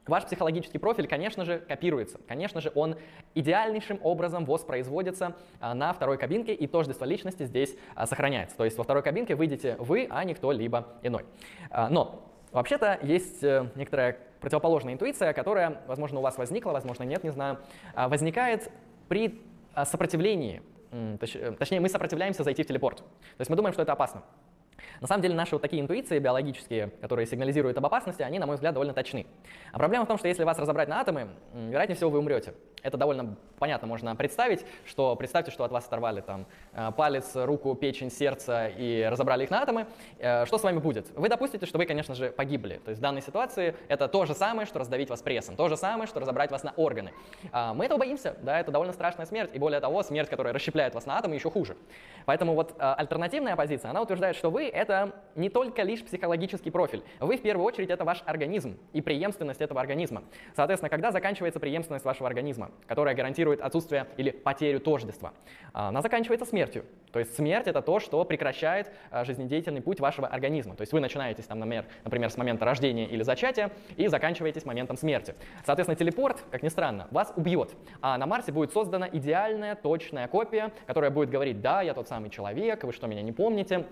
Ваш 0.06 0.24
психологический 0.24 0.78
профиль, 0.78 1.08
конечно 1.08 1.44
же, 1.44 1.58
копируется. 1.58 2.20
Конечно 2.28 2.60
же, 2.60 2.70
он 2.76 2.94
идеальнейшим 3.34 3.98
образом 4.04 4.44
воспроизводится 4.44 5.34
а, 5.58 5.74
на 5.74 5.92
второй 5.92 6.16
кабинке, 6.16 6.54
и 6.54 6.68
тождество 6.68 7.04
личности 7.04 7.44
здесь 7.44 7.76
а, 7.96 8.06
сохраняется. 8.06 8.56
То 8.56 8.64
есть 8.64 8.78
во 8.78 8.84
второй 8.84 9.02
кабинке 9.02 9.34
выйдете 9.34 9.74
вы, 9.80 10.06
а 10.08 10.22
не 10.22 10.34
кто-либо 10.34 10.86
иной. 11.02 11.24
А, 11.70 11.88
но 11.88 12.22
вообще-то 12.52 13.00
есть 13.02 13.42
э, 13.42 13.68
некоторая 13.74 14.16
противоположная 14.40 14.94
интуиция, 14.94 15.32
которая, 15.32 15.82
возможно, 15.88 16.20
у 16.20 16.22
вас 16.22 16.38
возникла, 16.38 16.70
возможно, 16.70 17.02
нет, 17.02 17.24
не 17.24 17.30
знаю, 17.30 17.58
возникает 17.96 18.70
при 19.08 19.42
сопротивлении. 19.84 20.62
Э, 20.92 21.16
точнее, 21.58 21.80
мы 21.80 21.88
сопротивляемся 21.88 22.44
зайти 22.44 22.62
в 22.62 22.66
телепорт. 22.66 22.98
То 22.98 23.40
есть 23.40 23.50
мы 23.50 23.56
думаем, 23.56 23.72
что 23.72 23.82
это 23.82 23.92
опасно. 23.92 24.22
На 25.00 25.06
самом 25.06 25.22
деле 25.22 25.34
наши 25.34 25.54
вот 25.54 25.62
такие 25.62 25.82
интуиции 25.82 26.18
биологические, 26.18 26.88
которые 27.00 27.26
сигнализируют 27.26 27.76
об 27.78 27.86
опасности, 27.86 28.22
они, 28.22 28.38
на 28.38 28.46
мой 28.46 28.56
взгляд, 28.56 28.74
довольно 28.74 28.94
точны. 28.94 29.26
А 29.72 29.78
проблема 29.78 30.04
в 30.04 30.08
том, 30.08 30.18
что 30.18 30.28
если 30.28 30.44
вас 30.44 30.58
разобрать 30.58 30.88
на 30.88 31.00
атомы, 31.00 31.28
вероятнее 31.54 31.96
всего 31.96 32.10
вы 32.10 32.18
умрете. 32.18 32.54
Это 32.82 32.96
довольно 32.96 33.36
понятно 33.58 33.88
можно 33.88 34.14
представить, 34.14 34.64
что 34.84 35.16
представьте, 35.16 35.50
что 35.50 35.64
от 35.64 35.72
вас 35.72 35.86
оторвали 35.86 36.20
там 36.20 36.46
э, 36.72 36.92
палец, 36.96 37.32
руку, 37.34 37.74
печень, 37.74 38.10
сердце 38.10 38.68
и 38.68 39.04
разобрали 39.10 39.42
их 39.42 39.50
на 39.50 39.62
атомы. 39.62 39.86
Э, 40.18 40.46
что 40.46 40.56
с 40.56 40.62
вами 40.62 40.78
будет? 40.78 41.10
Вы 41.16 41.28
допустите, 41.28 41.66
что 41.66 41.78
вы, 41.78 41.86
конечно 41.86 42.14
же, 42.14 42.30
погибли. 42.30 42.80
То 42.84 42.90
есть 42.90 43.00
в 43.00 43.02
данной 43.02 43.22
ситуации 43.22 43.74
это 43.88 44.06
то 44.06 44.24
же 44.24 44.34
самое, 44.34 44.66
что 44.66 44.78
раздавить 44.78 45.10
вас 45.10 45.20
прессом, 45.20 45.56
то 45.56 45.68
же 45.68 45.76
самое, 45.76 46.06
что 46.06 46.20
разобрать 46.20 46.52
вас 46.52 46.62
на 46.62 46.72
органы. 46.76 47.12
А, 47.50 47.74
мы 47.74 47.86
этого 47.86 47.98
боимся, 47.98 48.36
да, 48.42 48.60
это 48.60 48.70
довольно 48.70 48.92
страшная 48.92 49.26
смерть, 49.26 49.50
и 49.52 49.58
более 49.58 49.80
того, 49.80 50.04
смерть, 50.04 50.28
которая 50.28 50.52
расщепляет 50.54 50.94
вас 50.94 51.06
на 51.06 51.18
атомы, 51.18 51.34
еще 51.34 51.50
хуже. 51.50 51.76
Поэтому 52.24 52.54
вот 52.54 52.74
э, 52.78 52.94
альтернативная 52.98 53.56
позиция, 53.56 53.90
она 53.90 54.00
утверждает, 54.02 54.36
что 54.36 54.50
вы— 54.50 54.68
это 54.86 55.12
не 55.34 55.50
только 55.50 55.82
лишь 55.82 56.02
психологический 56.04 56.70
профиль. 56.70 57.02
Вы 57.20 57.36
в 57.36 57.42
первую 57.42 57.66
очередь 57.66 57.90
это 57.90 58.04
ваш 58.04 58.22
организм 58.24 58.78
и 58.92 59.02
преемственность 59.02 59.60
этого 59.60 59.80
организма. 59.80 60.22
Соответственно, 60.54 60.88
когда 60.88 61.10
заканчивается 61.10 61.60
преемственность 61.60 62.04
вашего 62.04 62.28
организма, 62.28 62.70
которая 62.86 63.14
гарантирует 63.14 63.60
отсутствие 63.60 64.06
или 64.16 64.30
потерю 64.30 64.80
тождества, 64.80 65.32
а, 65.72 65.88
она 65.88 66.00
заканчивается 66.02 66.46
смертью. 66.46 66.84
То 67.12 67.18
есть 67.18 67.34
смерть 67.34 67.66
это 67.66 67.82
то, 67.82 67.98
что 67.98 68.24
прекращает 68.24 68.90
а, 69.10 69.24
жизнедеятельный 69.24 69.82
путь 69.82 70.00
вашего 70.00 70.26
организма. 70.28 70.74
То 70.74 70.82
есть 70.82 70.92
вы 70.92 71.00
начинаетесь, 71.00 71.44
там, 71.44 71.58
например, 71.58 71.86
например, 72.04 72.30
с 72.30 72.36
момента 72.36 72.64
рождения 72.64 73.06
или 73.06 73.22
зачатия 73.22 73.70
и 73.96 74.06
заканчиваетесь 74.06 74.64
моментом 74.64 74.96
смерти. 74.96 75.34
Соответственно, 75.64 75.96
телепорт, 75.96 76.42
как 76.50 76.62
ни 76.62 76.68
странно, 76.68 77.08
вас 77.10 77.32
убьет. 77.36 77.74
А 78.00 78.16
на 78.16 78.26
Марсе 78.26 78.52
будет 78.52 78.72
создана 78.72 79.08
идеальная, 79.08 79.74
точная 79.74 80.28
копия, 80.28 80.72
которая 80.86 81.10
будет 81.10 81.28
говорить, 81.28 81.60
да, 81.60 81.82
я 81.82 81.92
тот 81.94 82.08
самый 82.08 82.30
человек, 82.30 82.84
вы 82.84 82.92
что, 82.92 83.06
меня 83.06 83.22
не 83.22 83.32
помните? 83.32 83.86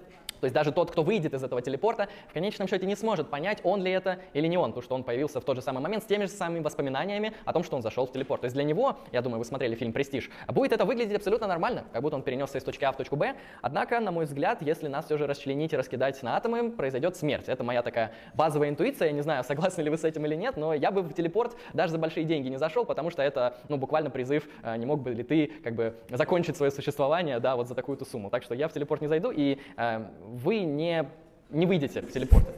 То 0.44 0.46
есть 0.46 0.54
даже 0.54 0.72
тот, 0.72 0.90
кто 0.90 1.02
выйдет 1.02 1.32
из 1.32 1.42
этого 1.42 1.62
телепорта, 1.62 2.06
в 2.28 2.34
конечном 2.34 2.68
счете 2.68 2.84
не 2.84 2.96
сможет 2.96 3.30
понять, 3.30 3.60
он 3.62 3.82
ли 3.82 3.90
это 3.90 4.18
или 4.34 4.46
не 4.46 4.58
он, 4.58 4.72
потому 4.72 4.82
что 4.82 4.94
он 4.94 5.02
появился 5.02 5.40
в 5.40 5.44
тот 5.44 5.56
же 5.56 5.62
самый 5.62 5.80
момент 5.80 6.02
с 6.02 6.06
теми 6.06 6.26
же 6.26 6.32
самыми 6.32 6.62
воспоминаниями 6.62 7.32
о 7.46 7.54
том, 7.54 7.64
что 7.64 7.76
он 7.76 7.82
зашел 7.82 8.06
в 8.06 8.12
телепорт. 8.12 8.42
То 8.42 8.44
есть 8.44 8.54
для 8.54 8.62
него, 8.62 8.98
я 9.10 9.22
думаю, 9.22 9.38
вы 9.38 9.46
смотрели 9.46 9.74
фильм 9.74 9.94
«Престиж», 9.94 10.30
будет 10.48 10.72
это 10.72 10.84
выглядеть 10.84 11.16
абсолютно 11.16 11.46
нормально, 11.46 11.84
как 11.94 12.02
будто 12.02 12.16
он 12.16 12.22
перенесся 12.22 12.58
из 12.58 12.62
точки 12.62 12.84
А 12.84 12.92
в 12.92 12.96
точку 12.98 13.16
Б. 13.16 13.36
Однако, 13.62 14.00
на 14.00 14.10
мой 14.10 14.26
взгляд, 14.26 14.60
если 14.60 14.86
нас 14.86 15.06
все 15.06 15.16
же 15.16 15.26
расчленить 15.26 15.72
и 15.72 15.78
раскидать 15.78 16.22
на 16.22 16.36
атомы, 16.36 16.72
произойдет 16.72 17.16
смерть. 17.16 17.48
Это 17.48 17.64
моя 17.64 17.80
такая 17.80 18.12
базовая 18.34 18.68
интуиция, 18.68 19.06
я 19.06 19.12
не 19.12 19.22
знаю, 19.22 19.44
согласны 19.48 19.80
ли 19.80 19.88
вы 19.88 19.96
с 19.96 20.04
этим 20.04 20.26
или 20.26 20.34
нет, 20.34 20.58
но 20.58 20.74
я 20.74 20.90
бы 20.90 21.00
в 21.00 21.14
телепорт 21.14 21.56
даже 21.72 21.92
за 21.92 21.98
большие 21.98 22.24
деньги 22.24 22.48
не 22.48 22.58
зашел, 22.58 22.84
потому 22.84 23.08
что 23.08 23.22
это, 23.22 23.56
ну, 23.70 23.78
буквально 23.78 24.10
призыв, 24.10 24.46
э, 24.62 24.76
не 24.76 24.84
мог 24.84 25.00
бы 25.00 25.14
ли 25.14 25.22
ты, 25.22 25.50
как 25.64 25.74
бы, 25.74 25.94
закончить 26.10 26.58
свое 26.58 26.70
существование, 26.70 27.40
да, 27.40 27.56
вот 27.56 27.66
за 27.66 27.74
такую-то 27.74 28.04
сумму. 28.04 28.28
Так 28.28 28.42
что 28.42 28.54
я 28.54 28.68
в 28.68 28.74
телепорт 28.74 29.00
не 29.00 29.08
зайду, 29.08 29.30
и 29.30 29.58
э, 29.78 30.04
вы 30.34 30.60
не 30.60 31.06
не 31.50 31.66
выйдете 31.66 32.00
в 32.00 32.10
телепорт. 32.12 32.48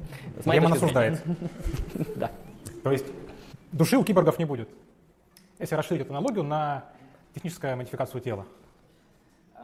Демон 0.44 0.72
осуждает. 0.72 1.20
Да. 2.16 2.30
То 2.82 2.92
есть 2.92 3.06
души 3.72 3.96
у 3.96 4.04
киборгов 4.04 4.38
не 4.38 4.44
будет. 4.44 4.68
Если 5.58 5.74
расширить 5.74 6.02
эту 6.02 6.12
аналогию 6.12 6.44
на 6.44 6.84
техническую 7.34 7.76
модификацию 7.76 8.20
тела. 8.20 8.46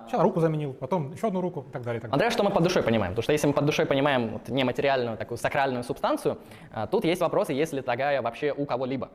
Сначала 0.02 0.24
руку 0.24 0.40
заменил, 0.40 0.72
потом 0.74 1.12
еще 1.12 1.28
одну 1.28 1.40
руку 1.40 1.64
и 1.68 1.72
так 1.72 1.82
далее. 1.82 1.98
И 1.98 2.02
так 2.02 2.10
далее. 2.10 2.14
Андрей, 2.14 2.30
что 2.30 2.42
мы 2.42 2.50
под 2.50 2.64
душой 2.64 2.82
понимаем? 2.82 3.12
Потому 3.12 3.22
что 3.22 3.32
если 3.32 3.46
мы 3.46 3.52
под 3.52 3.64
душой 3.64 3.86
понимаем 3.86 4.30
вот 4.30 4.48
нематериальную, 4.48 5.16
такую 5.16 5.38
сакральную 5.38 5.84
субстанцию, 5.84 6.38
а, 6.72 6.86
тут 6.86 7.04
есть 7.04 7.20
вопросы, 7.20 7.52
есть 7.52 7.72
ли 7.72 7.80
такая 7.80 8.20
вообще 8.20 8.52
у 8.52 8.66
кого-либо. 8.66 9.10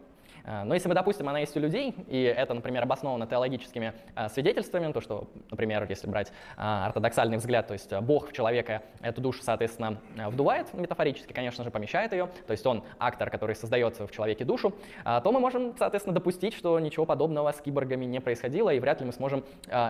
А, 0.47 0.63
но 0.63 0.73
если 0.73 0.87
мы 0.87 0.95
допустим, 0.95 1.27
она 1.27 1.39
есть 1.39 1.55
у 1.57 1.59
людей, 1.59 1.93
и 2.07 2.23
это, 2.23 2.53
например, 2.53 2.83
обосновано 2.83 3.27
теологическими 3.27 3.93
а, 4.15 4.29
свидетельствами, 4.29 4.91
то, 4.93 5.01
что, 5.01 5.27
например, 5.51 5.85
если 5.89 6.07
брать 6.07 6.31
а, 6.55 6.87
ортодоксальный 6.87 7.37
взгляд, 7.37 7.67
то 7.67 7.73
есть 7.73 7.93
Бог 8.01 8.29
в 8.29 8.33
человека 8.33 8.81
эту 9.01 9.19
душу, 9.19 9.43
соответственно, 9.43 9.97
вдувает 10.15 10.73
метафорически, 10.73 11.33
конечно 11.33 11.63
же, 11.65 11.69
помещает 11.69 12.13
ее, 12.13 12.29
то 12.47 12.51
есть 12.51 12.65
он 12.65 12.83
актор, 12.97 13.29
который 13.29 13.55
создает 13.55 13.99
в 13.99 14.09
человеке 14.11 14.45
душу, 14.45 14.73
то 15.03 15.31
мы 15.31 15.39
можем, 15.39 15.75
соответственно, 15.77 16.13
допустить, 16.13 16.53
что 16.53 16.79
ничего 16.79 17.05
подобного 17.05 17.51
с 17.51 17.59
киборгами 17.59 18.05
не 18.05 18.21
происходило, 18.21 18.69
и 18.69 18.79
вряд 18.79 19.01
ли 19.01 19.07
мы 19.07 19.13
сможем... 19.13 19.43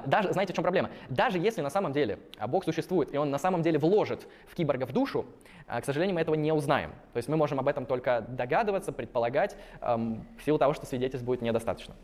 Даже, 0.06 0.34
знаете, 0.34 0.54
в 0.54 0.56
чем 0.56 0.64
проблема? 0.64 0.90
Даже 1.10 1.38
если 1.38 1.62
на 1.62 1.70
самом 1.70 1.94
деле 1.94 2.18
Бог 2.48 2.64
существует, 2.64 3.14
и 3.14 3.18
он 3.18 3.30
на 3.30 3.38
самом 3.38 3.62
деле 3.62 3.78
вложит 3.78 4.28
в 4.48 4.56
киборгов 4.56 4.92
душу, 4.92 5.26
к 5.68 5.86
сожалению, 5.86 6.16
мы 6.16 6.22
этого 6.22 6.36
не 6.36 6.52
узнаем. 6.52 6.92
То 7.14 7.18
есть 7.18 7.30
мы 7.30 7.38
можем 7.38 7.60
об 7.60 7.68
этом 7.68 7.86
только 7.86 8.26
догадываться, 8.28 8.92
предполагать, 8.92 9.56
в 9.82 10.46
силу 10.46 10.58
того, 10.58 10.74
что 10.74 10.86
свидетельств 10.86 11.26
будет 11.26 11.42
недостаточно. 11.42 11.96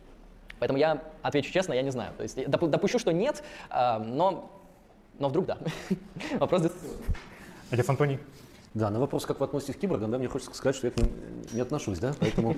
Поэтому 0.60 0.80
я 0.80 1.02
отвечу 1.22 1.52
честно, 1.52 1.74
я 1.74 1.82
не 1.82 1.92
знаю. 1.92 2.14
То 2.18 2.24
есть 2.24 2.50
допущу, 2.50 3.00
что 3.00 3.12
нет, 3.12 3.44
но, 3.70 4.52
но 5.20 5.30
вдруг 5.30 5.46
да. 5.46 5.58
Вопрос 6.40 6.72
Отец 7.72 7.90
Антоний. 7.90 8.20
Да, 8.74 8.90
на 8.90 9.00
вопрос, 9.00 9.26
как 9.28 9.40
вы 9.40 9.46
относитесь 9.46 9.76
к 9.76 9.80
киборгам, 9.80 10.10
да, 10.10 10.18
мне 10.18 10.28
хочется 10.28 10.56
сказать, 10.56 10.76
что 10.76 10.88
я 10.88 10.92
к 10.92 10.98
ним 10.98 11.12
не 11.52 11.62
отношусь, 11.62 12.00
да, 12.00 12.16
поэтому 12.20 12.56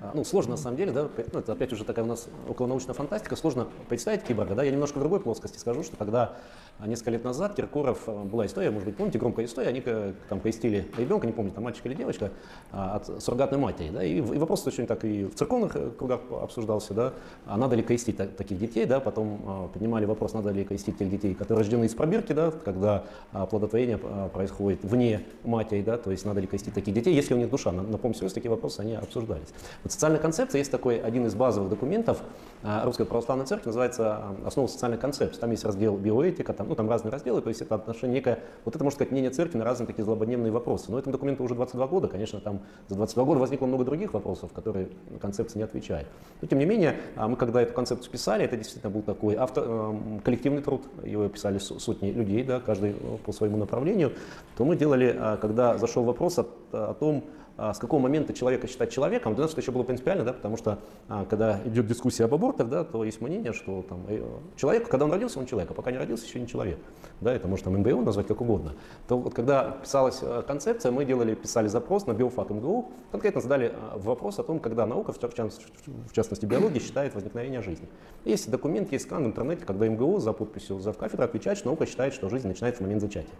а, 0.00 0.12
ну, 0.14 0.24
сложно 0.24 0.52
на 0.52 0.56
самом 0.56 0.76
деле, 0.76 0.92
да, 0.92 1.08
ну, 1.32 1.40
это 1.40 1.52
опять 1.52 1.72
уже 1.72 1.84
такая 1.84 2.04
у 2.04 2.08
нас 2.08 2.28
околонаучная 2.48 2.94
фантастика, 2.94 3.34
сложно 3.34 3.66
представить 3.88 4.22
киборга, 4.22 4.54
да, 4.54 4.62
я 4.62 4.70
немножко 4.70 4.98
в 4.98 5.00
другой 5.00 5.18
плоскости 5.18 5.58
скажу, 5.58 5.82
что 5.82 5.96
когда 5.96 6.36
несколько 6.84 7.10
лет 7.12 7.24
назад 7.24 7.54
Киркоров 7.54 8.02
а, 8.06 8.24
была 8.24 8.46
история, 8.46 8.70
может 8.70 8.86
быть, 8.88 8.96
помните, 8.96 9.18
громкая 9.18 9.46
история, 9.46 9.68
они 9.68 9.80
там 9.80 10.40
поистили 10.40 10.86
ребенка, 10.98 11.26
не 11.26 11.32
помню, 11.32 11.52
там 11.52 11.64
мальчик 11.64 11.86
или 11.86 11.94
девочка, 11.94 12.30
а, 12.72 12.96
от 12.96 13.22
суррогатной 13.22 13.58
матери, 13.58 13.90
да, 13.90 14.04
и, 14.04 14.16
и 14.16 14.20
вопрос 14.20 14.66
очень 14.66 14.86
так 14.86 15.04
и 15.04 15.24
в 15.24 15.34
церковных 15.34 15.76
э, 15.76 15.90
кругах 15.96 16.20
обсуждался, 16.30 16.94
да, 16.94 17.12
а 17.46 17.56
надо 17.56 17.76
ли 17.76 17.82
крестить 17.82 18.16
таких 18.36 18.58
детей, 18.58 18.84
да, 18.84 19.00
потом 19.00 19.70
поднимали 19.72 20.04
вопрос, 20.04 20.34
надо 20.34 20.50
ли 20.50 20.64
крестить 20.64 20.98
тех 20.98 21.08
детей, 21.10 21.34
которые 21.34 21.62
рождены 21.62 21.84
из 21.84 21.94
пробирки, 21.94 22.32
да, 22.32 22.50
когда 22.50 23.04
плодотворение 23.50 23.98
происходит 23.98 24.82
вне 24.82 25.22
матери, 25.44 25.82
да, 25.82 25.96
то 25.96 26.10
есть 26.10 26.24
надо 26.24 26.40
ли 26.40 26.46
крестить 26.46 26.74
таких 26.74 26.94
детей, 26.94 27.14
если 27.14 27.34
у 27.34 27.38
них 27.38 27.50
душа. 27.50 27.72
На, 27.72 27.82
на 27.82 27.98
помощь 27.98 28.18
такие 28.18 28.50
вопросы 28.50 28.80
они 28.80 28.94
обсуждались. 28.94 29.48
Вот 29.82 29.92
социальная 29.92 30.20
концепция 30.20 30.58
есть 30.58 30.70
такой 30.70 30.98
один 30.98 31.26
из 31.26 31.34
базовых 31.34 31.70
документов 31.70 32.22
а, 32.62 32.84
Русской 32.84 33.06
Православной 33.06 33.46
Церкви, 33.46 33.68
называется 33.68 34.16
а, 34.16 34.36
«Основа 34.46 34.66
социальной 34.66 34.98
концепции». 34.98 35.40
Там 35.40 35.50
есть 35.50 35.64
раздел 35.64 35.96
биоэтика, 35.96 36.52
там, 36.52 36.65
ну, 36.66 36.74
там 36.74 36.88
разные 36.88 37.12
разделы, 37.12 37.40
то 37.42 37.48
есть 37.48 37.62
это 37.62 37.74
отношение 37.74 38.16
некое, 38.16 38.40
вот 38.64 38.74
это, 38.74 38.84
можно 38.84 38.96
сказать, 38.96 39.10
мнение 39.12 39.30
Церкви 39.30 39.58
на 39.58 39.64
разные 39.64 39.86
такие 39.86 40.04
злободневные 40.04 40.52
вопросы. 40.52 40.90
Но 40.90 40.98
этому 40.98 41.12
документу 41.12 41.44
уже 41.44 41.54
22 41.54 41.86
года, 41.86 42.08
конечно, 42.08 42.40
там 42.40 42.60
за 42.88 42.96
22 42.96 43.24
года 43.24 43.40
возникло 43.40 43.66
много 43.66 43.84
других 43.84 44.14
вопросов, 44.14 44.52
которые 44.52 44.88
концепция 45.20 45.58
не 45.58 45.64
отвечает. 45.64 46.06
Но 46.40 46.48
тем 46.48 46.58
не 46.58 46.66
менее, 46.66 46.96
а, 47.16 47.28
мы 47.28 47.36
когда 47.36 47.62
эту 47.62 47.72
концепцию 47.72 48.12
писали, 48.12 48.44
это 48.44 48.56
действительно 48.56 48.92
был 48.92 49.02
такой 49.02 49.34
авто, 49.34 49.96
коллективный 50.24 50.62
труд, 50.62 50.82
его 51.04 51.28
писали 51.28 51.58
сотни 51.58 52.10
людей, 52.10 52.42
да, 52.42 52.60
каждый 52.60 52.90
э, 52.90 53.16
по 53.24 53.32
своему 53.32 53.56
направлению, 53.56 54.12
то 54.56 54.64
мы 54.64 54.76
делали 54.76 55.16
когда 55.40 55.78
зашел 55.78 56.04
вопрос 56.04 56.38
о, 56.38 56.46
о 56.72 56.94
том, 56.94 57.16
а, 57.18 57.45
с 57.58 57.78
какого 57.78 58.00
момента 58.00 58.34
человека 58.34 58.66
считать 58.66 58.92
человеком, 58.92 59.34
для 59.34 59.44
нас 59.44 59.52
это 59.52 59.62
еще 59.62 59.72
было 59.72 59.82
принципиально, 59.82 60.24
да, 60.24 60.32
потому 60.32 60.56
что 60.56 60.78
а, 61.08 61.24
когда 61.24 61.60
идет 61.64 61.86
дискуссия 61.86 62.24
об 62.24 62.34
абортах, 62.34 62.68
да, 62.68 62.84
то 62.84 63.02
есть 63.04 63.20
мнение, 63.20 63.52
что 63.52 63.82
там, 63.82 64.04
э, 64.08 64.22
человек, 64.56 64.88
когда 64.88 65.06
он 65.06 65.12
родился, 65.12 65.38
он 65.38 65.46
человек, 65.46 65.70
а 65.70 65.74
пока 65.74 65.90
не 65.90 65.98
родился, 65.98 66.26
еще 66.26 66.38
не 66.38 66.46
человек. 66.46 66.78
Да, 67.20 67.32
это 67.32 67.48
может 67.48 67.64
там 67.64 67.78
МГУ 67.78 68.02
назвать 68.02 68.26
как 68.26 68.40
угодно. 68.40 68.74
То 69.08 69.18
вот 69.18 69.32
когда 69.32 69.70
писалась 69.82 70.18
э, 70.20 70.42
концепция, 70.46 70.92
мы 70.92 71.04
делали, 71.04 71.34
писали 71.34 71.68
запрос 71.68 72.06
на 72.06 72.12
биофак 72.12 72.50
МГУ, 72.50 72.90
конкретно 73.10 73.40
задали 73.40 73.72
а, 73.74 73.98
вопрос 73.98 74.38
о 74.38 74.42
том, 74.42 74.58
когда 74.58 74.84
наука, 74.86 75.12
в 75.12 76.12
частности 76.12 76.44
биология, 76.44 76.80
считает 76.80 77.14
возникновение 77.14 77.62
жизни. 77.62 77.88
Есть 78.24 78.50
документ, 78.50 78.92
есть 78.92 79.06
скан 79.06 79.24
в 79.24 79.26
интернете, 79.26 79.64
когда 79.64 79.88
МГУ 79.88 80.18
за 80.18 80.32
подписью 80.32 80.78
за 80.80 80.92
кафедры 80.92 81.24
отвечает, 81.24 81.58
что 81.58 81.68
наука 81.68 81.86
считает, 81.86 82.12
что 82.12 82.28
жизнь 82.28 82.48
начинается 82.48 82.82
в 82.82 82.84
момент 82.84 83.00
зачатия. 83.00 83.32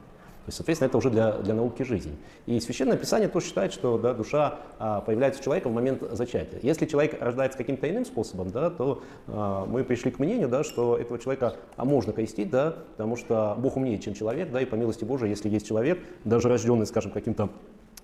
Есть, 0.46 0.58
соответственно, 0.58 0.88
это 0.88 0.98
уже 0.98 1.10
для, 1.10 1.32
для 1.38 1.54
науки 1.54 1.82
жизнь. 1.82 2.16
И 2.46 2.60
Священное 2.60 2.96
Писание 2.96 3.28
тоже 3.28 3.46
считает, 3.46 3.72
что 3.72 3.98
да, 3.98 4.14
душа 4.14 4.60
а, 4.78 5.00
появляется 5.00 5.40
у 5.40 5.44
человека 5.44 5.68
в 5.68 5.72
момент 5.72 6.02
зачатия. 6.12 6.60
Если 6.62 6.86
человек 6.86 7.20
рождается 7.20 7.58
каким-то 7.58 7.90
иным 7.90 8.04
способом, 8.04 8.50
да, 8.50 8.70
то 8.70 9.02
а, 9.26 9.66
мы 9.66 9.82
пришли 9.82 10.10
к 10.10 10.18
мнению, 10.18 10.48
да, 10.48 10.62
что 10.62 10.96
этого 10.96 11.18
человека 11.18 11.56
а, 11.76 11.84
можно 11.84 12.12
крестить, 12.12 12.50
да, 12.50 12.76
потому 12.92 13.16
что 13.16 13.56
Бог 13.58 13.76
умнее, 13.76 13.98
чем 13.98 14.14
человек, 14.14 14.50
да, 14.52 14.60
и 14.60 14.64
по 14.64 14.76
милости 14.76 15.04
Божией, 15.04 15.30
если 15.30 15.48
есть 15.48 15.66
человек, 15.66 15.98
даже 16.24 16.48
рожденный, 16.48 16.86
скажем, 16.86 17.10
каким-то 17.10 17.50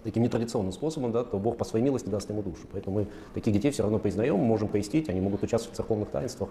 таким 0.03 0.25
нетрадиционным 0.25 0.73
способом, 0.73 1.13
да, 1.13 1.23
то 1.23 1.39
Бог 1.39 1.57
по 1.57 1.65
своей 1.65 1.85
милости 1.85 2.09
даст 2.09 2.29
ему 2.29 2.43
душу. 2.43 2.67
Поэтому 2.73 3.01
мы 3.01 3.09
таких 3.35 3.53
детей 3.53 3.71
все 3.71 3.83
равно 3.83 3.99
признаем, 3.99 4.37
можем 4.37 4.69
крестить, 4.69 5.09
они 5.09 5.21
могут 5.21 5.43
участвовать 5.43 5.75
в 5.75 5.77
церковных 5.77 6.11
таинствах 6.11 6.51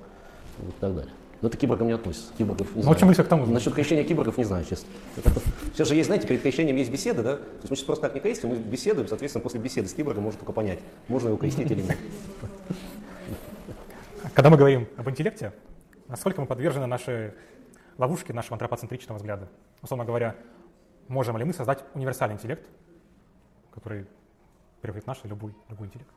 и 0.61 0.71
так 0.79 0.95
далее. 0.95 1.11
Но 1.41 1.47
это 1.47 1.57
к 1.57 1.61
киборгам 1.61 1.87
не 1.87 1.93
относится. 1.93 2.31
Киборгов 2.37 2.67
не 2.75 2.83
ну, 2.83 2.93
знаю. 2.93 3.15
к 3.15 3.27
тому. 3.27 3.45
Насчет 3.47 3.73
крещения 3.73 4.03
киборгов 4.03 4.37
не 4.37 4.43
знаю, 4.43 4.63
честно. 4.63 4.87
Сейчас 5.73 5.87
же 5.87 5.95
есть, 5.95 6.05
знаете, 6.05 6.27
перед 6.27 6.41
крещением 6.41 6.75
есть 6.75 6.91
беседа, 6.91 7.23
да? 7.23 7.37
То 7.37 7.43
есть 7.61 7.69
мы 7.71 7.75
сейчас 7.75 7.85
просто 7.85 8.03
так 8.03 8.13
не 8.13 8.21
крестим, 8.21 8.49
мы 8.49 8.57
беседуем, 8.57 9.07
соответственно, 9.07 9.41
после 9.41 9.59
беседы 9.59 9.87
с 9.87 9.93
киборгом 9.93 10.23
можно 10.23 10.39
только 10.39 10.53
понять, 10.53 10.79
можно 11.07 11.29
его 11.29 11.37
крестить 11.37 11.71
или 11.71 11.81
нет. 11.81 11.97
Когда 14.35 14.51
мы 14.51 14.57
говорим 14.57 14.87
об 14.97 15.09
интеллекте, 15.09 15.51
насколько 16.07 16.41
мы 16.41 16.47
подвержены 16.47 16.85
нашей 16.85 17.31
ловушке 17.97 18.33
нашего 18.33 18.53
антропоцентричного 18.53 19.17
взгляда? 19.17 19.49
Условно 19.81 20.05
говоря, 20.05 20.35
можем 21.07 21.37
ли 21.37 21.43
мы 21.43 21.53
создать 21.53 21.83
универсальный 21.95 22.35
интеллект, 22.35 22.63
который 23.71 24.05
превратит 24.81 25.07
наш 25.07 25.23
любой, 25.23 25.55
любой 25.69 25.87
интеллект? 25.87 26.11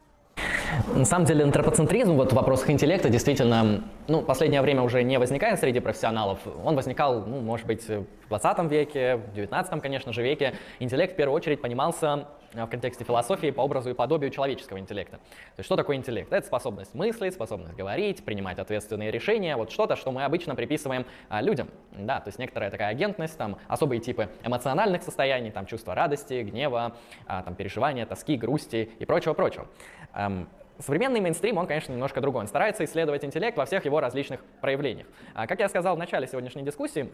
На 0.95 1.05
самом 1.05 1.25
деле 1.27 1.45
антропоцентризм 1.45 2.15
вот 2.15 2.33
в 2.33 2.35
вопросах 2.35 2.71
интеллекта 2.71 3.09
действительно, 3.09 3.83
ну, 4.09 4.23
последнее 4.23 4.61
время 4.63 4.83
уже 4.83 5.03
не 5.03 5.19
возникает 5.19 5.61
среди 5.61 5.81
профессионалов. 5.81 6.39
Он 6.65 6.77
возникал, 6.77 7.25
ну, 7.27 7.41
может 7.41 7.67
быть, 7.67 7.89
в 7.89 8.05
20 8.29 8.71
веке, 8.71 9.17
в 9.17 9.35
19, 9.35 9.81
конечно 9.81 10.13
же, 10.13 10.23
веке. 10.23 10.55
Интеллект 10.79 11.15
в 11.15 11.17
первую 11.17 11.37
очередь 11.37 11.61
понимался 11.61 12.27
в 12.55 12.67
контексте 12.67 13.05
философии 13.05 13.51
по 13.51 13.63
образу 13.63 13.91
и 13.91 13.95
подобию 13.95 14.31
человеческого 14.31 14.79
интеллекта. 14.79 15.17
То 15.17 15.59
есть 15.59 15.67
что 15.67 15.77
такое 15.77 15.97
интеллект? 15.97 16.33
Это 16.33 16.47
способность 16.47 16.95
мыслить, 16.95 17.35
способность 17.35 17.75
говорить, 17.75 18.25
принимать 18.25 18.59
ответственные 18.59 19.11
решения, 19.11 19.57
вот 19.57 19.71
что-то, 19.71 19.97
что 19.97 20.13
мы 20.13 20.25
обычно 20.25 20.55
приписываем 20.55 21.07
а, 21.29 21.43
людям. 21.43 21.69
Да, 21.93 22.21
то 22.21 22.29
есть 22.29 22.39
некоторая 22.39 22.71
такая 22.71 22.89
агентность, 22.89 23.37
там 23.37 23.59
особые 23.69 24.01
типы 24.01 24.29
эмоциональных 24.43 25.03
состояний, 25.03 25.51
там 25.51 25.67
чувство 25.67 25.95
радости, 25.95 26.43
гнева, 26.43 26.97
а, 27.27 27.43
там 27.43 27.55
переживания, 27.55 28.07
тоски, 28.07 28.37
грусти 28.37 28.91
и 28.99 29.05
прочего-прочего. 29.05 29.67
Эм, 30.15 30.49
Современный 30.79 31.21
мейнстрим, 31.21 31.57
он, 31.59 31.69
конечно, 31.69 31.93
немножко 31.93 32.21
другой. 32.21 32.41
Он 32.41 32.49
старается 32.49 32.85
исследовать 32.85 33.25
интеллект 33.25 33.57
во 33.57 33.65
всех 33.65 33.85
его 33.85 34.01
различных 34.01 34.45
проявлениях. 34.61 35.07
А, 35.33 35.47
как 35.47 35.61
я 35.61 35.69
сказал 35.69 35.95
в 35.95 35.99
начале 35.99 36.27
сегодняшней 36.27 36.63
дискуссии, 36.63 37.13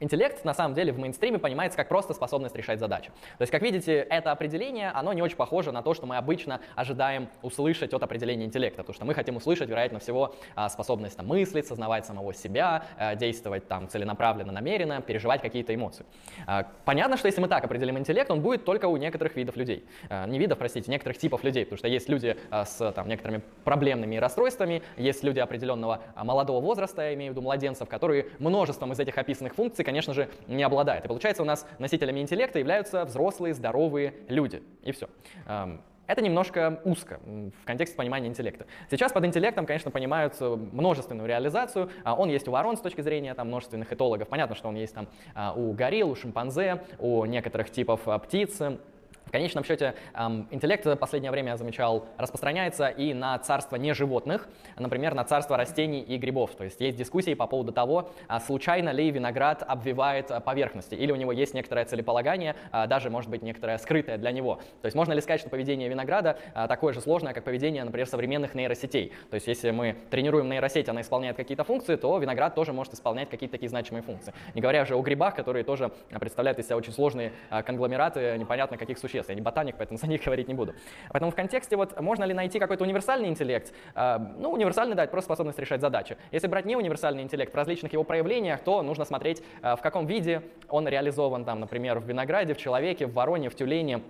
интеллект 0.00 0.44
на 0.44 0.54
самом 0.54 0.74
деле 0.74 0.92
в 0.92 0.98
мейнстриме 0.98 1.38
понимается 1.38 1.76
как 1.76 1.88
просто 1.88 2.14
способность 2.14 2.54
решать 2.56 2.78
задачи. 2.78 3.10
То 3.38 3.42
есть, 3.42 3.50
как 3.50 3.62
видите, 3.62 3.94
это 3.98 4.30
определение, 4.30 4.90
оно 4.90 5.12
не 5.12 5.22
очень 5.22 5.36
похоже 5.36 5.72
на 5.72 5.82
то, 5.82 5.94
что 5.94 6.06
мы 6.06 6.16
обычно 6.16 6.60
ожидаем 6.76 7.28
услышать 7.42 7.92
от 7.94 8.02
определения 8.02 8.44
интеллекта, 8.44 8.82
потому 8.82 8.94
что 8.94 9.04
мы 9.04 9.14
хотим 9.14 9.36
услышать, 9.36 9.68
вероятно 9.68 9.98
всего, 9.98 10.34
а, 10.54 10.68
способность 10.68 11.16
там, 11.16 11.26
мыслить, 11.26 11.66
сознавать 11.66 12.06
самого 12.06 12.34
себя, 12.34 12.84
э, 12.98 13.16
действовать 13.16 13.66
там 13.68 13.88
целенаправленно, 13.88 14.52
намеренно, 14.52 15.00
переживать 15.00 15.40
какие-то 15.40 15.74
эмоции. 15.74 16.04
А, 16.46 16.66
понятно, 16.84 17.16
что 17.16 17.26
если 17.26 17.40
мы 17.40 17.48
так 17.48 17.64
определим 17.64 17.98
интеллект, 17.98 18.30
он 18.30 18.40
будет 18.40 18.64
только 18.64 18.86
у 18.86 18.96
некоторых 18.96 19.36
видов 19.36 19.56
людей. 19.56 19.84
Не 20.26 20.38
видов, 20.38 20.58
простите, 20.58 20.90
некоторых 20.90 21.18
типов 21.18 21.44
людей, 21.44 21.64
потому 21.64 21.78
что 21.78 21.88
есть 21.88 22.08
люди 22.08 22.36
с 22.50 22.92
там, 22.92 23.08
некоторыми 23.08 23.42
проблемными 23.64 24.16
расстройствами, 24.16 24.82
есть 24.96 25.22
люди 25.22 25.38
определенного 25.38 26.00
молодого 26.16 26.60
возраста, 26.60 27.02
я 27.02 27.14
имею 27.14 27.32
в 27.32 27.36
виду 27.36 27.42
младенцев, 27.42 27.88
которые 27.88 28.26
множеством 28.38 28.92
из 28.92 29.00
этих 29.00 29.16
описанных 29.16 29.33
функций, 29.34 29.84
конечно 29.84 30.14
же, 30.14 30.28
не 30.46 30.62
обладает. 30.62 31.04
И 31.04 31.08
получается, 31.08 31.42
у 31.42 31.46
нас 31.46 31.66
носителями 31.78 32.20
интеллекта 32.20 32.58
являются 32.58 33.04
взрослые, 33.04 33.54
здоровые 33.54 34.14
люди. 34.28 34.62
И 34.82 34.92
все. 34.92 35.08
Это 36.06 36.20
немножко 36.20 36.80
узко 36.84 37.18
в 37.24 37.64
контексте 37.64 37.96
понимания 37.96 38.28
интеллекта. 38.28 38.66
Сейчас 38.90 39.12
под 39.12 39.24
интеллектом, 39.24 39.64
конечно, 39.64 39.90
понимают 39.90 40.38
множественную 40.38 41.26
реализацию. 41.26 41.90
А 42.04 42.14
он 42.14 42.28
есть 42.28 42.46
у 42.46 42.50
ворон 42.50 42.76
с 42.76 42.80
точки 42.80 43.00
зрения 43.00 43.32
там, 43.34 43.48
множественных 43.48 43.92
этологов. 43.92 44.28
Понятно, 44.28 44.54
что 44.54 44.68
он 44.68 44.76
есть 44.76 44.94
там 44.94 45.08
а, 45.34 45.54
у 45.54 45.72
горилл, 45.72 46.10
у 46.10 46.14
шимпанзе, 46.14 46.82
у 46.98 47.24
некоторых 47.24 47.70
типов 47.70 48.06
а, 48.06 48.18
птиц, 48.18 48.60
конечном 49.34 49.64
счете, 49.64 49.96
интеллект 50.52 50.86
в 50.86 50.94
последнее 50.94 51.32
время, 51.32 51.50
я 51.50 51.56
замечал, 51.56 52.06
распространяется 52.18 52.86
и 52.86 53.12
на 53.12 53.36
царство 53.40 53.74
не 53.74 53.92
животных, 53.92 54.48
например, 54.78 55.14
на 55.14 55.24
царство 55.24 55.56
растений 55.56 56.02
и 56.02 56.16
грибов. 56.18 56.54
То 56.54 56.62
есть 56.62 56.80
есть 56.80 56.96
дискуссии 56.96 57.34
по 57.34 57.48
поводу 57.48 57.72
того, 57.72 58.10
а 58.28 58.38
случайно 58.38 58.90
ли 58.90 59.10
виноград 59.10 59.64
обвивает 59.66 60.30
а, 60.30 60.38
поверхности, 60.38 60.94
или 60.94 61.10
у 61.10 61.16
него 61.16 61.32
есть 61.32 61.52
некоторое 61.52 61.84
целеполагание, 61.84 62.54
а, 62.70 62.86
даже, 62.86 63.10
может 63.10 63.28
быть, 63.28 63.42
некоторое 63.42 63.78
скрытое 63.78 64.18
для 64.18 64.30
него. 64.30 64.60
То 64.82 64.86
есть 64.86 64.94
можно 64.94 65.12
ли 65.12 65.20
сказать, 65.20 65.40
что 65.40 65.50
поведение 65.50 65.88
винограда 65.88 66.38
такое 66.68 66.92
же 66.92 67.00
сложное, 67.00 67.32
как 67.32 67.42
поведение, 67.42 67.82
например, 67.82 68.06
современных 68.06 68.54
нейросетей. 68.54 69.12
То 69.30 69.34
есть 69.34 69.48
если 69.48 69.72
мы 69.72 69.96
тренируем 70.10 70.48
нейросеть, 70.48 70.88
она 70.88 71.00
исполняет 71.00 71.36
какие-то 71.36 71.64
функции, 71.64 71.96
то 71.96 72.16
виноград 72.18 72.54
тоже 72.54 72.72
может 72.72 72.94
исполнять 72.94 73.30
какие-то 73.30 73.54
такие 73.54 73.68
значимые 73.68 74.02
функции. 74.02 74.32
Не 74.54 74.60
говоря 74.60 74.82
уже 74.82 74.94
о 74.94 75.02
грибах, 75.02 75.34
которые 75.34 75.64
тоже 75.64 75.90
представляют 76.20 76.60
из 76.60 76.66
себя 76.66 76.76
очень 76.76 76.92
сложные 76.92 77.32
конгломераты 77.66 78.36
непонятно 78.38 78.76
каких 78.76 78.96
существ. 78.98 79.23
Существ. 79.24 79.30
Я 79.30 79.34
не 79.34 79.40
ботаник, 79.40 79.76
поэтому 79.76 79.98
за 80.02 80.06
них 80.06 80.22
говорить 80.24 80.48
не 80.48 80.54
буду. 80.54 80.74
Поэтому 81.10 81.30
в 81.30 81.34
контексте 81.34 81.76
вот 81.76 82.00
можно 82.00 82.24
ли 82.24 82.34
найти 82.34 82.58
какой-то 82.58 82.84
универсальный 82.84 83.28
интеллект? 83.28 83.72
Э, 83.94 84.18
ну, 84.38 84.50
универсальный, 84.52 84.94
да, 84.94 85.04
это 85.04 85.10
просто 85.10 85.26
способность 85.26 85.58
решать 85.58 85.80
задачи. 85.80 86.16
Если 86.32 86.46
брать 86.46 86.66
не 86.66 86.76
универсальный 86.76 87.22
интеллект 87.22 87.52
в 87.52 87.56
различных 87.56 87.92
его 87.92 88.04
проявлениях, 88.04 88.60
то 88.60 88.82
нужно 88.82 89.04
смотреть, 89.04 89.42
в 89.62 89.78
каком 89.82 90.06
виде 90.06 90.42
он 90.68 90.88
реализован, 90.88 91.44
там, 91.44 91.60
например, 91.60 91.98
в 91.98 92.06
винограде, 92.06 92.54
в 92.54 92.58
человеке, 92.58 93.06
в 93.06 93.12
вороне, 93.12 93.48
в 93.48 93.54
тюлене, 93.54 94.00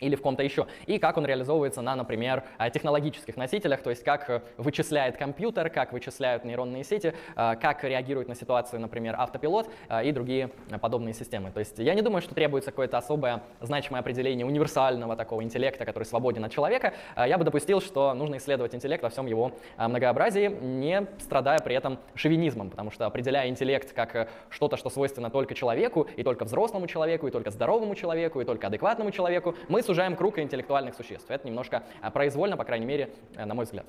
или 0.00 0.16
в 0.16 0.22
ком-то 0.22 0.42
еще. 0.42 0.66
И 0.86 0.98
как 0.98 1.16
он 1.16 1.26
реализовывается 1.26 1.82
на, 1.82 1.94
например, 1.94 2.42
э, 2.58 2.70
технологических 2.70 3.36
носителях, 3.36 3.82
то 3.82 3.90
есть 3.90 4.02
как 4.02 4.28
э, 4.28 4.40
вычисляет 4.56 5.16
компьютер, 5.16 5.70
как 5.70 5.92
вычисляют 5.92 6.44
нейронные 6.44 6.84
сети, 6.84 7.14
э, 7.36 7.56
как 7.56 7.84
реагирует 7.84 8.28
на 8.28 8.34
ситуацию, 8.34 8.80
например, 8.80 9.14
автопилот 9.18 9.70
и 10.04 10.12
другие 10.12 10.50
подобные 10.80 11.14
системы. 11.14 11.50
То 11.50 11.60
есть 11.60 11.78
я 11.78 11.94
не 11.94 12.02
думаю, 12.02 12.22
что 12.22 12.34
требуется 12.34 12.70
какое-то 12.70 12.98
особое 12.98 13.42
значимое 13.60 14.00
определение 14.00 14.46
универсального 14.46 15.16
такого 15.16 15.42
интеллекта, 15.42 15.84
который 15.84 16.04
свободен 16.04 16.44
от 16.44 16.52
человека. 16.52 16.94
Я 17.16 17.38
бы 17.38 17.44
допустил, 17.44 17.80
что 17.80 18.14
нужно 18.14 18.36
исследовать 18.36 18.74
интеллект 18.74 19.02
во 19.02 19.10
всем 19.10 19.26
его 19.26 19.52
многообразии, 19.76 20.48
не 20.48 21.06
страдая 21.18 21.58
при 21.58 21.74
этом 21.74 21.98
шовинизмом, 22.14 22.70
потому 22.70 22.90
что 22.90 23.06
определяя 23.06 23.48
интеллект 23.48 23.92
как 23.92 24.28
что-то, 24.48 24.76
что 24.76 24.90
свойственно 24.90 25.30
только 25.30 25.54
человеку, 25.54 26.06
и 26.16 26.22
только 26.22 26.44
взрослому 26.44 26.86
человеку, 26.86 27.26
и 27.26 27.30
только 27.30 27.50
здоровому 27.50 27.94
человеку, 27.94 28.40
и 28.40 28.44
только 28.44 28.68
адекватному 28.68 29.10
человеку, 29.10 29.54
мы 29.68 29.82
сужаем 29.90 30.14
круг 30.14 30.38
интеллектуальных 30.38 30.94
существ. 30.94 31.28
Это 31.28 31.48
немножко 31.48 31.82
а, 32.00 32.12
произвольно, 32.12 32.56
по 32.56 32.62
крайней 32.62 32.86
мере, 32.86 33.10
э, 33.34 33.44
на 33.44 33.54
мой 33.54 33.64
взгляд. 33.64 33.84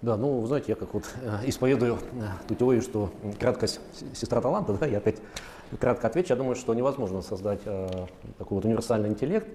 Да, 0.00 0.16
ну, 0.16 0.40
вы 0.40 0.46
знаете, 0.48 0.72
я 0.72 0.74
как 0.74 0.92
вот 0.92 1.04
э, 1.22 1.46
исповедую 1.46 1.94
э, 1.94 1.98
ту 2.48 2.56
теорию, 2.56 2.82
что 2.82 3.10
краткость 3.38 3.78
сестра 4.12 4.40
таланта, 4.40 4.72
да, 4.72 4.86
я 4.86 4.98
опять 4.98 5.18
кратко 5.78 6.08
отвечу. 6.08 6.30
Я 6.30 6.36
думаю, 6.36 6.56
что 6.56 6.74
невозможно 6.74 7.22
создать 7.22 7.62
такой 7.62 8.56
вот 8.56 8.64
универсальный 8.64 9.08
интеллект. 9.08 9.46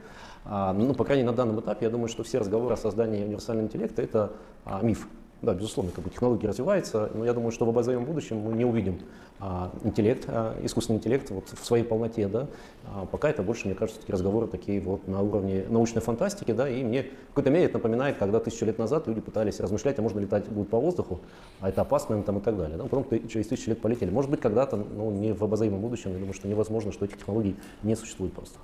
А, 0.46 0.72
ну, 0.72 0.94
по 0.94 1.04
крайней 1.04 1.24
мере, 1.24 1.32
на 1.32 1.38
данном 1.38 1.60
этапе, 1.60 1.86
я 1.86 1.92
думаю, 1.92 2.08
что 2.08 2.24
все 2.24 2.38
разговоры 2.40 2.74
о 2.74 2.78
создании 2.78 3.26
универсального 3.26 3.66
интеллекта– 3.66 4.02
это 4.04 4.32
а, 4.64 4.82
миф. 4.82 5.10
Да, 5.42 5.54
безусловно, 5.54 5.92
как 5.92 6.04
бы 6.04 6.10
технологии 6.10 6.48
развиваются, 6.48 7.12
но 7.14 7.24
я 7.24 7.34
думаю, 7.34 7.52
что 7.52 7.66
в 7.66 7.70
обозримом 7.70 8.06
будущем 8.06 8.38
мы 8.38 8.54
не 8.54 8.66
увидим 8.66 9.00
а, 9.40 9.72
интеллект, 9.84 10.26
а, 10.28 10.58
искусственный 10.64 10.98
интеллект 10.98 11.30
вот 11.30 11.50
в 11.50 11.64
своей 11.64 11.84
полноте, 11.84 12.28
да. 12.28 12.48
А, 12.86 13.06
пока 13.06 13.30
это 13.30 13.44
больше, 13.44 13.68
мне 13.68 13.76
кажется, 13.76 14.02
такие 14.02 14.14
разговоры 14.14 14.48
такие 14.48 14.82
вот 14.82 15.08
на 15.08 15.22
уровне 15.22 15.64
научной 15.70 16.02
фантастики, 16.02 16.54
да, 16.54 16.68
и 16.68 16.84
мне 16.84 17.04
в 17.04 17.28
какой-то 17.30 17.52
мере 17.52 17.66
это 17.66 17.76
напоминает, 17.76 18.18
когда 18.18 18.40
тысячу 18.40 18.66
лет 18.66 18.80
назад 18.80 19.06
люди 19.08 19.22
пытались 19.22 19.60
размышлять, 19.60 20.00
а 20.00 20.02
можно 20.02 20.20
летать 20.20 20.48
будет 20.48 20.70
по 20.70 20.80
воздуху, 20.80 21.20
а 21.60 21.70
это 21.70 21.82
опасно 21.82 22.22
там, 22.24 22.40
и 22.40 22.42
так 22.42 22.58
далее. 22.58 22.78
Да. 22.78 22.86
Потом 22.86 23.06
через 23.28 23.46
тысячу 23.46 23.70
лет 23.70 23.80
полетели. 23.80 24.10
Может 24.10 24.32
быть, 24.32 24.42
когда-то, 24.42 24.76
но 24.76 25.12
не 25.12 25.34
в 25.34 25.44
обозримом 25.44 25.82
будущем, 25.82 26.14
я 26.14 26.18
думаю, 26.18 26.34
что 26.34 26.48
невозможно, 26.48 26.92
что 26.92 27.06
этих 27.06 27.20
технологий 27.20 27.56
не 27.84 27.96
существует 27.96 28.34
просто 28.34 28.58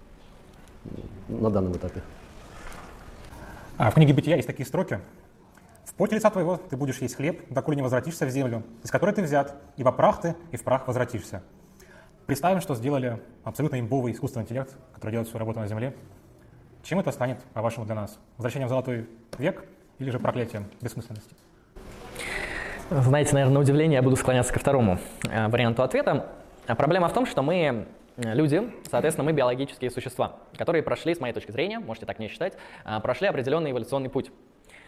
на 1.29 1.51
данном 1.51 1.73
этапе. 1.73 2.01
А 3.77 3.91
в 3.91 3.93
книге 3.93 4.13
«Бытия» 4.13 4.35
есть 4.37 4.47
такие 4.47 4.65
строки, 4.65 4.99
в 5.93 5.95
поте 5.95 6.15
лица 6.15 6.31
твоего 6.31 6.57
ты 6.57 6.75
будешь 6.75 6.97
есть 6.99 7.15
хлеб, 7.15 7.43
доколе 7.51 7.75
не 7.75 7.83
возвратишься 7.83 8.25
в 8.25 8.29
землю, 8.29 8.63
из 8.83 8.89
которой 8.89 9.13
ты 9.13 9.21
взят, 9.21 9.55
ибо 9.77 9.91
прах 9.91 10.21
ты, 10.21 10.35
и 10.51 10.57
в 10.57 10.63
прах 10.63 10.87
возвратишься. 10.87 11.43
Представим, 12.25 12.61
что 12.61 12.73
сделали 12.73 13.21
абсолютно 13.43 13.79
имбовый 13.79 14.13
искусственный 14.13 14.43
интеллект, 14.43 14.75
который 14.93 15.11
делает 15.11 15.27
всю 15.27 15.37
работу 15.37 15.59
на 15.59 15.67
Земле. 15.67 15.93
Чем 16.81 16.99
это 16.99 17.11
станет, 17.11 17.37
по-вашему, 17.53 17.85
для 17.85 17.95
нас? 17.95 18.17
Возвращением 18.37 18.67
в 18.67 18.69
золотой 18.69 19.07
век 19.37 19.65
или 19.99 20.09
же 20.09 20.19
проклятием 20.19 20.65
бессмысленности? 20.81 21.35
Знаете, 22.89 23.33
наверное, 23.33 23.55
на 23.55 23.59
удивление 23.59 23.97
я 23.97 24.01
буду 24.01 24.15
склоняться 24.15 24.51
ко 24.51 24.59
второму 24.59 24.97
э, 25.29 25.47
варианту 25.47 25.83
ответа. 25.83 26.27
Проблема 26.65 27.07
в 27.07 27.13
том, 27.13 27.25
что 27.25 27.43
мы 27.43 27.85
э, 28.17 28.33
люди, 28.33 28.71
соответственно, 28.89 29.25
мы 29.25 29.33
биологические 29.33 29.91
существа, 29.91 30.37
которые 30.57 30.81
прошли, 30.81 31.13
с 31.13 31.19
моей 31.19 31.33
точки 31.33 31.51
зрения, 31.51 31.79
можете 31.79 32.05
так 32.05 32.19
не 32.19 32.29
считать, 32.29 32.53
э, 32.85 32.99
прошли 32.99 33.27
определенный 33.27 33.71
эволюционный 33.71 34.09
путь. 34.09 34.31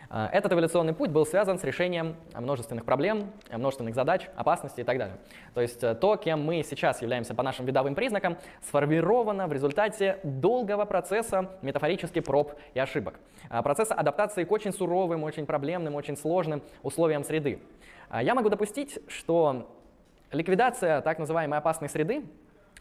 А, 0.09 0.29
этот 0.31 0.53
эволюционный 0.53 0.93
путь 0.93 1.09
был 1.09 1.25
связан 1.25 1.57
с 1.57 1.63
решением 1.63 2.15
множественных 2.33 2.85
проблем, 2.85 3.31
множественных 3.51 3.95
задач, 3.95 4.29
опасностей 4.35 4.83
и 4.83 4.85
так 4.85 4.97
далее. 4.97 5.17
То 5.53 5.61
есть 5.61 5.83
э, 5.83 5.95
то, 5.95 6.15
кем 6.17 6.43
мы 6.43 6.63
сейчас 6.63 7.01
являемся 7.01 7.33
по 7.33 7.43
нашим 7.43 7.65
видовым 7.65 7.95
признакам, 7.95 8.37
сформировано 8.61 9.47
в 9.47 9.53
результате 9.53 10.19
долгого 10.23 10.85
процесса 10.85 11.51
метафорических 11.61 12.23
проб 12.23 12.53
и 12.73 12.79
ошибок. 12.79 13.19
А, 13.49 13.61
процесса 13.61 13.93
адаптации 13.93 14.43
к 14.43 14.51
очень 14.51 14.73
суровым, 14.73 15.23
очень 15.23 15.45
проблемным, 15.45 15.95
очень 15.95 16.17
сложным 16.17 16.61
условиям 16.83 17.23
среды. 17.23 17.61
А, 18.09 18.21
я 18.21 18.35
могу 18.35 18.49
допустить, 18.49 18.99
что 19.07 19.71
ликвидация 20.31 21.01
так 21.01 21.19
называемой 21.19 21.59
опасной 21.59 21.89
среды 21.89 22.25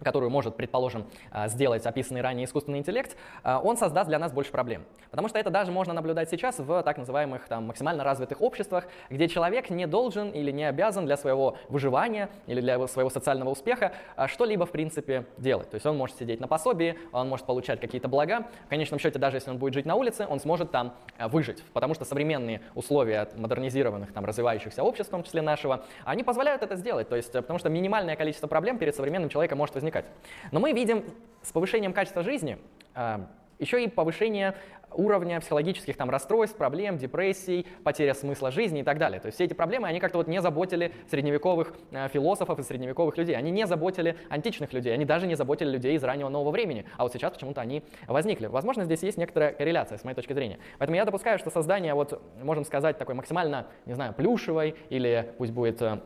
которую 0.03 0.31
может, 0.31 0.57
предположим, 0.57 1.07
а, 1.31 1.49
сделать 1.49 1.87
описанный 1.87 2.21
ранее 2.21 2.47
искусственный 2.47 2.79
интеллект, 2.79 3.17
а, 3.43 3.61
он 3.61 3.77
создаст 3.77 4.09
для 4.09 4.19
нас 4.19 4.33
больше 4.33 4.51
проблем. 4.51 4.85
Потому 5.11 5.29
что 5.29 5.39
это 5.39 5.51
даже 5.51 5.71
можно 5.71 5.93
наблюдать 5.93 6.29
сейчас 6.31 6.59
в 6.59 6.83
так 6.83 6.99
называемых 6.99 7.47
там, 7.47 7.67
максимально 7.67 8.03
развитых 8.03 8.41
обществах, 8.41 8.87
где 9.11 9.29
человек 9.29 9.71
не 9.71 9.87
должен 9.87 10.31
или 10.31 10.51
не 10.51 10.65
обязан 10.65 11.07
для 11.07 11.17
своего 11.17 11.57
выживания 11.69 12.29
или 12.47 12.61
для 12.61 12.85
своего 12.89 13.11
социального 13.11 13.51
успеха 13.51 13.93
а, 14.17 14.27
что-либо 14.29 14.67
в 14.67 14.71
принципе 14.71 15.27
делать. 15.39 15.71
То 15.71 15.77
есть 15.77 15.87
он 15.87 15.97
может 15.97 16.19
сидеть 16.19 16.41
на 16.41 16.49
пособии, 16.49 16.99
он 17.13 17.29
может 17.29 17.47
получать 17.47 17.81
какие-то 17.81 18.09
блага. 18.09 18.47
В 18.67 18.69
конечном 18.69 18.99
счете, 18.99 19.19
даже 19.19 19.37
если 19.37 19.51
он 19.51 19.59
будет 19.59 19.75
жить 19.75 19.87
на 19.87 19.95
улице, 19.95 20.27
он 20.29 20.41
сможет 20.41 20.71
там 20.71 20.95
выжить. 21.19 21.63
Потому 21.73 21.95
что 21.95 22.05
современные 22.05 22.61
условия 22.75 23.29
модернизированных, 23.37 24.13
там, 24.13 24.25
развивающихся 24.25 24.83
обществ, 24.83 25.11
в 25.11 25.13
том 25.13 25.23
числе 25.23 25.43
нашего, 25.43 25.85
они 26.05 26.23
позволяют 26.25 26.63
это 26.63 26.77
сделать. 26.77 27.09
То 27.09 27.17
есть, 27.17 27.33
потому 27.33 27.59
что 27.59 27.69
минимальное 27.69 28.17
количество 28.17 28.47
проблем 28.47 28.79
перед 28.79 28.95
современным 28.95 29.29
человеком 29.29 29.59
может 29.59 29.77
возникать. 29.85 30.07
Но 30.51 30.61
мы 30.61 30.73
видим 30.73 31.05
с 31.43 31.53
повышением 31.53 31.93
качества 31.93 32.23
жизни 32.23 32.59
а, 32.95 33.29
еще 33.59 33.85
и 33.85 33.89
повышение 33.89 34.55
уровня 34.97 35.41
психологических 35.41 35.97
там, 35.97 36.09
расстройств, 36.09 36.57
проблем, 36.57 36.99
депрессий, 36.99 37.67
потеря 37.83 38.15
смысла 38.15 38.53
жизни 38.53 38.81
и 38.81 38.83
так 38.85 38.99
далее. 38.99 39.21
То 39.21 39.27
есть 39.27 39.37
все 39.37 39.45
эти 39.45 39.53
проблемы, 39.53 39.89
они 39.89 39.99
как-то 39.99 40.19
вот 40.19 40.29
не 40.29 40.41
заботили 40.41 40.93
средневековых 41.11 41.75
э, 41.91 42.09
философов 42.09 42.61
и 42.61 42.63
средневековых 42.63 43.17
людей. 43.17 43.37
Они 43.37 43.51
не 43.51 43.67
заботили 43.67 44.17
античных 44.29 44.73
людей, 44.73 44.95
они 44.95 45.05
даже 45.05 45.27
не 45.27 45.35
заботили 45.35 45.71
людей 45.71 45.97
из 45.97 46.05
раннего 46.05 46.29
нового 46.29 46.53
времени. 46.53 46.87
А 46.97 47.03
вот 47.03 47.13
сейчас 47.13 47.33
почему-то 47.33 47.61
они 47.61 47.83
возникли. 48.07 48.47
Возможно, 48.47 48.85
здесь 48.85 49.03
есть 49.03 49.19
некоторая 49.19 49.53
корреляция, 49.53 49.99
с 49.99 50.05
моей 50.05 50.15
точки 50.15 50.33
зрения. 50.33 50.59
Поэтому 50.79 50.97
я 50.97 51.05
допускаю, 51.05 51.39
что 51.39 51.51
создание, 51.51 51.95
вот, 51.95 52.23
можем 52.43 52.65
сказать, 52.65 52.97
такой 52.97 53.17
максимально, 53.17 53.67
не 53.87 53.95
знаю, 53.95 54.15
плюшевой 54.15 54.77
или 54.91 55.35
пусть 55.39 55.53
будет 55.53 55.83
э, 55.83 55.99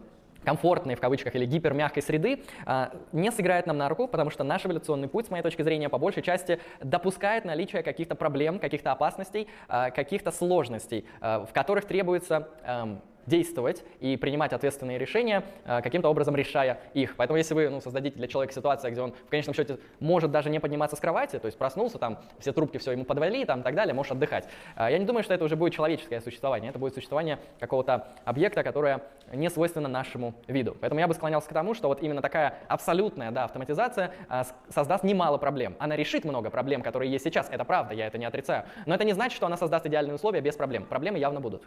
комфортной, 0.44 0.94
в 0.94 1.00
кавычках, 1.00 1.34
или 1.34 1.44
гипермягкой 1.44 2.02
среды, 2.02 2.42
а, 2.64 2.92
не 3.12 3.30
сыграет 3.30 3.66
нам 3.66 3.78
на 3.78 3.88
руку, 3.88 4.08
потому 4.08 4.30
что 4.30 4.44
наш 4.44 4.64
эволюционный 4.64 5.08
путь, 5.08 5.26
с 5.26 5.30
моей 5.30 5.42
точки 5.42 5.62
зрения, 5.62 5.88
по 5.88 5.98
большей 5.98 6.22
части 6.22 6.60
допускает 6.80 7.44
наличие 7.44 7.82
каких-то 7.82 8.14
проблем, 8.14 8.58
каких-то 8.58 8.92
опасностей, 8.92 9.48
а, 9.68 9.90
каких-то 9.90 10.30
сложностей, 10.30 11.04
а, 11.20 11.44
в 11.44 11.52
которых 11.52 11.84
требуется 11.86 12.48
эм, 12.64 13.02
действовать 13.28 13.84
и 14.00 14.16
принимать 14.16 14.52
ответственные 14.52 14.98
решения, 14.98 15.44
э, 15.64 15.80
каким-то 15.82 16.08
образом 16.08 16.34
решая 16.34 16.80
их. 16.94 17.14
Поэтому 17.16 17.36
если 17.36 17.54
вы 17.54 17.68
ну, 17.68 17.80
создадите 17.80 18.16
для 18.16 18.26
человека 18.26 18.54
ситуацию, 18.54 18.90
где 18.92 19.00
он 19.00 19.12
в 19.12 19.30
конечном 19.30 19.54
счете 19.54 19.78
может 20.00 20.30
даже 20.30 20.50
не 20.50 20.58
подниматься 20.58 20.96
с 20.96 21.00
кровати, 21.00 21.38
то 21.38 21.46
есть 21.46 21.58
проснулся, 21.58 21.98
там 21.98 22.18
все 22.38 22.52
трубки 22.52 22.78
все 22.78 22.92
ему 22.92 23.04
подвали 23.04 23.44
там, 23.44 23.60
и 23.60 23.62
так 23.62 23.74
далее, 23.74 23.94
может 23.94 24.12
отдыхать. 24.12 24.48
Э, 24.76 24.88
я 24.90 24.98
не 24.98 25.04
думаю, 25.04 25.22
что 25.22 25.34
это 25.34 25.44
уже 25.44 25.56
будет 25.56 25.74
человеческое 25.74 26.20
существование, 26.20 26.70
это 26.70 26.78
будет 26.78 26.94
существование 26.94 27.38
какого-то 27.60 28.08
объекта, 28.24 28.62
которое 28.62 29.02
не 29.32 29.50
свойственно 29.50 29.88
нашему 29.88 30.34
виду. 30.46 30.76
Поэтому 30.80 31.00
я 31.00 31.06
бы 31.06 31.14
склонялся 31.14 31.48
к 31.48 31.52
тому, 31.52 31.74
что 31.74 31.88
вот 31.88 32.02
именно 32.02 32.22
такая 32.22 32.58
абсолютная 32.68 33.30
да, 33.30 33.44
автоматизация 33.44 34.12
э, 34.28 34.42
создаст 34.70 35.04
немало 35.04 35.38
проблем. 35.38 35.76
Она 35.78 35.96
решит 35.96 36.24
много 36.24 36.50
проблем, 36.50 36.82
которые 36.82 37.12
есть 37.12 37.24
сейчас, 37.24 37.48
это 37.50 37.64
правда, 37.64 37.94
я 37.94 38.06
это 38.06 38.18
не 38.18 38.24
отрицаю. 38.24 38.64
Но 38.86 38.94
это 38.94 39.04
не 39.04 39.12
значит, 39.12 39.36
что 39.36 39.46
она 39.46 39.56
создаст 39.56 39.86
идеальные 39.86 40.14
условия 40.14 40.40
без 40.40 40.56
проблем. 40.56 40.84
Проблемы 40.86 41.18
явно 41.18 41.40
будут. 41.40 41.62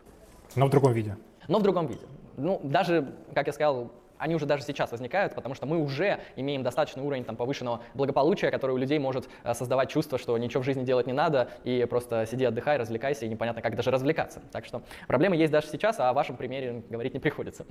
Но 0.55 0.67
в 0.67 0.69
другом 0.69 0.93
виде. 0.93 1.17
Но 1.47 1.59
в 1.59 1.63
другом 1.63 1.87
виде. 1.87 2.01
Ну, 2.37 2.59
даже, 2.63 3.13
как 3.33 3.47
я 3.47 3.53
сказал, 3.53 3.91
они 4.21 4.35
уже 4.35 4.45
даже 4.45 4.63
сейчас 4.63 4.91
возникают, 4.91 5.33
потому 5.33 5.55
что 5.55 5.65
мы 5.65 5.81
уже 5.83 6.19
имеем 6.35 6.61
достаточный 6.61 7.01
уровень 7.03 7.23
там, 7.23 7.35
повышенного 7.35 7.81
благополучия, 7.95 8.51
который 8.51 8.71
у 8.71 8.77
людей 8.77 8.99
может 8.99 9.27
э, 9.43 9.53
создавать 9.55 9.89
чувство, 9.89 10.19
что 10.19 10.37
ничего 10.37 10.61
в 10.61 10.65
жизни 10.65 10.83
делать 10.83 11.07
не 11.07 11.13
надо, 11.13 11.49
и 11.63 11.85
просто 11.89 12.27
сиди, 12.29 12.45
отдыхай, 12.45 12.77
развлекайся, 12.77 13.25
и 13.25 13.29
непонятно, 13.29 13.63
как 13.63 13.75
даже 13.75 13.89
развлекаться. 13.89 14.41
Так 14.51 14.65
что 14.65 14.83
проблемы 15.07 15.37
есть 15.37 15.51
даже 15.51 15.67
сейчас, 15.67 15.99
а 15.99 16.11
о 16.11 16.13
вашем 16.13 16.37
примере 16.37 16.83
говорить 16.89 17.15
не 17.15 17.19
приходится. 17.19 17.65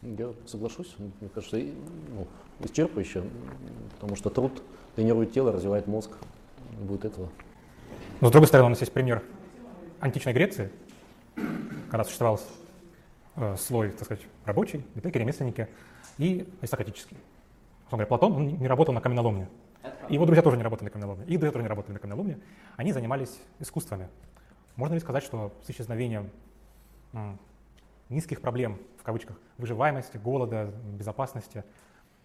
Я 0.00 0.30
соглашусь, 0.46 0.94
мне 0.98 1.28
кажется, 1.34 1.58
ну, 1.58 2.26
исчерпывающе, 2.60 3.28
потому 3.94 4.16
что 4.16 4.30
труд 4.30 4.62
тренирует 4.96 5.32
тело, 5.32 5.52
развивает 5.52 5.86
мозг, 5.86 6.12
будет 6.80 7.04
этого. 7.04 7.28
Но 8.22 8.28
с 8.28 8.30
другой 8.30 8.46
стороны, 8.46 8.66
у 8.66 8.70
нас 8.70 8.80
есть 8.80 8.92
пример 8.92 9.22
античной 10.00 10.32
Греции, 10.32 10.70
когда 11.90 12.04
существовал 12.04 12.40
э, 13.36 13.56
слой, 13.56 13.90
так 13.90 14.04
сказать, 14.04 14.26
рабочий, 14.44 14.84
библейки, 14.94 15.18
ремесленники 15.18 15.68
и 16.18 16.48
аристократический. 16.60 17.16
Он 17.90 17.92
говорит, 17.92 18.08
Платон 18.08 18.32
он 18.32 18.46
не 18.46 18.66
работал 18.66 18.92
на 18.94 19.00
каменоломне. 19.00 19.48
И 20.08 20.14
его 20.14 20.26
друзья 20.26 20.42
тоже 20.42 20.56
не 20.56 20.62
работали 20.62 20.86
на 20.86 20.90
каменоломне. 20.90 21.24
И 21.26 21.36
друзья 21.36 21.52
тоже 21.52 21.62
не 21.62 21.68
работали 21.68 21.94
на 21.94 21.98
каменоломне. 21.98 22.38
Они 22.76 22.92
занимались 22.92 23.38
искусствами. 23.58 24.08
Можно 24.76 24.94
ли 24.94 25.00
сказать, 25.00 25.24
что 25.24 25.52
с 25.64 25.70
исчезновением 25.70 26.30
низких 28.08 28.40
проблем, 28.40 28.78
в 28.98 29.02
кавычках, 29.02 29.36
выживаемости, 29.56 30.18
голода, 30.18 30.72
безопасности, 30.92 31.64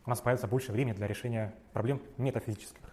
у 0.06 0.10
нас 0.10 0.20
появится 0.20 0.48
больше 0.48 0.72
времени 0.72 0.94
для 0.94 1.08
решения 1.08 1.54
проблем 1.72 2.02
метафизических? 2.18 2.93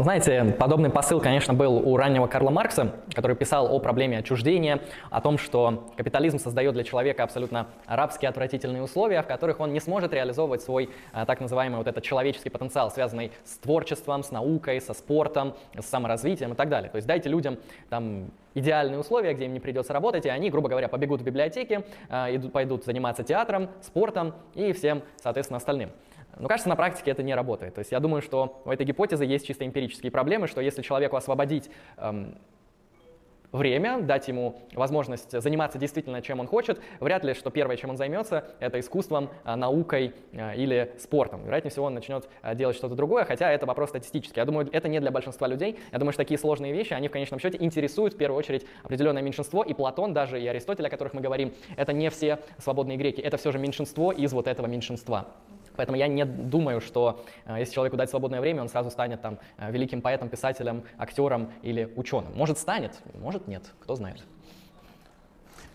Знаете, 0.00 0.54
подобный 0.56 0.90
посыл, 0.90 1.20
конечно, 1.20 1.54
был 1.54 1.76
у 1.76 1.96
раннего 1.96 2.28
Карла 2.28 2.50
Маркса, 2.50 2.94
который 3.12 3.34
писал 3.34 3.74
о 3.74 3.80
проблеме 3.80 4.18
отчуждения, 4.18 4.78
о 5.10 5.20
том, 5.20 5.38
что 5.38 5.88
капитализм 5.96 6.38
создает 6.38 6.74
для 6.74 6.84
человека 6.84 7.24
абсолютно 7.24 7.66
рабские 7.84 8.28
отвратительные 8.28 8.80
условия, 8.80 9.22
в 9.22 9.26
которых 9.26 9.58
он 9.58 9.72
не 9.72 9.80
сможет 9.80 10.12
реализовывать 10.12 10.62
свой 10.62 10.90
а, 11.12 11.26
так 11.26 11.40
называемый 11.40 11.78
вот 11.78 11.88
этот 11.88 12.04
человеческий 12.04 12.48
потенциал, 12.48 12.92
связанный 12.92 13.32
с 13.44 13.58
творчеством, 13.58 14.22
с 14.22 14.30
наукой, 14.30 14.80
со 14.80 14.94
спортом, 14.94 15.54
с 15.76 15.86
саморазвитием 15.86 16.52
и 16.52 16.54
так 16.54 16.68
далее. 16.68 16.90
То 16.90 16.96
есть 16.96 17.08
дайте 17.08 17.28
людям 17.28 17.58
там 17.90 18.30
идеальные 18.54 19.00
условия, 19.00 19.34
где 19.34 19.46
им 19.46 19.52
не 19.52 19.60
придется 19.60 19.92
работать, 19.92 20.26
и 20.26 20.28
они, 20.28 20.48
грубо 20.48 20.68
говоря, 20.68 20.86
побегут 20.86 21.22
в 21.22 21.24
библиотеки, 21.24 21.84
а, 22.08 22.28
пойдут 22.52 22.84
заниматься 22.84 23.24
театром, 23.24 23.68
спортом 23.80 24.34
и 24.54 24.72
всем, 24.72 25.02
соответственно, 25.16 25.56
остальным. 25.56 25.90
Но 26.38 26.48
кажется, 26.48 26.68
на 26.68 26.76
практике 26.76 27.10
это 27.10 27.22
не 27.22 27.34
работает. 27.34 27.74
То 27.74 27.80
есть 27.80 27.92
я 27.92 28.00
думаю, 28.00 28.22
что 28.22 28.62
у 28.64 28.70
этой 28.70 28.86
гипотезы 28.86 29.24
есть 29.24 29.46
чисто 29.46 29.66
эмпирические 29.66 30.12
проблемы, 30.12 30.46
что 30.46 30.60
если 30.60 30.82
человеку 30.82 31.16
освободить 31.16 31.70
эм, 31.96 32.36
время, 33.52 34.00
дать 34.00 34.28
ему 34.28 34.56
возможность 34.74 35.40
заниматься 35.40 35.78
действительно 35.78 36.20
чем 36.22 36.40
он 36.40 36.46
хочет, 36.46 36.80
вряд 37.00 37.24
ли, 37.24 37.34
что 37.34 37.50
первое, 37.50 37.76
чем 37.76 37.90
он 37.90 37.96
займется, 37.96 38.44
это 38.60 38.78
искусством, 38.78 39.30
э, 39.44 39.54
наукой 39.54 40.14
э, 40.32 40.56
или 40.56 40.92
спортом. 40.98 41.44
Вероятнее 41.44 41.70
всего, 41.70 41.86
он 41.86 41.94
начнет 41.94 42.28
э, 42.42 42.54
делать 42.54 42.76
что-то 42.76 42.94
другое, 42.94 43.24
хотя 43.24 43.50
это 43.50 43.66
вопрос 43.66 43.90
статистический. 43.90 44.40
Я 44.40 44.44
думаю, 44.44 44.68
это 44.70 44.88
не 44.88 45.00
для 45.00 45.10
большинства 45.10 45.46
людей. 45.46 45.78
Я 45.92 45.98
думаю, 45.98 46.12
что 46.12 46.22
такие 46.22 46.38
сложные 46.38 46.72
вещи, 46.72 46.92
они 46.92 47.08
в 47.08 47.10
конечном 47.10 47.40
счете 47.40 47.58
интересуют 47.60 48.14
в 48.14 48.16
первую 48.16 48.38
очередь 48.38 48.66
определенное 48.82 49.22
меньшинство, 49.22 49.62
и 49.62 49.72
Платон 49.72 50.12
даже, 50.12 50.40
и 50.40 50.46
Аристотель, 50.46 50.86
о 50.86 50.90
которых 50.90 51.14
мы 51.14 51.20
говорим, 51.20 51.52
это 51.76 51.92
не 51.92 52.10
все 52.10 52.38
свободные 52.58 52.98
греки, 52.98 53.20
это 53.20 53.36
все 53.36 53.52
же 53.52 53.58
меньшинство 53.58 54.12
из 54.12 54.32
вот 54.32 54.46
этого 54.46 54.66
меньшинства. 54.66 55.26
Поэтому 55.78 55.96
я 55.96 56.08
не 56.08 56.24
думаю, 56.24 56.80
что 56.80 57.24
э, 57.46 57.60
если 57.60 57.72
человеку 57.72 57.96
дать 57.96 58.10
свободное 58.10 58.40
время, 58.40 58.62
он 58.62 58.68
сразу 58.68 58.90
станет 58.90 59.22
там 59.22 59.38
э, 59.58 59.70
великим 59.70 60.02
поэтом, 60.02 60.28
писателем, 60.28 60.82
актером 60.98 61.52
или 61.62 61.88
ученым. 61.94 62.32
Может 62.34 62.58
станет, 62.58 62.98
может 63.14 63.46
нет, 63.46 63.62
кто 63.78 63.94
знает. 63.94 64.24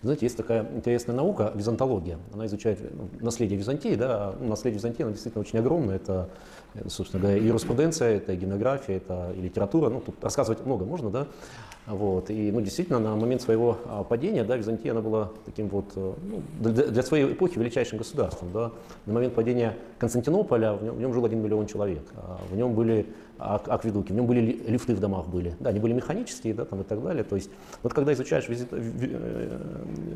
Знаете, 0.02 0.26
есть 0.26 0.36
такая 0.36 0.68
интересная 0.74 1.16
наука, 1.16 1.52
византология. 1.54 2.18
Она 2.34 2.44
изучает 2.44 2.80
ну, 2.94 3.08
наследие 3.20 3.58
Византии. 3.58 3.94
Да? 3.94 4.34
Ну, 4.38 4.48
наследие 4.48 4.76
Византии 4.76 5.02
оно 5.02 5.12
действительно 5.12 5.40
очень 5.40 5.58
огромное. 5.58 5.96
Это, 5.96 6.28
собственно 6.88 7.22
говоря, 7.22 7.38
юриспруденция, 7.38 8.18
это 8.18 8.36
география, 8.36 8.96
это 8.96 9.32
и 9.34 9.40
литература. 9.40 9.88
Ну, 9.88 10.02
тут 10.02 10.22
рассказывать 10.22 10.66
много 10.66 10.84
можно, 10.84 11.08
да? 11.08 11.26
Вот. 11.86 12.30
И 12.30 12.50
ну, 12.50 12.60
действительно, 12.60 12.98
на 12.98 13.14
момент 13.14 13.42
своего 13.42 13.76
а, 13.84 14.04
падения 14.04 14.42
да, 14.42 14.56
Византия 14.56 14.92
она 14.92 15.02
была 15.02 15.30
таким 15.44 15.68
вот, 15.68 15.92
э, 15.96 16.12
ну, 16.22 16.42
для, 16.60 17.02
своей 17.02 17.32
эпохи 17.32 17.58
величайшим 17.58 17.98
государством. 17.98 18.48
Да. 18.54 18.72
На 19.04 19.12
момент 19.12 19.34
падения 19.34 19.76
Константинополя 19.98 20.72
в 20.74 20.82
нем, 20.82 20.94
в 20.94 21.00
нем 21.00 21.12
жил 21.12 21.24
один 21.26 21.42
миллион 21.42 21.66
человек. 21.66 22.02
А 22.16 22.40
в 22.50 22.56
нем 22.56 22.74
были 22.74 23.06
акведуки, 23.38 24.12
в 24.12 24.14
нем 24.14 24.26
были 24.26 24.40
лифты 24.40 24.94
в 24.94 25.00
домах 25.00 25.26
были. 25.26 25.56
Да, 25.60 25.70
они 25.70 25.80
были 25.80 25.92
механические 25.92 26.54
да, 26.54 26.64
там, 26.64 26.80
и 26.80 26.84
так 26.84 27.02
далее. 27.02 27.24
То 27.24 27.36
есть, 27.36 27.50
вот 27.82 27.92
когда 27.92 28.12
изучаешь 28.12 28.46
э, 28.48 29.58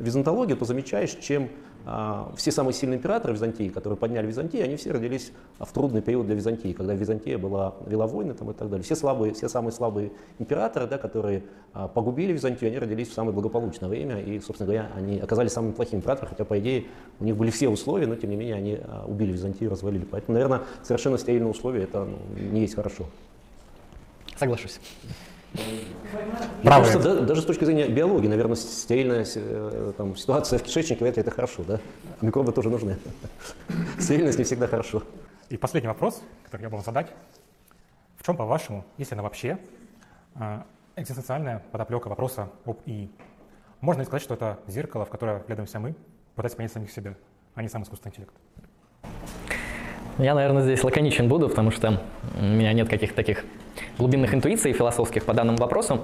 византологию, 0.01 0.57
то 0.57 0.65
замечаешь, 0.65 1.11
чем 1.21 1.49
а, 1.91 2.31
все 2.37 2.51
самые 2.51 2.75
сильные 2.75 2.99
императоры 2.99 3.33
Византии, 3.33 3.71
которые 3.71 3.97
подняли 3.97 4.27
Византию, 4.27 4.65
они 4.65 4.77
все 4.77 4.93
родились 4.93 5.33
в 5.59 5.73
трудный 5.73 6.03
период 6.03 6.27
для 6.27 6.35
Византии, 6.35 6.73
когда 6.73 6.95
Византия 6.95 7.39
была, 7.39 7.75
вела 7.87 8.07
войны 8.07 8.35
там, 8.35 8.51
и 8.51 8.55
так 8.55 8.69
далее. 8.69 8.85
Все, 8.85 8.95
слабые, 8.95 9.33
все 9.33 9.49
самые 9.49 9.73
слабые 9.73 10.13
императоры, 10.39 10.87
да, 10.87 10.99
которые 10.99 11.45
а, 11.73 11.89
погубили 11.89 12.33
Византию, 12.33 12.69
они 12.69 12.79
родились 12.79 13.09
в 13.09 13.15
самое 13.15 13.33
благополучное 13.35 13.89
время, 13.89 14.21
и, 14.21 14.39
собственно 14.41 14.67
говоря, 14.67 14.91
они 14.97 15.19
оказались 15.19 15.53
самыми 15.53 15.73
плохими 15.73 16.01
императорами, 16.01 16.29
хотя, 16.29 16.45
по 16.45 16.59
идее, 16.59 16.85
у 17.21 17.25
них 17.25 17.37
были 17.37 17.51
все 17.51 17.69
условия, 17.69 18.07
но, 18.07 18.17
тем 18.17 18.31
не 18.31 18.37
менее, 18.37 18.57
они 18.57 18.79
а, 18.83 19.07
убили 19.07 19.33
Византию, 19.33 19.71
развалили. 19.71 20.05
Поэтому, 20.05 20.35
наверное, 20.35 20.63
совершенно 20.83 21.17
стерильные 21.17 21.51
условия, 21.51 21.85
это 21.85 22.05
ну, 22.05 22.19
не 22.53 22.61
есть 22.61 22.75
хорошо. 22.75 23.07
Соглашусь. 24.39 24.81
Браво. 26.63 26.85
Кажется, 26.85 26.99
да, 26.99 27.23
даже 27.23 27.43
с 27.43 27.45
точки 27.45 27.65
зрения 27.65 27.89
биологии, 27.89 28.29
наверное, 28.29 28.55
стерильная 28.55 29.27
э, 29.35 29.93
там, 29.97 30.17
ситуация 30.17 30.59
в 30.59 30.63
кишечнике, 30.63 31.07
это, 31.07 31.21
это 31.21 31.31
хорошо, 31.31 31.65
да? 31.65 31.81
Микробы 32.21 32.53
тоже 32.53 32.69
нужны. 32.69 32.99
Стерильность 33.99 34.39
не 34.39 34.45
всегда 34.45 34.67
хорошо. 34.67 35.03
И 35.49 35.57
последний 35.57 35.89
вопрос, 35.89 36.23
который 36.45 36.63
я 36.63 36.69
бы 36.69 36.77
вам 36.77 36.85
задать. 36.85 37.11
В 38.17 38.25
чем, 38.25 38.37
по-вашему, 38.37 38.85
если 38.99 39.15
она 39.15 39.23
вообще, 39.23 39.59
э, 40.35 40.63
экзистенциальная 40.97 41.65
подоплека 41.73 42.09
вопроса 42.09 42.51
об 42.65 42.79
ИИ? 42.85 43.11
Можно 43.81 44.01
ли 44.01 44.07
сказать, 44.07 44.23
что 44.23 44.35
это 44.35 44.59
зеркало, 44.67 45.05
в 45.05 45.09
которое 45.09 45.43
глядимся 45.47 45.81
мы, 45.81 45.95
пытаясь 46.35 46.55
понять 46.55 46.73
самих 46.73 46.91
себя, 46.93 47.15
а 47.55 47.63
не 47.63 47.69
сам 47.69 47.83
искусственный 47.83 48.11
интеллект? 48.11 48.35
Я, 50.19 50.35
наверное, 50.35 50.63
здесь 50.63 50.83
лаконичен 50.83 51.29
буду, 51.29 51.49
потому 51.49 51.71
что 51.71 52.03
у 52.41 52.45
меня 52.45 52.73
нет 52.73 52.89
каких-то 52.89 53.15
таких 53.15 53.45
глубинных 53.99 54.35
интуиций 54.35 54.73
философских 54.73 55.25
по 55.25 55.33
данному 55.33 55.59
вопросу. 55.59 56.01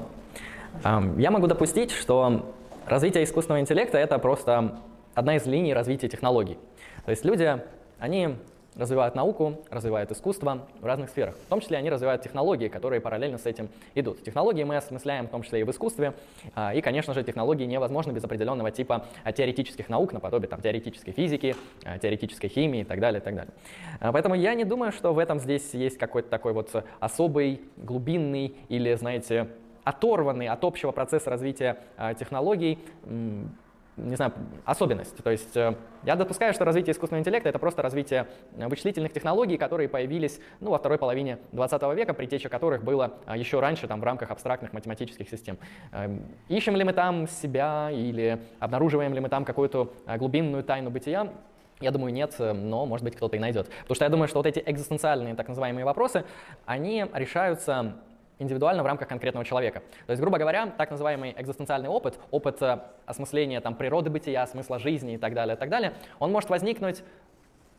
Я 0.85 1.33
могу 1.33 1.49
допустить, 1.49 1.91
что 1.91 2.55
развитие 2.87 3.25
искусственного 3.25 3.61
интеллекта— 3.61 3.99
это 3.99 4.19
просто 4.21 4.79
одна 5.15 5.35
из 5.35 5.47
линий 5.47 5.75
развития 5.75 6.09
технологий. 6.09 6.59
То 7.05 7.11
есть 7.11 7.25
люди, 7.25 7.61
они 7.99 8.37
развивают 8.77 9.15
науку, 9.15 9.63
развивают 9.71 10.11
искусство 10.11 10.67
в 10.81 10.85
разных 10.85 11.11
сферах. 11.11 11.37
В 11.37 11.49
том 11.49 11.61
числе 11.61 11.79
они 11.79 11.91
развивают 11.91 12.23
технологии, 12.23 12.69
которые 12.69 13.01
параллельно 13.01 13.39
с 13.39 13.47
этим 13.47 13.69
идут. 13.95 14.23
Технологии 14.23 14.65
мы 14.65 14.77
осмысляем 14.77 15.27
в 15.27 15.31
том 15.31 15.43
числе 15.43 15.61
и 15.61 15.63
в 15.65 15.71
искусстве. 15.71 16.15
А, 16.55 16.75
и, 16.75 16.81
конечно 16.81 17.15
же, 17.15 17.23
технологии 17.23 17.65
невозможны 17.65 18.13
без 18.13 18.25
определенного 18.25 18.71
типа 18.71 19.07
а, 19.23 19.33
теоретических 19.33 19.89
наук, 19.89 20.13
наподобие 20.13 20.49
там, 20.49 20.61
теоретической 20.61 21.13
физики, 21.13 21.55
а, 21.85 21.99
теоретической 21.99 22.51
химии 22.51 22.81
и 22.81 22.85
так 22.85 23.01
далее. 23.01 23.21
И 23.21 23.25
так 23.25 23.35
далее. 23.35 23.53
Поэтому 24.01 24.35
я 24.35 24.55
не 24.55 24.65
думаю, 24.65 24.93
что 24.93 25.15
в 25.15 25.19
этом 25.19 25.39
здесь 25.39 25.73
есть 25.75 25.99
какой-то 25.99 26.29
такой 26.29 26.53
вот 26.53 26.85
особый, 27.01 27.61
глубинный 27.77 28.57
или, 28.69 28.95
знаете, 28.95 29.49
оторванный 29.85 30.49
от 30.49 30.65
общего 30.65 30.91
процесса 30.91 31.31
развития 31.31 31.79
технологий 32.19 32.79
не 33.97 34.17
знаю, 34.17 34.33
особенность. 34.65 35.17
То 35.23 35.31
есть 35.31 35.57
э, 35.57 35.75
я 36.03 36.17
допускаю, 36.17 36.53
что 36.53 36.65
развитие 36.65 36.93
искусственного 36.93 37.21
интеллекта— 37.21 37.49
это 37.51 37.59
просто 37.59 37.83
развитие 37.83 38.27
э, 38.57 38.67
вычислительных 38.67 39.13
технологий, 39.13 39.57
которые 39.57 39.89
появились 39.89 40.41
ну, 40.61 40.71
во 40.71 40.79
второй 40.79 40.99
половине 40.99 41.39
20 41.53 41.83
века, 41.95 42.15
притеча 42.15 42.49
которых 42.49 42.83
было 42.83 43.15
э, 43.27 43.39
еще 43.39 43.61
раньше 43.61 43.87
там, 43.87 44.01
в 44.01 44.05
рамках 44.05 44.31
абстрактных 44.31 44.73
математических 44.73 45.29
систем. 45.29 45.59
Эм, 45.93 46.23
ищем 46.49 46.75
ли 46.77 46.85
мы 46.85 46.93
там 46.93 47.29
себя 47.29 47.91
или 47.93 48.41
обнаруживаем 48.59 49.15
ли 49.15 49.21
мы 49.21 49.29
там 49.29 49.45
какую-то 49.45 49.93
глубинную 50.19 50.65
тайну 50.65 50.91
бытия? 50.91 51.33
Я 51.81 51.91
думаю, 51.91 52.13
нет, 52.13 52.35
но, 52.39 52.87
может 52.87 53.05
быть, 53.05 53.17
кто-то 53.17 53.37
и 53.37 53.39
найдет. 53.39 53.69
Потому 53.83 53.95
что 53.95 54.05
я 54.05 54.09
думаю, 54.09 54.29
что 54.29 54.39
вот 54.39 54.47
эти 54.47 54.63
экзистенциальные 54.65 55.35
так 55.35 55.49
называемые 55.49 55.85
вопросы, 55.85 56.25
они 56.67 57.05
решаются 57.13 57.97
индивидуально 58.39 58.83
в 58.83 58.87
рамках 58.87 59.09
конкретного 59.09 59.45
человека. 59.45 59.83
То 60.07 60.11
есть, 60.11 60.21
грубо 60.21 60.39
говоря, 60.39 60.67
так 60.67 60.91
называемый 60.91 61.35
экзистенциальный 61.37 61.89
опыт, 61.89 62.19
опыт 62.31 62.61
э, 62.63 62.81
осмысления 63.07 63.61
там, 63.61 63.75
природы 63.75 64.11
бытия, 64.11 64.47
смысла 64.47 64.79
жизни 64.79 65.15
и 65.15 65.19
так 65.19 65.35
далее, 65.35 65.57
и 65.57 65.59
так 65.59 65.69
далее, 65.69 65.95
он 66.19 66.33
может 66.33 66.51
возникнуть 66.51 67.03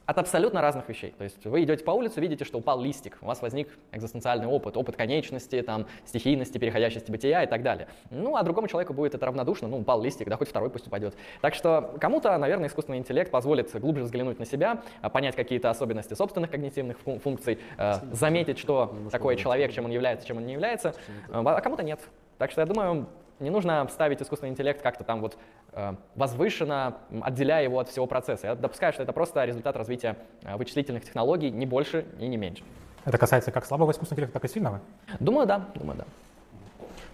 от 0.06 0.18
абсолютно 0.18 0.62
разных 0.62 0.88
вещей. 0.88 1.14
То 1.18 1.24
есть 1.24 1.46
вы 1.46 1.64
идете 1.64 1.84
по 1.84 1.92
улице, 1.92 2.22
видите, 2.22 2.46
что 2.46 2.60
упал 2.60 2.80
листик, 2.82 3.18
у 3.22 3.26
вас 3.26 3.42
возник 3.42 3.70
экзистенциальный 3.92 4.48
опыт, 4.48 4.78
опыт 4.78 4.96
конечности, 4.96 5.62
там, 5.62 5.88
стихийности, 6.06 6.58
переходящести 6.58 7.12
бытия 7.12 7.44
и 7.44 7.48
так 7.48 7.64
далее. 7.64 7.88
Ну, 8.12 8.36
а 8.36 8.44
другому 8.44 8.68
человеку 8.68 8.94
будет 8.94 9.16
это 9.16 9.26
равнодушно, 9.26 9.68
ну, 9.68 9.80
упал 9.80 10.02
листик, 10.02 10.28
да, 10.30 10.38
хоть 10.38 10.50
второй 10.50 10.70
пусть 10.70 10.88
упадет. 10.88 11.16
Так 11.42 11.56
что 11.56 11.96
кому-то, 12.00 12.38
наверное, 12.38 12.68
искусственный 12.68 13.00
интеллект 13.00 13.32
позволит 13.32 13.72
глубже 13.80 14.04
взглянуть 14.04 14.40
на 14.40 14.46
себя, 14.46 14.82
а, 15.02 15.10
понять 15.10 15.36
какие-то 15.36 15.70
особенности 15.70 16.14
собственных 16.14 16.52
когнитивных 16.52 16.98
функций, 17.00 17.60
э, 17.78 17.94
заметить, 18.12 18.60
что 18.60 18.96
такое 19.12 19.36
человек, 19.36 19.72
чем 19.74 19.86
он 19.86 19.92
является, 19.92 20.28
чем 20.28 20.38
он 20.38 20.46
не 20.46 20.54
является, 20.54 20.94
а 21.32 21.62
кому-то 21.62 21.84
нет. 21.84 22.00
Так 22.38 22.52
что 22.52 22.62
я 22.62 22.68
думаю, 22.68 23.08
не 23.40 23.50
нужно 23.50 23.88
ставить 23.90 24.22
искусственный 24.22 24.52
интеллект 24.52 24.82
как-то 24.82 25.04
там 25.04 25.22
вот 25.22 25.38
возвышенно, 26.16 26.98
отделяя 27.22 27.64
его 27.64 27.80
от 27.80 27.90
всего 27.90 28.08
процесса. 28.08 28.48
Я 28.48 28.56
допускаю, 28.56 28.94
что 28.94 29.04
это 29.04 29.12
просто 29.12 29.44
результат 29.44 29.76
развития 29.76 30.16
э, 30.44 30.56
вычислительных 30.56 31.04
технологий, 31.04 31.52
не 31.52 31.66
больше 31.66 32.06
и 32.20 32.28
не 32.28 32.38
меньше. 32.38 32.64
Это 33.04 33.18
касается 33.18 33.52
как 33.52 33.66
слабого 33.66 33.92
искусственного 33.92 34.16
интеллекта, 34.22 34.40
так 34.40 34.50
и 34.50 34.54
сильного? 34.54 34.82
Думаю, 35.20 35.46
да. 35.46 35.68
Думаю, 35.76 35.98
да. 36.00 36.06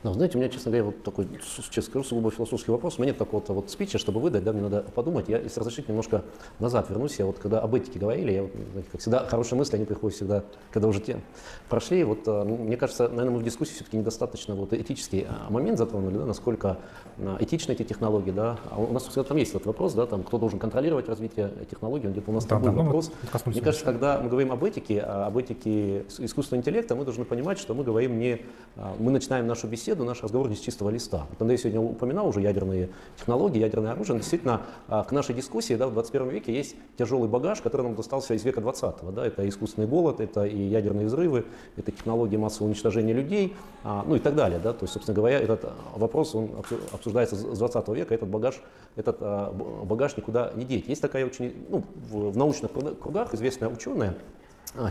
Ну, 0.04 0.14
знаете, 0.14 0.38
у 0.38 0.42
меня, 0.42 0.50
честно 0.50 0.72
говоря, 0.72 0.86
вот 0.86 1.04
такой, 1.04 1.28
честно 1.70 1.84
скажу, 1.84 2.04
сугубо 2.04 2.32
философский 2.32 2.72
вопрос. 2.72 2.98
У 2.98 3.02
меня 3.02 3.12
нет 3.12 3.20
такого-то 3.20 3.54
вот 3.54 3.70
спича, 3.70 4.00
чтобы 4.00 4.20
выдать, 4.20 4.44
да, 4.44 4.52
мне 4.52 4.64
надо 4.64 4.82
подумать. 4.96 5.30
Я, 5.30 5.38
если 5.38 5.60
разрешить, 5.60 5.88
немножко 5.88 6.24
назад 6.58 6.90
вернусь. 6.90 7.20
Я 7.20 7.28
вот 7.28 7.38
когда 7.38 7.60
об 7.60 7.76
этике 7.76 8.00
говорили, 8.00 8.32
я, 8.32 8.48
знаете, 8.72 8.90
как 8.92 9.02
всегда, 9.02 9.26
хорошие 9.26 9.60
мысли, 9.60 9.76
они 9.76 9.86
приходят 9.86 10.16
всегда, 10.16 10.44
когда 10.72 10.88
уже 10.88 11.02
те 11.02 11.22
прошли. 11.70 12.04
Вот, 12.04 12.22
а, 12.26 12.44
мне 12.44 12.78
кажется, 12.78 13.10
наверное, 13.10 13.32
мы 13.32 13.40
в 13.40 13.44
дискуссии 13.44 13.74
все-таки 13.74 13.96
недостаточно 13.96 14.56
вот 14.56 14.74
этический 14.74 15.28
а, 15.30 15.52
момент 15.52 15.78
затронули, 15.78 16.18
да, 16.18 16.26
насколько 16.26 16.80
а, 17.20 17.38
этичны 17.40 17.74
эти 17.74 17.84
технологии, 17.84 18.32
да. 18.32 18.58
А 18.72 18.80
у 18.80 18.92
нас 18.92 19.04
там 19.04 19.38
есть 19.38 19.52
этот 19.52 19.68
вопрос, 19.68 19.94
да, 19.94 20.08
там, 20.08 20.24
кто 20.24 20.40
должен 20.40 20.58
контролировать 20.58 21.10
развитие 21.10 21.54
технологий, 21.70 22.08
он 22.08 22.14
где-то 22.14 22.32
у 22.32 22.34
нас 22.34 22.46
да, 22.46 22.56
такой 22.56 22.72
да, 22.72 22.76
ну, 22.76 22.84
вопрос. 22.86 23.12
Ну, 23.46 23.52
мне 23.52 23.62
кажется, 23.62 23.86
когда 23.86 24.20
мы 24.20 24.30
говорим 24.30 24.52
об 24.52 24.64
этике, 24.64 25.00
об 25.02 25.38
этике 25.38 26.06
искусственного 26.18 26.62
интеллекта, 26.62 26.96
мы 26.96 27.06
должны 27.06 27.24
понимать, 27.24 27.60
что 27.60 27.76
мы 27.76 27.84
говорим 27.84 28.18
не, 28.18 28.42
мы 28.98 29.12
начинаем 29.12 29.46
нашу 29.46 29.68
беседу 29.68 29.91
беседу, 29.92 30.06
наш 30.06 30.24
разговор 30.24 30.48
не 30.48 30.56
с 30.56 30.60
чистого 30.60 30.90
листа. 30.90 31.26
Вот 31.30 31.42
Андрей 31.42 31.58
сегодня 31.58 31.82
упоминал 31.82 32.26
уже 32.26 32.40
ядерные 32.40 32.90
технологии, 33.18 33.60
ядерное 33.60 33.92
оружие. 33.92 34.14
Но 34.14 34.20
действительно, 34.20 34.62
а, 34.88 35.04
к 35.04 35.12
нашей 35.12 35.36
дискуссии 35.36 35.74
да, 35.74 35.88
в 35.88 35.94
21 35.94 36.30
веке 36.30 36.54
есть 36.54 36.78
тяжелый 36.98 37.28
багаж, 37.28 37.60
который 37.60 37.82
нам 37.82 37.96
достался 37.96 38.34
из 38.34 38.46
века 38.46 38.62
20 38.62 39.12
Да, 39.14 39.26
это 39.26 39.48
искусственный 39.50 39.88
голод, 39.88 40.22
это 40.22 40.46
и 40.46 40.58
ядерные 40.58 41.08
взрывы, 41.08 41.44
это 41.76 41.92
технологии 41.92 42.38
массового 42.38 42.70
уничтожения 42.70 43.12
людей, 43.12 43.54
а, 43.84 44.06
ну 44.08 44.16
и 44.16 44.20
так 44.20 44.36
далее. 44.36 44.60
Да. 44.64 44.72
То 44.72 44.84
есть, 44.84 44.94
собственно 44.94 45.16
говоря, 45.16 45.40
этот 45.40 45.70
вопрос 45.96 46.36
он 46.36 46.52
обсуждается 46.94 47.36
с 47.36 47.58
20 47.58 47.90
века, 47.90 48.16
этот 48.16 48.30
багаж, 48.30 48.62
этот 48.96 49.18
а, 49.20 49.52
багаж 49.52 50.16
никуда 50.16 50.54
не 50.56 50.64
деть. 50.64 50.88
Есть 50.88 51.02
такая 51.02 51.26
очень, 51.26 51.54
ну, 51.68 51.84
в, 52.10 52.38
научных 52.38 52.72
кругах 52.72 53.34
известная 53.34 53.68
ученая, 53.68 54.12
а, 54.12 54.41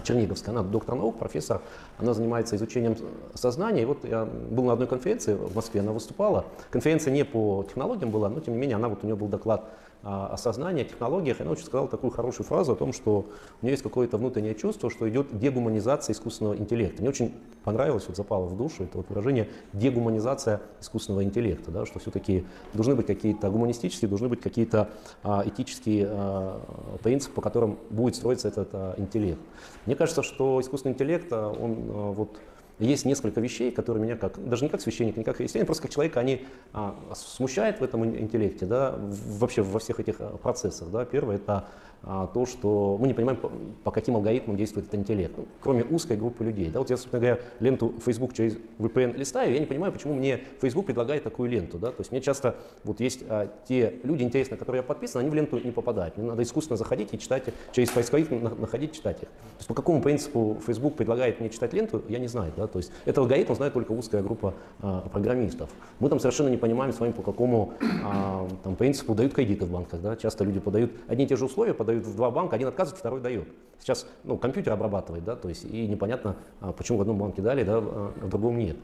Черниговская, 0.04 0.54
она 0.54 0.62
доктор 0.62 0.94
наук, 0.94 1.18
профессор, 1.18 1.60
она 1.98 2.12
занимается 2.12 2.56
изучением 2.56 2.96
сознания. 3.34 3.82
И 3.82 3.84
вот 3.84 4.04
я 4.04 4.24
был 4.24 4.64
на 4.64 4.74
одной 4.74 4.86
конференции 4.86 5.34
в 5.34 5.54
Москве, 5.54 5.80
она 5.80 5.92
выступала. 5.92 6.44
Конференция 6.70 7.12
не 7.12 7.24
по 7.24 7.64
технологиям 7.66 8.10
была, 8.10 8.28
но 8.28 8.40
тем 8.40 8.54
не 8.54 8.60
менее, 8.60 8.76
она 8.76 8.88
вот 8.88 9.02
у 9.02 9.06
нее 9.06 9.16
был 9.16 9.28
доклад 9.28 9.64
о 10.02 10.36
сознании, 10.36 10.82
о 10.82 10.84
технологиях, 10.84 11.40
она 11.40 11.50
очень 11.50 11.64
сказала 11.64 11.88
такую 11.88 12.10
хорошую 12.10 12.46
фразу 12.46 12.72
о 12.72 12.76
том, 12.76 12.92
что 12.92 13.26
у 13.60 13.64
нее 13.64 13.72
есть 13.72 13.82
какое-то 13.82 14.16
внутреннее 14.16 14.54
чувство, 14.54 14.90
что 14.90 15.08
идет 15.08 15.38
дегуманизация 15.38 16.14
искусственного 16.14 16.56
интеллекта. 16.56 17.02
Мне 17.02 17.10
очень 17.10 17.34
понравилось, 17.64 18.04
вот 18.06 18.16
запало 18.16 18.46
в 18.46 18.56
душу 18.56 18.84
это 18.84 18.98
вот 18.98 19.08
выражение 19.10 19.48
дегуманизация 19.72 20.62
искусственного 20.80 21.24
интеллекта, 21.24 21.70
да, 21.70 21.84
что 21.84 21.98
все-таки 21.98 22.46
должны 22.72 22.94
быть 22.94 23.06
какие-то 23.06 23.50
гуманистические, 23.50 24.08
должны 24.08 24.28
быть 24.28 24.40
какие-то 24.40 24.88
а, 25.22 25.42
этические 25.44 26.06
а, 26.08 26.98
принципы, 27.02 27.34
по 27.34 27.42
которым 27.42 27.78
будет 27.90 28.16
строиться 28.16 28.48
этот 28.48 28.70
а, 28.72 28.94
интеллект. 28.96 29.40
Мне 29.86 29.96
кажется, 29.96 30.22
что 30.22 30.60
искусственный 30.60 30.94
интеллект, 30.94 31.26
а, 31.32 31.50
он 31.50 31.76
а, 31.88 32.12
вот 32.12 32.38
есть 32.80 33.04
несколько 33.04 33.40
вещей, 33.40 33.70
которые 33.70 34.02
меня 34.02 34.16
как, 34.16 34.42
даже 34.42 34.64
не 34.64 34.68
как 34.68 34.80
священник, 34.80 35.16
не 35.16 35.24
как 35.24 35.36
христианин, 35.36 35.66
просто 35.66 35.82
как 35.82 35.92
человека, 35.92 36.20
они 36.20 36.46
а, 36.72 36.96
смущают 37.14 37.80
в 37.80 37.84
этом 37.84 38.04
интеллекте, 38.04 38.66
да, 38.66 38.96
вообще 38.98 39.62
во 39.62 39.78
всех 39.78 40.00
этих 40.00 40.16
а, 40.18 40.36
процессах. 40.38 40.90
Да. 40.90 41.04
Первое 41.04 41.36
это 41.36 41.66
то, 42.02 42.46
что 42.46 42.96
мы 42.98 43.08
не 43.08 43.14
понимаем, 43.14 43.38
по, 43.84 43.90
каким 43.90 44.16
алгоритмам 44.16 44.56
действует 44.56 44.86
этот 44.86 45.00
интеллект, 45.00 45.34
ну, 45.36 45.46
кроме 45.60 45.84
узкой 45.84 46.16
группы 46.16 46.44
людей. 46.44 46.70
Да, 46.70 46.78
вот 46.78 46.90
я, 46.90 46.96
собственно 46.96 47.20
говоря, 47.20 47.40
ленту 47.60 47.94
Facebook 48.04 48.32
через 48.32 48.56
VPN 48.78 49.16
листаю, 49.16 49.52
я 49.52 49.60
не 49.60 49.66
понимаю, 49.66 49.92
почему 49.92 50.14
мне 50.14 50.40
Facebook 50.60 50.86
предлагает 50.86 51.22
такую 51.22 51.50
ленту. 51.50 51.78
Да? 51.78 51.88
То 51.88 52.00
есть 52.00 52.10
мне 52.10 52.20
часто 52.20 52.56
вот 52.84 53.00
есть 53.00 53.22
а, 53.28 53.48
те 53.68 53.94
люди, 54.02 54.22
интересные, 54.22 54.56
на 54.56 54.58
которые 54.58 54.80
я 54.80 54.82
подписан, 54.82 55.20
они 55.20 55.30
в 55.30 55.34
ленту 55.34 55.58
не 55.58 55.70
попадают. 55.70 56.16
Мне 56.16 56.26
надо 56.26 56.42
искусственно 56.42 56.76
заходить 56.76 57.12
и 57.12 57.18
читать, 57.18 57.44
через 57.72 57.90
поисковик 57.90 58.30
находить, 58.30 58.92
читать 58.92 59.22
их. 59.22 59.28
То 59.28 59.58
есть 59.58 59.68
по 59.68 59.74
какому 59.74 60.00
принципу 60.00 60.58
Facebook 60.66 60.96
предлагает 60.96 61.40
мне 61.40 61.50
читать 61.50 61.72
ленту, 61.72 62.02
я 62.08 62.18
не 62.18 62.28
знаю. 62.28 62.52
Да? 62.56 62.66
То 62.66 62.78
есть 62.78 62.92
этот 63.04 63.18
алгоритм 63.18 63.54
знает 63.54 63.74
только 63.74 63.92
узкая 63.92 64.22
группа 64.22 64.54
а, 64.80 65.02
программистов. 65.08 65.68
Мы 65.98 66.08
там 66.08 66.18
совершенно 66.18 66.48
не 66.48 66.56
понимаем 66.56 66.92
с 66.92 67.00
вами, 67.00 67.12
по 67.12 67.22
какому 67.22 67.74
а, 68.04 68.48
там, 68.64 68.76
принципу 68.76 69.14
дают 69.14 69.34
кредиты 69.34 69.66
в 69.66 69.70
банках. 69.70 70.00
Да? 70.00 70.16
Часто 70.16 70.44
люди 70.44 70.60
подают 70.60 70.92
одни 71.06 71.24
и 71.24 71.28
те 71.28 71.36
же 71.36 71.44
условия, 71.44 71.74
подают 71.74 71.89
дают 71.90 72.06
в 72.06 72.16
два 72.16 72.30
банка, 72.30 72.56
один 72.56 72.68
отказывает, 72.68 72.98
второй 72.98 73.20
дает. 73.20 73.48
Сейчас 73.78 74.06
ну, 74.24 74.36
компьютер 74.36 74.72
обрабатывает, 74.72 75.24
да, 75.24 75.36
то 75.36 75.48
есть 75.48 75.64
и 75.64 75.86
непонятно, 75.86 76.36
а, 76.60 76.72
почему 76.72 76.98
в 76.98 77.00
одном 77.00 77.18
банке 77.18 77.40
дали, 77.40 77.64
да, 77.64 77.78
а 77.78 78.12
в 78.20 78.28
другом 78.28 78.58
нет. 78.58 78.76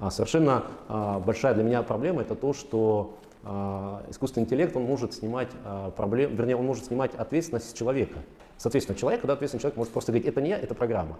А 0.00 0.10
совершенно 0.10 0.64
а, 0.88 1.18
большая 1.20 1.54
для 1.54 1.64
меня 1.64 1.82
проблема 1.82 2.22
это 2.22 2.34
то, 2.34 2.52
что 2.52 3.18
искусственный 4.08 4.44
интеллект 4.44 4.74
он 4.74 4.84
может 4.84 5.12
снимать 5.12 5.48
проблем, 5.96 6.34
вернее, 6.34 6.56
он 6.56 6.64
может 6.64 6.86
снимать 6.86 7.14
ответственность 7.14 7.68
с 7.68 7.72
человека. 7.74 8.20
Соответственно, 8.56 8.98
человек, 8.98 9.20
когда 9.20 9.34
ответственный 9.34 9.60
человек 9.60 9.76
может 9.76 9.92
просто 9.92 10.12
говорить, 10.12 10.26
это 10.26 10.40
не 10.40 10.48
я, 10.48 10.58
это 10.58 10.74
программа. 10.74 11.18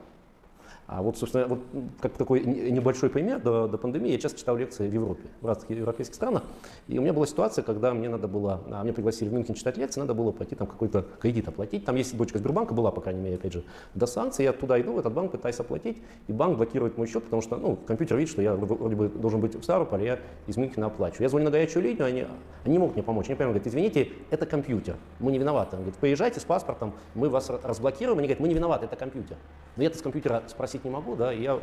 А 0.87 1.03
вот, 1.03 1.17
собственно, 1.17 1.47
вот 1.47 1.61
как 2.01 2.13
такой 2.13 2.45
небольшой 2.45 3.09
пример 3.09 3.41
до, 3.41 3.67
до 3.69 3.79
пандемии, 3.79 4.13
я 4.13 4.19
часто 4.19 4.39
читал 4.39 4.57
лекции 4.57 4.87
в 4.87 4.93
Европе, 4.93 5.23
в 5.41 5.47
разных 5.47 5.71
европейских 5.71 6.15
странах, 6.15 6.43
и 6.89 6.99
у 6.99 7.03
меня 7.03 7.15
была 7.15 7.27
ситуация, 7.27 7.63
когда 7.63 7.95
мне 7.95 8.09
надо 8.09 8.29
было, 8.29 8.61
а, 8.71 8.85
мне 8.85 8.93
пригласили 8.93 9.31
в 9.31 9.33
Мюнхен 9.33 9.55
читать 9.55 9.79
лекции, 9.79 10.01
надо 10.01 10.13
было 10.13 10.31
пойти 10.31 10.55
там 10.55 10.67
какой-то 10.67 11.07
кредит 11.21 11.49
оплатить. 11.49 11.87
Там 11.87 11.97
есть 11.97 12.17
дочка 12.17 12.39
Сбербанка, 12.39 12.75
была, 12.75 12.91
по 12.91 13.01
крайней 13.01 13.21
мере, 13.21 13.37
опять 13.37 13.55
же, 13.55 13.65
до 13.95 14.07
санкций, 14.07 14.45
я 14.45 14.53
туда 14.53 14.79
иду, 14.81 14.93
в 14.93 14.99
этот 14.99 15.15
банк 15.15 15.33
пытаюсь 15.33 15.59
оплатить, 15.59 16.03
и 16.29 16.33
банк 16.33 16.59
блокирует 16.59 16.99
мой 16.99 17.07
счет, 17.07 17.25
потому 17.25 17.41
что, 17.41 17.57
ну, 17.57 17.77
компьютер 17.77 18.19
видит, 18.19 18.31
что 18.31 18.43
я 18.43 18.55
вроде 18.55 18.95
бы 18.95 19.09
должен 19.09 19.41
быть 19.41 19.55
в 19.55 19.63
Ставрополе, 19.63 20.05
я 20.05 20.19
из 20.47 20.59
Мюнхена 20.59 20.87
оплачиваю. 20.87 21.23
Я 21.23 21.29
звоню 21.31 21.47
на 21.47 21.51
горячую 21.51 21.83
линию, 21.83 22.05
они, 22.05 22.27
они 22.65 22.73
не 22.73 22.79
могут 22.79 22.97
мне 22.97 23.03
помочь. 23.03 23.27
Они 23.29 23.37
прямо 23.37 23.53
говорят, 23.53 23.67
извините, 23.67 24.11
это 24.31 24.45
компьютер, 24.45 24.97
мы 25.19 25.33
не 25.33 25.39
виноваты. 25.39 25.77
Он 25.77 25.83
говорит, 25.83 25.99
поезжайте 25.99 26.41
с 26.41 26.45
паспортом, 26.45 26.93
мы 27.15 27.31
вас 27.31 27.49
разблокируем. 27.49 28.19
Они 28.19 28.29
говорят, 28.29 28.41
мы 28.41 28.49
не 28.49 28.55
виноваты, 28.55 28.85
это 28.85 28.97
компьютер. 28.97 29.39
Но 29.77 29.83
я-то 29.83 29.99
с 29.99 30.03
компьютера 30.03 30.43
спросить 30.75 30.85
не 30.85 30.91
могу, 30.91 31.17
да, 31.17 31.33
и 31.33 31.43
я 31.43 31.59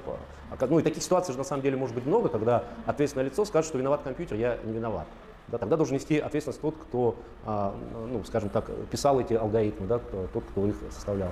а 0.50 0.68
ну 0.68 0.80
и 0.80 0.84
таких 0.84 1.04
ситуаций 1.04 1.34
же 1.34 1.38
на 1.38 1.44
самом 1.44 1.64
деле 1.64 1.78
может 1.78 1.96
быть 1.96 2.06
много, 2.06 2.30
когда 2.30 2.64
ответственное 2.86 3.26
лицо 3.26 3.46
скажет, 3.46 3.68
что 3.68 3.78
виноват 3.78 4.02
компьютер, 4.04 4.38
я 4.38 4.58
не 4.64 4.74
виноват. 4.74 5.08
Да, 5.48 5.58
тогда 5.58 5.76
должен 5.76 5.96
нести 5.96 6.18
ответственность 6.18 6.62
тот, 6.62 6.76
кто, 6.76 7.16
а, 7.46 7.74
ну, 8.08 8.24
скажем 8.24 8.50
так, 8.50 8.70
писал 8.90 9.20
эти 9.20 9.34
алгоритмы, 9.34 9.88
да, 9.88 10.00
тот, 10.34 10.44
кто 10.50 10.68
их 10.68 10.76
составлял. 10.92 11.30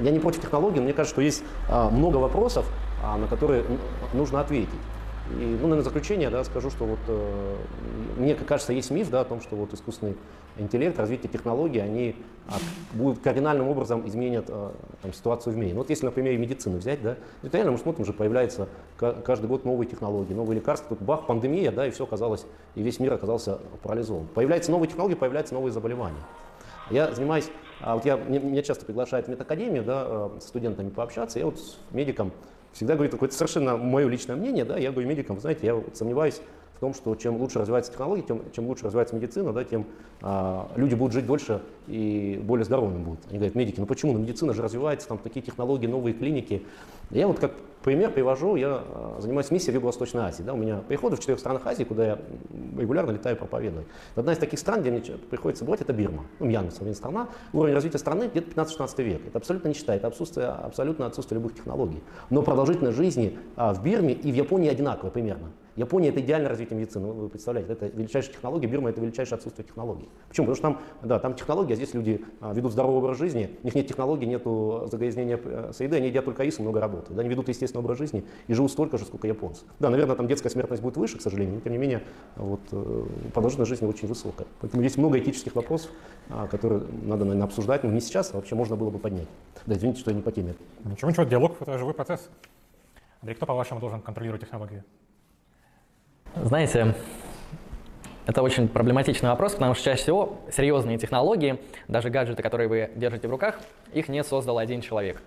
Я 0.00 0.10
не 0.10 0.20
против 0.20 0.42
технологий, 0.42 0.78
но 0.78 0.84
мне 0.84 0.92
кажется, 0.92 1.14
что 1.14 1.22
есть 1.22 1.42
а, 1.68 1.90
много 1.90 2.18
вопросов, 2.18 2.66
на 3.02 3.26
которые 3.26 3.64
нужно 4.12 4.40
ответить. 4.40 4.80
И, 5.32 5.44
ну, 5.60 5.68
наверное, 5.68 5.82
заключение, 5.82 6.30
да, 6.30 6.44
скажу, 6.44 6.70
что 6.70 6.84
вот 6.84 7.00
э, 7.08 7.56
мне 8.16 8.34
кажется, 8.36 8.72
есть 8.72 8.92
миф, 8.92 9.10
да, 9.10 9.22
о 9.22 9.24
том, 9.24 9.40
что 9.40 9.56
вот 9.56 9.72
искусственный 9.74 10.16
интеллект, 10.58 10.98
развитие 10.98 11.30
технологий, 11.30 11.78
они 11.78 12.16
от, 12.48 12.62
будут 12.92 13.20
кардинальным 13.20 13.68
образом 13.68 14.06
изменят 14.06 14.46
э, 14.48 14.70
там, 15.02 15.12
ситуацию 15.12 15.52
в 15.52 15.56
мире. 15.56 15.72
Ну, 15.72 15.78
вот 15.78 15.90
если, 15.90 16.06
например, 16.06 16.36
медицину 16.38 16.78
взять, 16.78 17.02
да, 17.02 17.16
это 17.42 17.56
реально 17.56 17.72
мы 17.72 17.78
смотрим, 17.78 18.02
уже 18.02 18.12
появляется 18.12 18.68
каждый 18.98 19.46
год 19.46 19.64
новые 19.64 19.88
технологии, 19.88 20.32
новые 20.32 20.56
лекарства, 20.56 20.96
тут 20.96 21.04
бах, 21.04 21.26
пандемия, 21.26 21.72
да, 21.72 21.86
и 21.86 21.90
все 21.90 22.04
оказалось, 22.04 22.46
и 22.74 22.82
весь 22.82 23.00
мир 23.00 23.12
оказался 23.12 23.58
парализован. 23.82 24.26
Появляются 24.28 24.70
новые 24.70 24.88
технологии, 24.88 25.14
появляются 25.14 25.54
новые 25.54 25.72
заболевания. 25.72 26.20
Я 26.90 27.12
занимаюсь, 27.12 27.50
а 27.80 27.96
вот 27.96 28.04
я, 28.04 28.16
меня 28.16 28.62
часто 28.62 28.86
приглашают 28.86 29.26
в 29.26 29.30
медакадемию, 29.30 29.82
да, 29.82 30.30
с 30.38 30.46
студентами 30.48 30.88
пообщаться, 30.88 31.38
я 31.38 31.46
вот 31.46 31.58
с 31.58 31.78
медиком 31.90 32.32
всегда 32.72 32.94
говорю 32.94 33.10
такое, 33.10 33.28
совершенно 33.30 33.76
мое 33.76 34.06
личное 34.06 34.36
мнение, 34.36 34.64
да, 34.64 34.76
я 34.76 34.92
говорю 34.92 35.08
медикам, 35.08 35.40
знаете, 35.40 35.66
я 35.66 35.74
вот 35.74 35.96
сомневаюсь 35.96 36.40
в 36.76 36.80
том, 36.80 36.92
что 36.92 37.14
чем 37.14 37.36
лучше 37.36 37.58
развивается 37.58 37.90
технология, 37.90 38.22
тем, 38.22 38.42
чем 38.52 38.66
лучше 38.66 38.84
развивается 38.84 39.16
медицина, 39.16 39.52
да, 39.52 39.64
тем 39.64 39.86
а, 40.20 40.70
люди 40.76 40.94
будут 40.94 41.14
жить 41.14 41.26
дольше 41.26 41.62
и 41.86 42.38
более 42.42 42.64
здоровыми 42.64 43.02
будут. 43.02 43.20
Они 43.28 43.38
говорят, 43.38 43.54
медики, 43.54 43.80
ну 43.80 43.86
почему? 43.86 44.12
Ну 44.12 44.18
медицина 44.18 44.52
же 44.52 44.62
развивается, 44.62 45.08
там 45.08 45.18
такие 45.18 45.40
технологии, 45.40 45.86
новые 45.86 46.12
клиники. 46.12 46.62
Я 47.10 47.28
вот 47.28 47.38
как 47.38 47.52
пример 47.82 48.10
привожу, 48.10 48.56
я 48.56 48.82
а, 48.84 49.16
занимаюсь 49.20 49.50
миссией 49.50 49.72
в 49.72 49.74
Юго-Восточной 49.76 50.24
Азии. 50.24 50.42
Да, 50.42 50.52
у 50.52 50.58
меня 50.58 50.82
приходы 50.86 51.16
в 51.16 51.20
четырех 51.20 51.38
странах 51.38 51.66
Азии, 51.66 51.84
куда 51.84 52.06
я 52.06 52.18
регулярно 52.76 53.12
летаю 53.12 53.36
проповедовать. 53.36 53.86
Одна 54.14 54.34
из 54.34 54.38
таких 54.38 54.58
стран, 54.58 54.82
где 54.82 54.90
мне 54.90 55.00
приходится 55.00 55.64
бывать, 55.64 55.80
это 55.80 55.94
Бирма. 55.94 56.24
Ну, 56.40 56.46
Мьянма, 56.46 56.72
современная 56.72 56.96
страна. 56.96 57.28
Уровень 57.54 57.74
развития 57.74 57.98
страны 57.98 58.28
где-то 58.30 58.50
15-16 58.50 59.02
век. 59.02 59.26
Это 59.28 59.38
абсолютно 59.38 59.68
нищета, 59.68 59.94
это 59.94 60.08
отсутствие, 60.08 60.48
абсолютно 60.48 61.06
отсутствие 61.06 61.40
любых 61.40 61.54
технологий. 61.54 62.02
Но 62.28 62.42
продолжительность 62.42 62.98
жизни 62.98 63.38
а, 63.56 63.72
в 63.72 63.82
Бирме 63.82 64.12
и 64.12 64.30
в 64.30 64.34
Японии 64.34 64.68
одинаковая 64.68 65.10
примерно. 65.10 65.52
Япония 65.76 66.08
это 66.08 66.20
идеальное 66.20 66.48
развитие 66.48 66.78
медицины, 66.78 67.08
вы 67.08 67.28
представляете, 67.28 67.72
это 67.72 67.86
величайшая 67.86 68.32
технология, 68.32 68.66
Бирма 68.66 68.90
это 68.90 69.00
величайшее 69.00 69.36
отсутствие 69.36 69.66
технологий. 69.66 70.08
Почему? 70.28 70.46
Потому 70.46 70.54
что 70.56 70.62
там, 70.62 71.08
да, 71.08 71.18
там 71.18 71.34
технологии, 71.34 71.74
а 71.74 71.76
здесь 71.76 71.92
люди 71.92 72.24
а, 72.40 72.54
ведут 72.54 72.72
здоровый 72.72 72.98
образ 72.98 73.18
жизни, 73.18 73.50
у 73.62 73.66
них 73.66 73.74
нет 73.74 73.86
технологий, 73.86 74.26
нет 74.26 74.42
загрязнения 74.90 75.38
э, 75.42 75.72
среды, 75.74 75.96
они 75.96 76.08
едят 76.08 76.24
только 76.24 76.42
рис 76.42 76.58
и 76.58 76.62
много 76.62 76.80
работают. 76.80 77.14
Да, 77.14 77.20
они 77.20 77.28
ведут 77.28 77.48
естественный 77.48 77.84
образ 77.84 77.98
жизни 77.98 78.24
и 78.46 78.54
живут 78.54 78.72
столько 78.72 78.96
же, 78.96 79.04
сколько 79.04 79.26
японцы. 79.26 79.64
Да, 79.78 79.90
наверное, 79.90 80.16
там 80.16 80.26
детская 80.26 80.48
смертность 80.48 80.82
будет 80.82 80.96
выше, 80.96 81.18
к 81.18 81.20
сожалению, 81.20 81.56
но 81.56 81.60
тем 81.60 81.72
не 81.72 81.78
менее 81.78 82.02
вот, 82.36 82.60
э, 82.72 83.04
продолжительность 83.34 83.68
жизни 83.68 83.86
очень 83.86 84.08
высокая. 84.08 84.46
Поэтому 84.60 84.82
есть 84.82 84.96
много 84.96 85.18
этических 85.18 85.54
вопросов, 85.54 85.90
а, 86.30 86.46
которые 86.46 86.82
надо, 87.02 87.24
наверное, 87.24 87.44
обсуждать, 87.44 87.84
но 87.84 87.90
не 87.90 88.00
сейчас, 88.00 88.30
а 88.32 88.36
вообще 88.36 88.54
можно 88.54 88.76
было 88.76 88.90
бы 88.90 88.98
поднять. 88.98 89.28
Да, 89.66 89.74
извините, 89.74 90.00
что 90.00 90.10
я 90.10 90.16
не 90.16 90.22
по 90.22 90.32
теме. 90.32 90.54
Ничего, 90.84 91.10
ничего, 91.10 91.24
диалог— 91.24 91.56
это 91.60 91.76
живой 91.78 91.94
процесс. 91.94 92.28
Андрей, 93.20 93.34
кто, 93.34 93.46
по-вашему, 93.46 93.80
должен 93.80 94.00
контролировать 94.00 94.42
технологии? 94.42 94.82
Знаете, 96.42 96.94
это 98.26 98.42
очень 98.42 98.68
проблематичный 98.68 99.30
вопрос, 99.30 99.54
потому 99.54 99.72
что 99.74 99.84
чаще 99.84 100.02
всего 100.02 100.38
серьезные 100.52 100.98
технологии, 100.98 101.58
даже 101.88 102.10
гаджеты, 102.10 102.42
которые 102.42 102.68
вы 102.68 102.90
держите 102.94 103.26
в 103.26 103.30
руках, 103.30 103.58
их 103.94 104.08
не 104.08 104.22
создал 104.22 104.58
один 104.58 104.82
человек. 104.82 105.22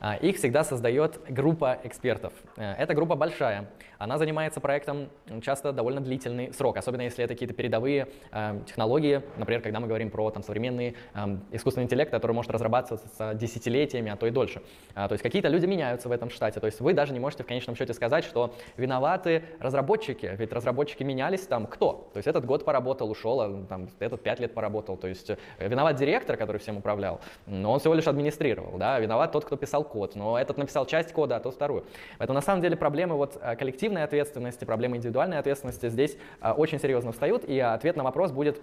А, 0.00 0.16
их 0.16 0.36
всегда 0.36 0.62
создает 0.62 1.18
группа 1.30 1.78
экспертов. 1.82 2.34
Э, 2.58 2.74
эта 2.74 2.92
группа 2.92 3.16
большая, 3.16 3.70
она 4.00 4.16
занимается 4.16 4.60
проектом 4.60 5.10
часто 5.42 5.72
довольно 5.72 6.00
длительный 6.00 6.54
срок, 6.54 6.78
особенно 6.78 7.02
если 7.02 7.22
это 7.22 7.34
какие-то 7.34 7.54
передовые 7.54 8.08
э, 8.32 8.60
технологии, 8.66 9.22
например, 9.36 9.60
когда 9.60 9.78
мы 9.78 9.86
говорим 9.86 10.10
про 10.10 10.30
там, 10.30 10.42
современный 10.42 10.96
э, 11.14 11.36
искусственный 11.52 11.84
интеллект, 11.84 12.10
который 12.10 12.32
может 12.32 12.50
разрабатываться 12.50 13.34
десятилетиями, 13.34 14.10
а 14.10 14.16
то 14.16 14.26
и 14.26 14.30
дольше. 14.30 14.62
А, 14.94 15.06
то 15.06 15.12
есть 15.12 15.22
какие-то 15.22 15.48
люди 15.48 15.66
меняются 15.66 16.08
в 16.08 16.12
этом 16.12 16.30
штате, 16.30 16.60
то 16.60 16.66
есть 16.66 16.80
вы 16.80 16.94
даже 16.94 17.12
не 17.12 17.20
можете 17.20 17.44
в 17.44 17.46
конечном 17.46 17.76
счете 17.76 17.92
сказать, 17.92 18.24
что 18.24 18.54
виноваты 18.78 19.44
разработчики, 19.60 20.34
ведь 20.38 20.50
разработчики 20.50 21.02
менялись 21.02 21.42
там 21.42 21.66
кто? 21.66 22.08
То 22.14 22.16
есть 22.16 22.26
этот 22.26 22.46
год 22.46 22.64
поработал, 22.64 23.10
ушел, 23.10 23.40
а 23.42 23.66
там, 23.68 23.90
этот 23.98 24.22
пять 24.22 24.40
лет 24.40 24.54
поработал, 24.54 24.96
то 24.96 25.08
есть 25.08 25.30
виноват 25.58 25.96
директор, 25.96 26.38
который 26.38 26.56
всем 26.56 26.78
управлял, 26.78 27.20
но 27.46 27.72
он 27.72 27.80
всего 27.80 27.92
лишь 27.92 28.08
администрировал, 28.08 28.78
да, 28.78 28.98
виноват 28.98 29.30
тот, 29.32 29.44
кто 29.44 29.56
писал 29.56 29.84
код, 29.84 30.16
но 30.16 30.38
этот 30.38 30.56
написал 30.56 30.86
часть 30.86 31.12
кода, 31.12 31.36
а 31.36 31.40
тот 31.40 31.54
вторую. 31.54 31.84
Поэтому 32.16 32.34
на 32.34 32.42
самом 32.42 32.62
деле 32.62 32.76
проблемы 32.76 33.16
вот 33.16 33.38
э, 33.42 33.56
коллективной 33.90 34.04
ответственности, 34.04 34.64
проблемы 34.64 34.96
индивидуальной 34.96 35.38
ответственности 35.38 35.88
здесь 35.88 36.16
э, 36.40 36.52
очень 36.52 36.78
серьезно 36.78 37.12
встают, 37.12 37.44
и 37.44 37.58
ответ 37.58 37.96
на 37.96 38.04
вопрос 38.04 38.30
будет 38.30 38.60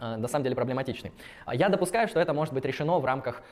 на 0.00 0.28
самом 0.28 0.44
деле 0.44 0.56
проблематичный. 0.56 1.12
Я 1.52 1.68
допускаю, 1.68 2.08
что 2.08 2.20
это 2.20 2.32
может 2.32 2.54
быть 2.54 2.64
решено 2.64 2.98
в 2.98 3.04
рамках 3.04 3.42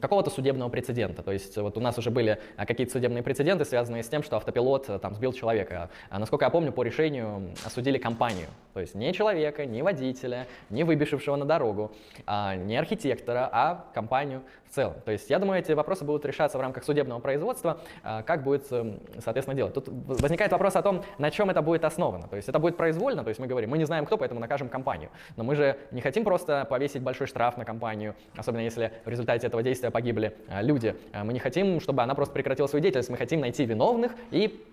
какого-то 0.00 0.30
судебного 0.30 0.70
прецедента. 0.70 1.22
То 1.22 1.32
есть 1.32 1.56
вот 1.56 1.76
у 1.76 1.80
нас 1.80 1.98
уже 1.98 2.10
были 2.10 2.38
а, 2.56 2.64
какие-то 2.64 2.92
судебные 2.92 3.22
прецеденты, 3.22 3.64
связанные 3.64 4.02
с 4.02 4.08
тем, 4.08 4.22
что 4.22 4.36
автопилот 4.36 4.88
э, 4.88 4.98
там 4.98 5.14
сбил 5.14 5.32
человека. 5.32 5.90
А, 6.08 6.18
насколько 6.18 6.46
я 6.46 6.50
помню, 6.50 6.72
по 6.72 6.82
решению 6.82 7.50
осудили 7.64 7.98
компанию. 7.98 8.48
То 8.72 8.80
есть 8.80 8.94
не 8.94 9.12
человека, 9.12 9.66
не 9.66 9.82
водителя, 9.82 10.46
не 10.70 10.84
выбежавшего 10.84 11.36
на 11.36 11.44
дорогу, 11.44 11.92
а 12.26 12.56
не 12.56 12.76
архитектора, 12.76 13.48
а 13.52 13.84
компанию 13.92 14.42
в 14.70 14.74
целом. 14.74 14.94
То 15.04 15.12
есть 15.12 15.28
я 15.28 15.38
думаю, 15.38 15.60
эти 15.60 15.72
вопросы 15.72 16.04
будут 16.04 16.24
решаться 16.24 16.56
в 16.56 16.60
рамках 16.60 16.84
судебного 16.84 17.20
производства, 17.20 17.80
а, 18.02 18.22
как 18.22 18.44
будет, 18.44 18.66
соответственно, 18.66 19.54
делать. 19.54 19.74
Тут 19.74 19.88
возникает 19.88 20.50
вопрос 20.52 20.76
о 20.76 20.82
том, 20.82 21.04
на 21.18 21.30
чем 21.30 21.50
это 21.50 21.60
будет 21.60 21.84
основано. 21.84 22.26
То 22.26 22.36
есть 22.36 22.48
это 22.48 22.58
будет 22.58 22.78
произвольно, 22.78 23.22
то 23.22 23.28
есть 23.28 23.38
мы 23.38 23.46
говорим, 23.46 23.70
мы 23.70 23.78
не 23.78 23.84
знаем 23.84 24.06
кто, 24.06 24.16
поэтому 24.16 24.40
накажем 24.40 24.70
компанию. 24.70 25.10
Но 25.36 25.44
мы 25.44 25.54
же 25.56 25.76
не 25.90 26.00
хотим 26.00 26.24
просто 26.24 26.64
повесить 26.64 27.02
большой 27.02 27.26
штраф 27.26 27.58
на 27.58 27.66
компанию, 27.66 28.14
особенно 28.34 28.62
если 28.62 28.92
в 29.04 29.08
результате 29.08 29.46
этого 29.46 29.57
действия 29.62 29.90
погибли 29.90 30.34
а, 30.48 30.62
люди. 30.62 30.94
А, 31.12 31.24
мы 31.24 31.32
не 31.32 31.38
хотим, 31.38 31.80
чтобы 31.80 32.02
она 32.02 32.14
просто 32.14 32.34
прекратила 32.34 32.66
свою 32.66 32.82
деятельность, 32.82 33.10
мы 33.10 33.16
хотим 33.16 33.40
найти 33.40 33.64
виновных 33.64 34.12
и 34.30 34.64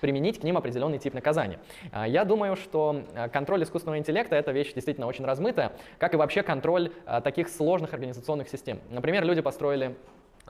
применить 0.00 0.40
к 0.40 0.44
ним 0.44 0.56
определенный 0.56 0.98
тип 0.98 1.12
наказания. 1.12 1.58
Я 2.06 2.24
думаю, 2.24 2.56
что 2.56 3.02
контроль 3.34 3.64
искусственного 3.64 3.98
интеллекта— 3.98 4.34
это 4.36 4.50
вещь 4.50 4.72
действительно 4.72 5.06
очень 5.06 5.26
размытая, 5.26 5.72
как 5.98 6.14
и 6.14 6.16
вообще 6.16 6.42
контроль 6.42 6.90
таких 7.22 7.50
сложных 7.50 7.92
организационных 7.92 8.48
систем. 8.48 8.80
Например, 8.88 9.26
люди 9.26 9.42
построили 9.42 9.94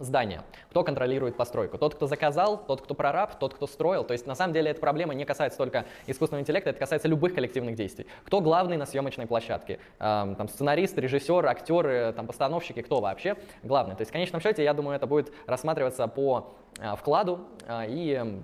здания. 0.01 0.43
Кто 0.71 0.83
контролирует 0.83 1.37
постройку? 1.37 1.79
Тот, 1.79 1.95
кто 1.95 2.07
заказал, 2.07 2.65
тот, 2.65 2.83
кто 2.83 2.95
прораб, 2.95 3.39
тот, 3.39 3.55
кто 3.55 3.67
строил. 3.67 4.05
То 4.05 4.13
есть 4.13 4.27
на 4.27 4.35
самом 4.35 4.53
деле 4.53 4.73
эта 4.73 4.81
проблема 4.81 5.15
не 5.15 5.25
касается 5.25 5.59
только 5.59 5.85
искусственного 6.07 6.43
интеллекта, 6.43 6.71
это 6.71 6.79
касается 6.79 7.09
любых 7.09 7.35
коллективных 7.35 7.77
действий. 7.77 8.07
Кто 8.25 8.41
главный 8.41 8.77
на 8.77 8.87
съемочной 8.87 9.27
площадке? 9.27 9.79
Эм, 9.99 10.35
там, 10.35 10.49
сценарист, 10.49 10.99
режиссер, 10.99 11.47
актеры, 11.47 12.13
там, 12.17 12.27
постановщики, 12.27 12.83
кто 12.83 13.01
вообще 13.01 13.37
главный? 13.63 13.95
То 13.95 14.01
есть 14.01 14.11
в 14.11 14.13
конечном 14.13 14.41
счете, 14.41 14.65
я 14.65 14.75
думаю, 14.75 14.97
это 14.97 15.07
будет 15.07 15.33
рассматриваться 15.47 16.09
по 16.09 16.55
э, 16.79 16.97
вкладу 16.97 17.41
э, 17.67 17.85
и 17.89 18.43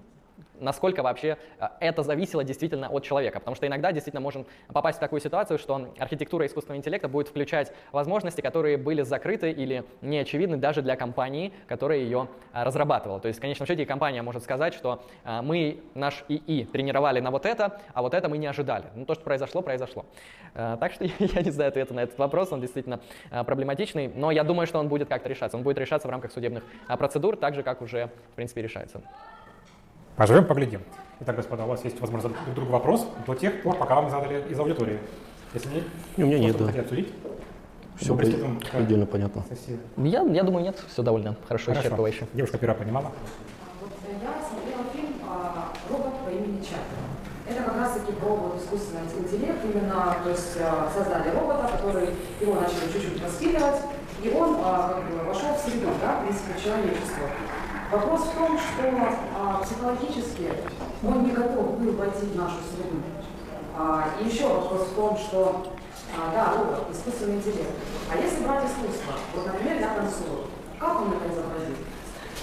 насколько 0.61 1.03
вообще 1.03 1.37
э, 1.59 1.69
это 1.81 2.03
зависело 2.03 2.45
действительно 2.45 2.89
от 2.89 3.05
человека. 3.05 3.39
Потому 3.39 3.55
что 3.55 3.67
иногда 3.67 3.93
действительно 3.93 4.21
можем 4.21 4.47
попасть 4.73 4.99
в 4.99 5.01
такую 5.01 5.21
ситуацию, 5.21 5.59
что 5.59 5.89
архитектура 5.99 6.47
искусственного 6.47 6.79
интеллекта 6.79 7.09
будет 7.09 7.29
включать 7.29 7.73
возможности, 7.93 8.41
которые 8.41 8.77
были 8.77 9.03
закрыты 9.03 9.51
или 9.51 9.85
не 10.03 10.19
очевидны 10.19 10.57
даже 10.57 10.83
для 10.83 10.97
компании, 10.97 11.53
которая 11.69 11.99
ее 11.99 12.29
э, 12.53 12.63
разрабатывала. 12.63 13.21
То 13.21 13.29
есть 13.29 13.39
в 13.39 13.43
конечном 13.43 13.67
счете 13.67 13.87
компания 13.87 14.23
может 14.23 14.43
сказать, 14.43 14.75
что 14.75 15.03
э, 15.25 15.41
мы 15.43 15.81
наш 15.95 16.25
ИИ 16.29 16.65
тренировали 16.65 17.21
на 17.21 17.31
вот 17.31 17.47
это, 17.47 17.81
а 17.93 18.03
вот 18.03 18.15
это 18.15 18.29
мы 18.29 18.39
не 18.39 18.47
ожидали. 18.47 18.87
Ну 18.95 19.05
то, 19.05 19.15
что 19.15 19.25
произошло, 19.25 19.63
произошло. 19.63 20.07
Так 20.55 20.93
что 20.93 21.05
я 21.19 21.43
не 21.43 21.51
знаю 21.51 21.69
ответа 21.69 21.95
на 21.95 22.01
этот 22.01 22.19
вопрос, 22.19 22.53
он 22.53 22.61
действительно 22.61 23.01
проблематичный, 23.31 24.09
но 24.09 24.31
я 24.31 24.45
думаю, 24.45 24.67
что 24.67 24.79
он 24.79 24.89
будет 24.89 25.09
как-то 25.09 25.29
решаться. 25.29 25.57
Он 25.57 25.63
будет 25.63 25.79
решаться 25.79 26.09
в 26.09 26.11
рамках 26.11 26.33
судебных 26.33 26.65
процедур, 26.87 27.37
так 27.37 27.55
же, 27.55 27.63
как 27.63 27.83
уже, 27.83 28.11
в 28.33 28.37
принципе, 28.37 28.63
решается. 28.63 29.03
Поживем, 30.17 30.47
поглядим. 30.47 30.81
Итак, 31.21 31.37
господа, 31.37 31.65
у 31.65 31.69
вас 31.69 31.85
есть 31.85 32.01
возможность 32.01 32.35
задать 32.35 32.45
друг 32.45 32.57
другу 32.57 32.73
вопрос 32.73 33.07
до 33.27 33.35
тех 33.35 33.63
пор, 33.63 33.77
пока 33.77 33.97
вам 33.97 34.09
задали 34.09 34.43
из 34.49 34.59
аудитории. 34.59 34.99
Если 35.53 35.69
нет, 35.69 35.85
у 36.17 36.23
меня 36.23 36.39
нет, 36.39 36.57
да. 36.57 36.81
обсудить. 36.81 37.13
Все 37.97 38.17
приступим 38.17 38.61
предельно 38.73 39.07
понятно. 39.07 39.45
Я, 39.99 40.23
я 40.23 40.43
думаю, 40.43 40.65
нет, 40.65 40.83
все 40.89 41.03
довольно 41.03 41.37
хорошо, 41.47 41.73
хорошо. 41.73 41.89
исчерпывающе. 41.89 42.27
Девушка 42.33 42.57
первая 42.57 42.79
понимала. 42.79 43.13
Вот 43.81 43.91
я 44.11 44.33
смотрела 44.49 44.85
фильм 44.93 45.15
а, 45.29 45.73
«Робот 45.91 46.15
по 46.25 46.31
имени 46.31 46.63
Чак». 46.63 46.81
Это 47.49 47.63
как 47.63 47.77
раз-таки 47.77 48.13
про 48.13 48.29
вот 48.35 48.61
искусственный 48.61 49.03
интеллект, 49.19 49.59
именно, 49.65 50.17
то 50.25 50.31
есть 50.31 50.57
а, 50.61 50.91
создали 50.95 51.31
робота, 51.31 51.69
который 51.73 52.09
его 52.41 52.55
начали 52.55 52.93
чуть-чуть 52.93 53.23
воспитывать, 53.23 53.83
и 54.23 54.31
он 54.31 54.57
а, 54.63 54.95
как 54.95 55.11
бы, 55.11 55.29
вошел 55.29 55.55
в 55.55 55.59
среду, 55.59 55.89
да, 56.01 56.21
в 56.21 56.25
принципе, 56.25 56.53
человечество. 56.63 57.29
Вопрос 57.91 58.21
в 58.23 58.35
том, 58.35 58.59
что 58.59 58.83
а, 59.39 59.63
психологически 59.63 60.53
он 61.07 61.25
не 61.25 61.31
готов 61.31 61.79
был 61.79 61.93
войти 61.93 62.27
в 62.27 62.37
нашу 62.37 62.57
среду. 62.75 63.01
А, 63.79 64.09
и 64.21 64.25
еще 64.29 64.49
вопрос 64.49 64.89
в 64.89 64.95
том, 64.95 65.17
что, 65.17 65.67
а, 66.17 66.33
да, 66.33 66.59
робот, 66.59 66.91
искусственный 66.91 67.37
интеллект. 67.37 67.71
А 68.13 68.17
если 68.17 68.45
брать 68.45 68.65
искусство, 68.65 69.13
вот, 69.35 69.47
например, 69.47 69.81
я 69.81 69.95
танцую, 69.95 70.47
как 70.81 71.01
он 71.01 71.13
это 71.13 71.33
изобразит? 71.33 71.77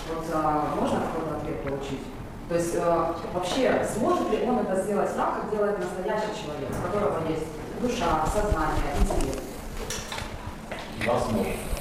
Вот 0.08 0.26
а, 0.34 0.76
можно 0.80 1.00
какой-то 1.02 1.36
ответ 1.38 1.64
получить? 1.64 2.04
То 2.48 2.56
есть 2.56 2.76
а, 2.80 3.16
вообще 3.34 3.86
сможет 3.98 4.30
ли 4.32 4.48
он 4.48 4.60
это 4.60 4.82
сделать 4.82 5.16
так, 5.16 5.42
как 5.42 5.52
делает 5.52 5.78
настоящий 5.80 6.42
человек, 6.42 6.70
у 6.72 6.88
которого 6.88 7.28
есть 7.28 7.48
душа, 7.82 8.26
сознание, 8.28 8.96
интеллект? 9.02 9.44
Сможет. 11.04 11.74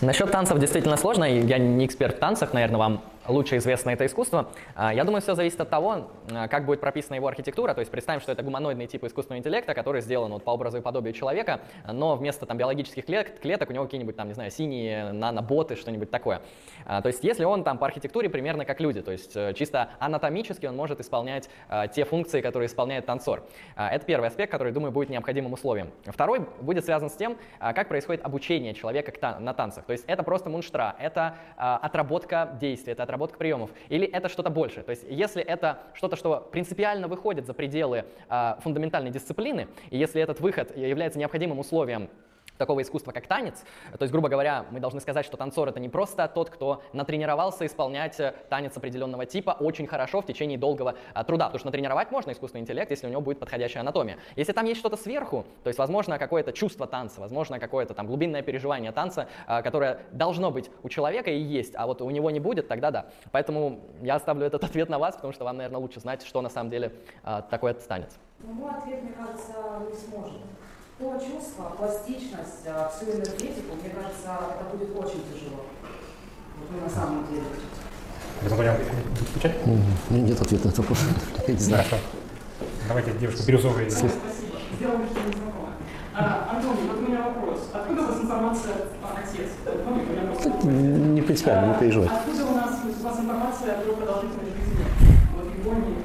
Насчет 0.00 0.30
танцев 0.30 0.58
действительно 0.58 0.96
сложно, 0.96 1.24
я 1.24 1.58
не 1.58 1.84
эксперт 1.86 2.16
в 2.16 2.18
танцах, 2.18 2.52
наверное, 2.52 2.78
вам 2.78 3.02
лучше 3.28 3.58
известно 3.58 3.90
это 3.90 4.06
искусство. 4.06 4.48
А, 4.74 4.92
я 4.92 5.04
думаю, 5.04 5.20
все 5.20 5.34
зависит 5.34 5.60
от 5.60 5.70
того, 5.70 6.08
а, 6.32 6.48
как 6.48 6.64
будет 6.64 6.80
прописана 6.80 7.16
его 7.16 7.28
архитектура. 7.28 7.74
То 7.74 7.80
есть 7.80 7.90
представим, 7.90 8.20
что 8.20 8.32
это 8.32 8.42
гуманоидный 8.42 8.86
тип 8.86 9.04
искусственного 9.04 9.38
интеллекта, 9.38 9.74
который 9.74 10.00
сделан 10.00 10.32
вот 10.32 10.42
по 10.42 10.50
образу 10.50 10.78
и 10.78 10.80
подобию 10.80 11.12
человека, 11.12 11.60
но 11.86 12.16
вместо 12.16 12.46
там 12.46 12.56
биологических 12.56 13.04
клеток, 13.04 13.38
клеток 13.40 13.70
у 13.70 13.72
него 13.72 13.84
какие-нибудь 13.84 14.16
там, 14.16 14.28
не 14.28 14.34
знаю, 14.34 14.50
синие 14.50 15.12
наноботы, 15.12 15.76
что-нибудь 15.76 16.10
такое. 16.10 16.40
А, 16.86 17.02
то 17.02 17.08
есть 17.08 17.22
если 17.22 17.44
он 17.44 17.64
там 17.64 17.78
по 17.78 17.86
архитектуре 17.86 18.28
примерно 18.28 18.64
как 18.64 18.80
люди, 18.80 19.02
то 19.02 19.12
есть 19.12 19.36
э, 19.36 19.52
чисто 19.54 19.90
анатомически 19.98 20.66
он 20.66 20.76
может 20.76 21.00
исполнять 21.00 21.48
те 21.94 22.04
функции, 22.04 22.40
которые 22.40 22.66
исполняет 22.66 23.06
танцор. 23.06 23.42
Это 23.76 24.04
первый 24.04 24.28
аспект, 24.28 24.50
который, 24.50 24.72
думаю, 24.72 24.92
будет 24.92 25.10
необходимым 25.10 25.52
условием. 25.52 25.90
Второй 26.06 26.40
будет 26.60 26.84
связан 26.84 27.10
с 27.10 27.14
тем, 27.14 27.36
как 27.58 27.88
происходит 27.88 28.24
обучение 28.24 28.74
человека 28.74 29.12
на 29.40 29.54
танцах. 29.54 29.84
То 29.84 29.92
есть 29.92 30.04
это 30.06 30.22
просто 30.22 30.50
мунштра, 30.50 30.96
это 30.98 31.34
отработка 31.56 32.56
действий, 32.60 32.92
это 32.92 33.02
отработка 33.02 33.17
отработка 33.18 33.38
приемов, 33.38 33.70
или 33.88 34.06
это 34.06 34.28
что-то 34.28 34.50
большее. 34.50 34.84
То 34.84 34.90
есть 34.90 35.04
если 35.08 35.42
это 35.42 35.78
что-то, 35.94 36.16
что 36.16 36.48
принципиально 36.52 37.08
выходит 37.08 37.46
за 37.46 37.54
пределы 37.54 38.04
э, 38.28 38.54
фундаментальной 38.62 39.10
дисциплины, 39.10 39.66
и 39.90 39.98
если 39.98 40.22
этот 40.22 40.40
выход 40.40 40.76
является 40.76 41.18
необходимым 41.18 41.58
условием 41.58 42.08
такого 42.58 42.82
искусства, 42.82 43.12
как 43.12 43.26
танец. 43.26 43.64
То 43.98 44.02
есть, 44.02 44.12
грубо 44.12 44.28
говоря, 44.28 44.66
мы 44.70 44.80
должны 44.80 45.00
сказать, 45.00 45.24
что 45.24 45.36
танцор— 45.36 45.68
это 45.70 45.80
не 45.80 45.88
просто 45.88 46.28
тот, 46.28 46.50
кто 46.50 46.82
натренировался 46.92 47.64
исполнять 47.66 48.18
э, 48.20 48.34
танец 48.50 48.76
определенного 48.76 49.24
типа 49.26 49.56
очень 49.60 49.86
хорошо 49.86 50.20
в 50.20 50.26
течение 50.26 50.58
долгого 50.58 50.96
а, 51.14 51.24
труда, 51.24 51.46
потому 51.46 51.58
что 51.60 51.68
натренировать 51.68 52.10
можно 52.10 52.32
искусственный 52.32 52.62
интеллект, 52.62 52.90
если 52.90 53.06
у 53.06 53.10
него 53.10 53.20
будет 53.20 53.38
подходящая 53.38 53.82
анатомия. 53.82 54.18
Если 54.36 54.52
там 54.52 54.64
есть 54.66 54.80
что-то 54.80 54.96
сверху, 54.96 55.46
то 55.62 55.68
есть, 55.68 55.78
возможно, 55.78 56.18
какое-то 56.18 56.52
чувство 56.52 56.86
танца, 56.86 57.20
возможно, 57.20 57.58
какое-то 57.58 57.94
там 57.94 58.06
глубинное 58.06 58.42
переживание 58.42 58.92
танца, 58.92 59.28
а, 59.46 59.62
которое 59.62 60.00
должно 60.12 60.50
быть 60.50 60.70
у 60.82 60.88
человека 60.88 61.30
и 61.30 61.38
есть, 61.38 61.74
а 61.76 61.86
вот 61.86 62.02
у 62.02 62.10
него 62.10 62.30
не 62.30 62.40
будет, 62.40 62.68
тогда 62.68 62.90
да. 62.90 63.06
Поэтому 63.32 63.80
я 64.02 64.16
оставлю 64.16 64.46
этот 64.46 64.64
ответ 64.64 64.88
на 64.88 64.98
вас, 64.98 65.14
потому 65.14 65.32
что 65.32 65.44
вам, 65.44 65.56
наверное, 65.56 65.80
лучше 65.80 66.00
знать, 66.00 66.24
что 66.24 66.42
на 66.42 66.48
самом 66.48 66.70
деле 66.70 66.92
а, 67.22 67.42
такое 67.42 67.74
танец. 67.74 68.18
Ну, 68.40 68.52
мой 68.52 68.70
ответ, 68.70 69.02
мне 69.02 69.12
кажется, 69.12 69.52
не 69.88 69.94
сможет 69.94 70.40
то 70.98 71.12
чувство, 71.18 71.72
пластичность, 71.78 72.66
а, 72.66 72.90
всю 72.90 73.10
энергетику, 73.12 73.76
мне 73.80 73.90
кажется, 73.90 74.34
это 74.50 74.76
будет 74.76 74.90
очень 74.96 75.22
тяжело. 75.32 75.62
Вот 76.58 76.70
мы 76.70 76.80
на 76.80 76.90
самом 76.90 77.26
деле. 77.28 77.44
Включать? 79.30 79.66
Нет 80.10 80.40
ответа 80.40 80.66
на 80.66 80.70
этот 80.70 80.78
вопрос. 80.78 80.98
Я 81.46 81.54
не 81.54 81.60
знаю. 81.60 81.84
Хорошо. 81.84 82.04
Давайте 82.88 83.12
девушка 83.12 83.42
бирюзовая. 83.46 83.90
Спасибо. 83.90 84.12
Сделаем, 84.76 85.06
что 85.06 85.20
не 85.20 85.32
знакомо. 85.32 85.68
А, 86.14 86.50
Антоний, 86.56 86.88
вот 86.88 86.98
у 86.98 87.02
меня 87.02 87.22
вопрос. 87.22 87.60
Откуда 87.72 88.02
у 88.02 88.06
вас 88.06 88.20
информация 88.20 88.74
о 89.02 89.18
отец? 89.18 89.50
Ну, 90.64 90.70
не 90.70 91.22
принципиально, 91.22 91.74
не 91.74 91.78
переживай. 91.78 92.08
Откуда 92.08 92.44
у 92.44 92.54
нас 92.54 92.80
у 92.84 93.04
вас 93.04 93.20
информация 93.20 93.74
о 93.74 93.94
продолжительной 93.94 94.50
жизни? 94.50 94.84
Вот 95.36 95.46
в 95.46 95.58
Японии 95.58 95.96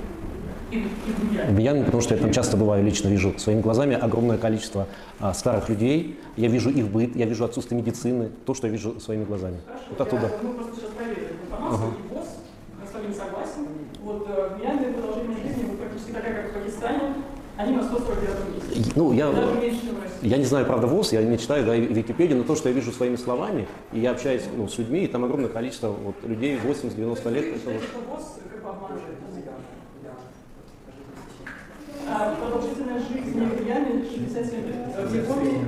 в 1.47 1.51
Мьянме, 1.53 1.83
потому 1.83 2.01
что 2.01 2.15
я 2.15 2.21
там 2.21 2.31
часто 2.31 2.57
бываю, 2.57 2.83
лично 2.83 3.07
вижу 3.07 3.33
своими 3.37 3.61
глазами 3.61 3.95
огромное 3.95 4.37
количество 4.37 4.87
а, 5.19 5.33
старых 5.33 5.69
людей. 5.69 6.17
Я 6.37 6.47
вижу 6.47 6.69
их 6.69 6.87
быт, 6.87 7.15
я 7.15 7.25
вижу 7.25 7.45
отсутствие 7.45 7.81
медицины, 7.81 8.29
то, 8.45 8.53
что 8.53 8.67
я 8.67 8.73
вижу 8.73 8.99
своими 8.99 9.23
глазами. 9.23 9.57
Хорошо. 9.65 9.85
Вот 9.89 10.01
оттуда. 10.01 10.21
Я, 10.23 10.47
мы 10.47 10.53
просто 10.55 10.75
сейчас 10.75 10.91
проверили 10.91 11.27
информацию, 11.43 11.87
ага. 11.87 11.95
и 11.97 12.13
ВОЗ 12.13 12.27
с 12.89 12.93
вами 12.93 13.13
согласен. 13.13 13.67
Вот 14.03 14.27
э, 14.29 14.55
в 14.55 14.59
Мьянме 14.59 14.93
продолжительность 14.93 15.43
жизни 15.43 15.63
будет 15.63 15.79
практически 15.79 16.11
такая, 16.11 16.43
как 16.43 16.51
в 16.51 16.53
Пакистане. 16.53 17.13
Они 17.55 17.75
на 17.75 17.83
149 17.83 18.73
месте. 18.73 18.91
Ну, 18.95 19.13
я, 19.13 19.31
Даже 19.31 19.59
меньше, 19.59 19.81
чем 19.81 19.95
я 20.23 20.37
не 20.37 20.45
знаю, 20.45 20.65
правда, 20.65 20.87
ВОЗ, 20.87 21.11
я 21.11 21.21
не 21.21 21.37
читаю 21.37 21.65
да, 21.65 21.75
Википедию, 21.75 22.37
но 22.37 22.43
то, 22.45 22.55
что 22.55 22.69
я 22.69 22.75
вижу 22.75 22.93
своими 22.93 23.17
словами, 23.17 23.67
и 23.91 23.99
я 23.99 24.11
общаюсь 24.11 24.43
ну, 24.55 24.69
с 24.69 24.77
людьми, 24.77 25.03
и 25.03 25.07
там 25.07 25.25
огромное 25.25 25.49
количество 25.49 25.89
вот, 25.89 26.15
людей 26.23 26.57
80-90 26.57 27.31
лет. 27.33 27.45
Это, 27.55 27.71
вот. 27.71 27.81
ВОЗ 28.09 28.39
как 28.49 28.63
бы 28.63 28.69
обманывает 28.69 29.03
а 32.07 32.35
продолжительность 32.35 33.07
жизни 33.09 33.45
в 33.45 33.67
Яме 33.67 34.03
67 34.03 34.67
лет. 34.67 35.09
В 35.09 35.15
Японии, 35.15 35.65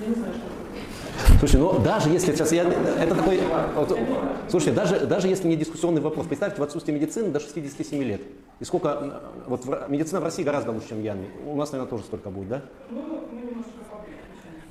я 0.00 0.08
не 0.08 0.14
знаю, 0.14 0.34
что 0.34 0.46
это. 0.46 0.66
Слушай, 1.38 1.60
ну 1.60 1.78
даже 1.78 2.10
если 2.10 2.32
сейчас 2.32 2.52
я... 2.52 2.64
Это 2.64 3.14
такой... 3.14 3.40
Вот, 3.74 3.98
слушайте, 4.48 4.72
даже, 4.72 5.06
даже 5.06 5.28
если 5.28 5.48
не 5.48 5.56
дискуссионный 5.56 6.00
вопрос, 6.00 6.26
представьте, 6.26 6.60
в 6.60 6.64
отсутствии 6.64 6.92
медицины 6.92 7.30
до 7.30 7.40
67 7.40 8.02
лет. 8.02 8.22
И 8.60 8.64
сколько... 8.64 9.20
Вот 9.46 9.64
в, 9.64 9.86
медицина 9.88 10.20
в 10.20 10.24
России 10.24 10.42
гораздо 10.42 10.72
лучше, 10.72 10.88
чем 10.90 10.98
в 10.98 11.02
Яме. 11.02 11.28
У 11.46 11.56
нас, 11.56 11.72
наверное, 11.72 11.90
тоже 11.90 12.04
столько 12.04 12.30
будет, 12.30 12.48
да? 12.48 12.62
Ну, 12.90 13.24
мы 13.30 13.40
немножко 13.40 13.70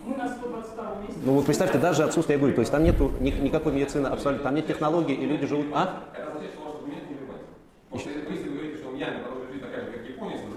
Мы 0.06 0.16
на 0.16 0.28
122 0.28 0.96
месте. 1.02 1.22
Ну 1.24 1.34
вот 1.34 1.46
представьте, 1.46 1.78
даже 1.78 2.04
отсутствие, 2.04 2.36
я 2.36 2.40
говорю, 2.40 2.56
то 2.56 2.62
есть 2.62 2.72
там 2.72 2.84
нет 2.84 3.00
ни, 3.20 3.32
никакой 3.32 3.74
медицины 3.74 4.08
абсолютно, 4.08 4.44
там 4.44 4.56
нет 4.56 4.68
технологий, 4.68 5.14
и 5.14 5.26
люди 5.26 5.46
живут... 5.46 5.68
А? 5.74 6.04
Это 6.14 6.30
означает, 6.30 6.54
что 6.54 6.70
аргумент 6.70 7.10
не 7.10 7.16
релевантен. 7.16 7.46
Потому 7.90 8.02
что 8.02 8.32
если 8.32 8.50
вы 8.50 8.56
говорите, 8.56 8.78
что 8.78 8.90
в 8.90 8.96
Яме 8.98 9.20
продолжит 9.20 9.52
жизнь 9.52 9.64
такая 9.64 9.86
же, 9.86 9.92
как 9.92 10.06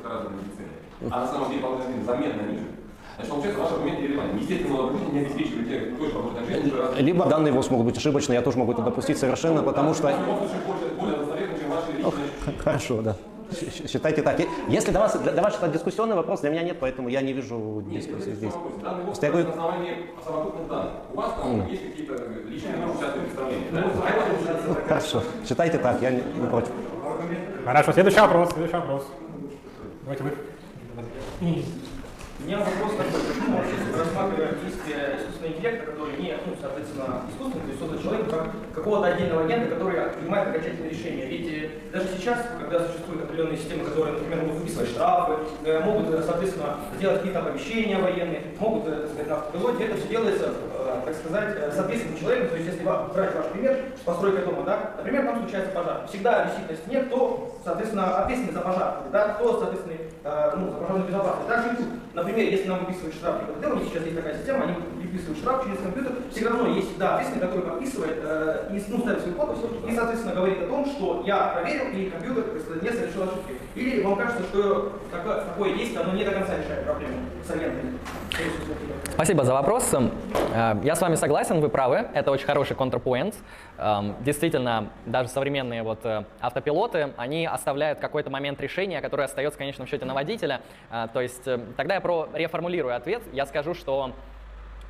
Высокоразвитой 0.08 0.38
медициной, 0.38 1.12
а 1.12 1.20
на 1.20 1.26
самом 1.26 1.50
деле 1.50 1.62
жизни 1.86 2.04
заметно 2.04 2.42
ниже, 2.42 2.64
Значит, 3.16 3.32
получается, 3.32 3.62
ваш 3.62 3.72
аргумент 3.72 4.00
нерелевантен. 4.00 4.38
Естественно, 4.38 4.74
молодожены 4.74 5.12
не 5.12 5.18
обеспечивают 5.20 5.68
тех, 5.68 5.94
кто 5.94 6.06
же 6.06 6.18
уже 6.18 6.82
раз. 6.82 6.98
Либо 6.98 7.26
данные 7.26 7.52
ВОЗ 7.52 7.70
могут 7.70 7.86
быть 7.86 7.96
ошибочны, 7.96 8.32
я 8.34 8.42
тоже 8.42 8.58
могу 8.58 8.72
это 8.72 8.82
допустить 8.82 9.18
совершенно, 9.18 9.62
потому 9.62 9.94
что... 9.94 10.08
Личные 10.08 10.22
Хорошо, 12.58 13.02
да. 13.02 13.16
Считайте 13.88 14.22
так. 14.22 14.38
Если 14.68 14.90
для 14.90 15.00
вас, 15.00 15.18
для 15.18 15.42
вас 15.42 15.56
это 15.56 15.68
дискуссионный 15.68 16.14
вопрос, 16.14 16.40
для 16.40 16.50
меня 16.50 16.62
нет, 16.62 16.76
поэтому 16.78 17.08
я 17.08 17.22
не 17.22 17.32
вижу 17.32 17.82
дискуссии 17.86 18.32
здесь. 18.32 18.52
Данные 18.82 19.04
Просто 19.06 19.26
я 19.26 19.32
на 19.32 19.48
основании 19.48 20.06
совокупных 20.24 20.68
данных. 20.68 20.92
У 21.12 21.16
вас 21.16 21.32
там 21.34 21.66
есть 21.66 21.82
какие-то 21.82 22.14
личные 22.46 22.74
частные 23.00 23.24
представления. 23.24 23.66
да? 23.72 24.74
хорошо. 24.86 25.22
Считайте 25.48 25.78
так, 25.78 26.00
я 26.02 26.10
не, 26.10 26.22
не 26.36 26.46
против. 26.46 26.72
Хорошо, 27.64 27.92
следующий 27.92 28.20
вопрос, 28.20 28.50
следующий 28.50 28.76
вопрос. 28.76 29.06
Давайте 30.08 30.24
вы. 30.24 31.64
Меня 32.48 32.60
вопрос 32.60 32.96
такой, 32.96 33.20
почему 33.28 33.58
вообще 33.58 33.76
рассматриваем 33.92 34.56
действие 34.64 35.20
искусственного 35.20 35.52
интеллекта, 35.52 35.92
который 35.92 36.16
не, 36.16 36.32
ну, 36.46 36.56
соответственно, 36.58 37.20
искусственный, 37.28 37.60
то 37.60 37.68
есть 37.68 37.78
создан 37.78 38.00
человеком, 38.00 38.30
как 38.30 38.74
какого-то 38.74 39.06
отдельного 39.12 39.44
агента, 39.44 39.74
который 39.74 40.00
принимает 40.16 40.48
окончательные 40.48 40.88
решения. 40.88 41.26
Ведь 41.26 41.46
э, 41.52 41.70
даже 41.92 42.08
сейчас, 42.16 42.38
когда 42.58 42.88
существуют 42.88 43.24
определенные 43.24 43.58
системы, 43.58 43.84
которые, 43.84 44.14
например, 44.14 44.46
могут 44.46 44.62
выписывать 44.62 44.88
штрафы, 44.88 45.34
э, 45.64 45.80
могут, 45.84 46.08
э, 46.08 46.22
соответственно, 46.22 46.76
сделать 46.96 47.18
какие-то 47.18 47.40
оповещения 47.40 47.98
военные, 48.00 48.42
могут, 48.58 48.86
так 48.86 49.08
сказать, 49.08 49.28
на 49.28 49.34
автопилоте, 49.36 49.84
это 49.84 49.96
все 49.98 50.08
делается, 50.08 50.48
так 51.04 51.14
сказать, 51.16 51.74
соответственным 51.74 52.18
человеком. 52.18 52.48
То 52.48 52.56
есть, 52.56 52.68
если 52.72 52.82
брать 52.82 53.34
ваш 53.36 53.46
пример, 53.52 53.76
постройка 54.06 54.46
дома, 54.46 54.62
да, 54.64 54.92
например, 54.96 55.26
там 55.26 55.40
случается 55.40 55.72
пожар. 55.72 56.06
Всегда 56.08 56.44
висит 56.44 56.70
на 56.70 56.76
стене, 56.78 57.00
кто, 57.02 57.58
соответственно, 57.62 58.24
ответственный 58.24 58.54
за 58.54 58.60
пожар, 58.62 59.02
да, 59.12 59.28
кто, 59.34 59.60
соответственно, 59.60 59.96
ну, 60.56 60.70
за 60.70 60.76
пожарную 60.78 61.06
безопасность. 61.08 61.48
Также 61.48 61.68
и 61.74 61.76
тут. 61.76 61.86
Например, 62.14 62.37
если 62.42 62.68
нам 62.68 62.84
выписывают 62.84 63.14
штраф 63.14 63.42
у 63.72 63.74
них 63.76 63.88
сейчас 63.88 64.04
есть 64.04 64.16
такая 64.16 64.36
система, 64.36 64.64
они 64.64 64.74
выписывают 65.08 65.38
штраф 65.38 65.64
через 65.64 65.78
компьютер, 65.80 66.12
все 66.30 66.48
равно 66.48 66.68
есть 66.74 66.88
всегда 66.90 67.16
ответственный, 67.16 67.46
который 67.46 67.70
подписывает 67.70 68.18
э, 68.22 68.70
и 68.72 68.82
ну, 68.88 68.98
ставит 69.00 69.20
свою 69.20 69.36
подпись 69.36 69.58
и, 69.88 69.94
соответственно, 69.94 70.34
говорит 70.34 70.62
о 70.62 70.66
том, 70.66 70.86
что 70.86 71.22
я 71.26 71.38
проверил 71.48 71.86
и 71.92 72.10
компьютер 72.10 72.44
не 72.82 72.90
совершил 72.90 73.22
ошибки. 73.24 73.54
Или 73.74 74.02
вам 74.02 74.16
кажется, 74.16 74.42
что 74.44 74.92
такое, 75.10 75.44
такое 75.44 75.74
действие, 75.74 76.00
оно 76.00 76.12
не 76.14 76.24
до 76.24 76.32
конца 76.32 76.56
решает 76.56 76.84
проблему 76.84 77.16
с 77.46 77.50
агентами? 77.50 77.98
Спасибо 79.12 79.44
за 79.44 79.52
вопрос. 79.52 79.92
Э, 79.94 80.76
Я 80.82 80.94
с 80.94 81.00
вами 81.00 81.14
согласен, 81.14 81.60
вы 81.60 81.68
правы, 81.68 82.08
это 82.14 82.30
очень 82.30 82.46
хороший 82.46 82.76
контрпоинт. 82.76 83.34
Эм, 83.78 84.14
Действительно, 84.20 84.90
даже 85.06 85.28
современные 85.28 85.82
вот 85.82 86.04
э, 86.04 86.24
автопилоты, 86.40 87.12
они 87.16 87.46
оставляют 87.46 88.00
какой-то 88.00 88.30
момент 88.30 88.60
решения, 88.60 89.00
который 89.00 89.24
остается 89.24 89.56
в 89.56 89.58
конечном 89.58 89.86
счете 89.86 90.04
на 90.04 90.14
водителя. 90.14 90.60
Э, 90.90 91.06
То 91.12 91.20
есть 91.20 91.44
тогда 91.76 91.94
я 91.94 92.00
про 92.00 92.28
реформулирую 92.34 92.94
ответ, 92.94 93.22
я 93.32 93.46
скажу, 93.46 93.74
что 93.74 94.12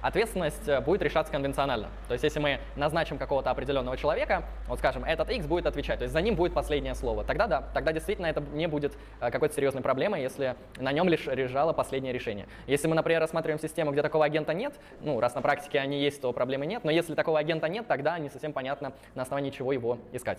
Ответственность 0.01 0.69
э, 0.69 0.81
будет 0.81 1.03
решаться 1.03 1.33
конвенционально. 1.33 1.89
То 2.07 2.15
есть, 2.15 2.23
если 2.23 2.39
мы 2.39 2.61
назначим 2.77 3.19
какого-то 3.19 3.51
определенного 3.51 3.97
человека, 3.97 4.45
вот 4.69 4.79
скажем, 4.79 5.05
этот 5.05 5.29
X 5.31 5.47
будет 5.47 5.67
отвечать, 5.67 5.99
то 5.99 6.05
есть 6.05 6.13
за 6.13 6.21
ним 6.21 6.37
будет 6.37 6.55
последнее 6.55 6.95
слово, 6.95 7.25
тогда 7.25 7.49
да, 7.49 7.65
тогда 7.75 7.93
действительно 7.93 8.27
это 8.27 8.41
не 8.53 8.69
будет 8.69 8.93
э, 9.21 9.31
какой-то 9.31 9.55
серьезной 9.55 9.83
проблемой, 9.83 10.23
если 10.23 10.55
на 10.79 10.93
нем 10.93 11.09
лишь 11.09 11.27
лежало 11.27 11.73
последнее 11.73 12.13
решение. 12.13 12.47
Если 12.69 12.87
мы, 12.87 12.95
например, 12.95 13.21
рассматриваем 13.21 13.59
систему, 13.59 13.91
где 13.91 14.03
такого 14.03 14.25
агента 14.25 14.55
нет, 14.55 14.75
ну, 15.01 15.19
раз 15.19 15.35
на 15.35 15.43
практике 15.43 15.81
они 15.81 16.01
есть, 16.01 16.21
то 16.21 16.33
проблемы 16.33 16.67
нет, 16.67 16.85
но 16.85 16.93
если 16.93 17.15
такого 17.15 17.39
агента 17.39 17.69
нет, 17.69 17.89
тогда 17.89 18.19
не 18.19 18.29
совсем 18.29 18.53
понятно, 18.53 18.93
на 19.17 19.23
основании 19.23 19.51
чего 19.51 19.73
его 19.73 19.99
искать. 20.13 20.39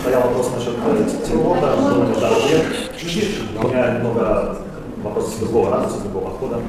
Стоял 0.00 0.22
вопрос 0.22 0.50
насчет 0.54 0.74
э, 0.74 1.26
телепорта, 1.26 1.76
думаю, 1.76 2.14
да, 2.20 2.30
ответ. 2.36 2.64
У 3.62 3.68
меня 3.68 3.94
немного 3.94 4.56
вопрос 5.02 5.34
с 5.34 5.38
другого 5.38 5.70
ракурса, 5.70 5.98
с 5.98 6.02
другого 6.02 6.30
подхода. 6.30 6.60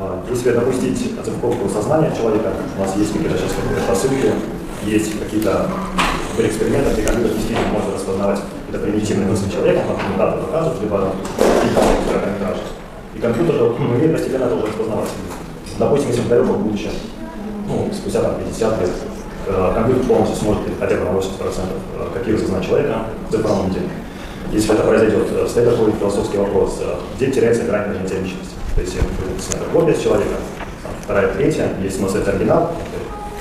А, 0.00 0.22
Если 0.30 0.52
допустить 0.52 1.18
оцифровку 1.18 1.68
сознания 1.68 2.14
человека, 2.14 2.52
у 2.76 2.80
нас 2.80 2.96
есть 2.96 3.12
какие-то 3.12 3.36
сейчас 3.36 3.52
посылки, 3.88 4.32
есть 4.84 5.18
какие-то 5.18 5.66
были 6.36 6.48
эксперименты, 6.48 6.92
где 6.92 7.02
компьютер 7.02 7.32
действительно 7.32 7.72
может 7.72 7.94
распознавать 7.94 8.38
какие-то 8.38 8.86
примитивные 8.86 9.28
мысли 9.28 9.50
человека, 9.50 9.82
например, 9.88 10.18
дату 10.18 10.46
показывать, 10.46 10.80
либо 10.82 11.12
какие-то 11.36 11.80
короткометражи. 12.06 12.62
И 13.16 13.18
компьютер 13.18 13.54
же 13.56 13.64
умеет 13.64 14.12
постепенно 14.12 14.46
тоже 14.46 14.66
распознавать. 14.66 15.08
Допустим, 15.78 16.10
если 16.10 16.22
в 16.22 16.28
далеком 16.28 16.62
будущем, 16.62 16.90
ну, 17.66 17.90
спустя 17.92 18.22
там 18.22 18.36
50 18.38 18.80
лет, 18.80 18.90
э, 19.48 19.72
компьютер 19.74 20.04
полностью 20.04 20.36
сможет 20.36 20.62
хотя 20.78 20.96
бы 20.96 21.04
на 21.06 21.10
80% 21.10 21.66
копировать 22.14 22.42
сознание 22.42 22.68
человека 22.68 22.98
в 23.28 23.32
цифровом 23.32 23.66
виде. 23.70 23.80
Если 24.52 24.74
это 24.74 24.84
произойдет, 24.84 25.26
э, 25.32 25.46
стоит 25.48 25.70
такой 25.70 25.90
философский 25.90 26.38
вопрос, 26.38 26.78
э, 26.82 26.94
где 27.16 27.32
теряется 27.32 27.64
грань 27.64 27.90
личности. 27.90 28.57
То 28.78 28.82
есть, 28.82 28.94
это 28.94 29.64
копия 29.72 29.92
с 29.92 30.00
человека, 30.00 30.36
вторая, 31.02 31.34
третья, 31.34 31.68
есть 31.82 31.98
у 31.98 32.04
нас 32.04 32.14
это 32.14 32.30
оригинал, 32.30 32.70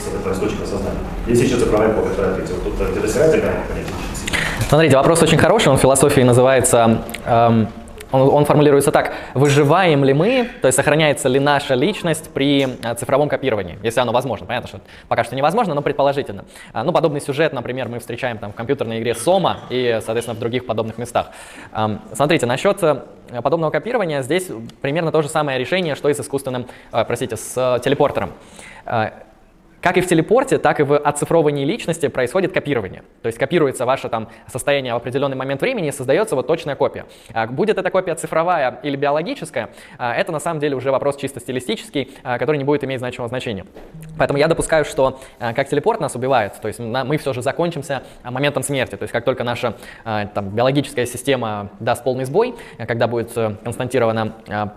с 0.04 0.08
этого 0.20 0.34
источника 0.34 0.66
сознания. 0.66 0.98
Есть 1.28 1.44
еще 1.44 1.58
цифровая 1.58 1.94
копия, 1.94 2.10
вторая, 2.10 2.34
третья. 2.38 2.56
Вот 2.56 2.64
тут 2.64 2.88
э, 2.88 2.92
где-то 2.92 3.08
стирается 3.08 3.38
личности. 3.38 4.34
Смотрите, 4.68 4.96
вопрос 4.96 5.22
очень 5.22 5.38
хороший, 5.38 5.68
он 5.68 5.78
в 5.78 5.82
философии 5.82 6.22
называется, 6.22 7.04
эм, 7.28 7.68
он, 8.12 8.22
он 8.22 8.46
формулируется 8.46 8.92
так, 8.92 9.14
выживаем 9.34 10.04
ли 10.04 10.14
мы, 10.14 10.50
то 10.62 10.68
есть 10.68 10.76
сохраняется 10.76 11.28
ли 11.30 11.40
наша 11.40 11.76
личность 11.76 12.30
при 12.34 12.68
э, 12.84 12.96
цифровом 12.96 13.30
копировании, 13.30 13.80
если 13.84 14.00
оно 14.00 14.12
возможно. 14.12 14.46
Понятно, 14.46 14.68
что 14.70 14.82
пока 15.08 15.24
что 15.24 15.36
невозможно, 15.36 15.74
но 15.74 15.82
предположительно. 15.82 16.46
А, 16.74 16.84
ну, 16.84 16.92
подобный 16.92 17.22
сюжет, 17.22 17.54
например, 17.54 17.88
мы 17.90 18.00
встречаем 18.00 18.38
там 18.38 18.52
в 18.52 18.56
компьютерной 18.56 19.00
игре 19.00 19.16
Сома 19.16 19.60
и, 19.70 20.00
соответственно, 20.04 20.36
в 20.36 20.40
других 20.40 20.66
подобных 20.66 20.98
местах. 20.98 21.32
Смотрите, 22.14 22.46
насчет 22.46 22.82
э, 22.84 23.02
подобного 23.42 23.72
копирования 23.72 24.22
здесь 24.22 24.50
примерно 24.82 25.12
то 25.12 25.22
же 25.22 25.30
самое 25.30 25.60
решение, 25.60 25.96
что 25.96 26.10
и 26.10 26.14
с 26.14 26.20
искусственным, 26.20 26.68
э, 26.92 27.06
простите, 27.06 27.38
с 27.38 27.54
э, 27.56 27.80
телепортером. 27.84 28.34
Как 29.82 29.98
и 29.98 30.02
в 30.02 30.08
телепорте, 30.08 30.58
так 30.58 30.80
и 30.80 30.84
в 30.84 30.98
оцифровании 30.98 31.66
личности 31.66 32.08
происходит 32.08 32.52
копирование. 32.52 33.04
То 33.22 33.28
есть 33.28 33.38
копируется 33.38 33.86
ваше 33.86 34.10
там 34.10 34.30
состояние 34.48 34.94
в 34.94 34.98
определенный 34.98 35.38
момент 35.38 35.62
времени 35.62 35.90
и 35.90 35.92
создается 35.92 36.36
вот 36.36 36.48
точная 36.48 36.76
копия. 36.76 37.06
А 37.34 37.48
Будет 37.48 37.78
эта 37.78 37.90
копия 37.90 38.16
цифровая 38.16 38.80
или 38.84 38.96
биологическая, 38.96 39.70
а, 39.98 40.14
это 40.16 40.32
на 40.32 40.40
самом 40.40 40.60
деле 40.60 40.76
уже 40.76 40.92
вопрос 40.92 41.18
чисто 41.18 41.40
стилистический, 41.40 42.12
а, 42.24 42.38
который 42.38 42.58
не 42.58 42.64
будет 42.64 42.84
иметь 42.84 43.00
значимого 43.00 43.30
значения. 43.30 43.66
Поэтому 44.18 44.40
я 44.40 44.48
допускаю, 44.48 44.86
что 44.86 45.20
как 45.40 45.70
телепорт 45.70 46.00
нас 46.00 46.16
убивает, 46.16 46.54
то 46.62 46.68
есть 46.68 46.80
мы 46.80 47.18
все 47.18 47.34
же 47.34 47.42
закончимся 47.42 48.04
моментом 48.24 48.64
смерти. 48.64 48.96
То 48.96 49.04
есть 49.04 49.12
как 49.12 49.26
только 49.26 49.44
наша 49.44 49.76
там, 50.04 50.50
биологическая 50.50 51.06
система 51.06 51.70
даст 51.80 52.04
полный 52.04 52.26
сбой, 52.26 52.56
когда 52.88 53.08
будет 53.08 53.36
э, 53.38 53.56
констатирована 53.64 54.34
а, 54.50 54.74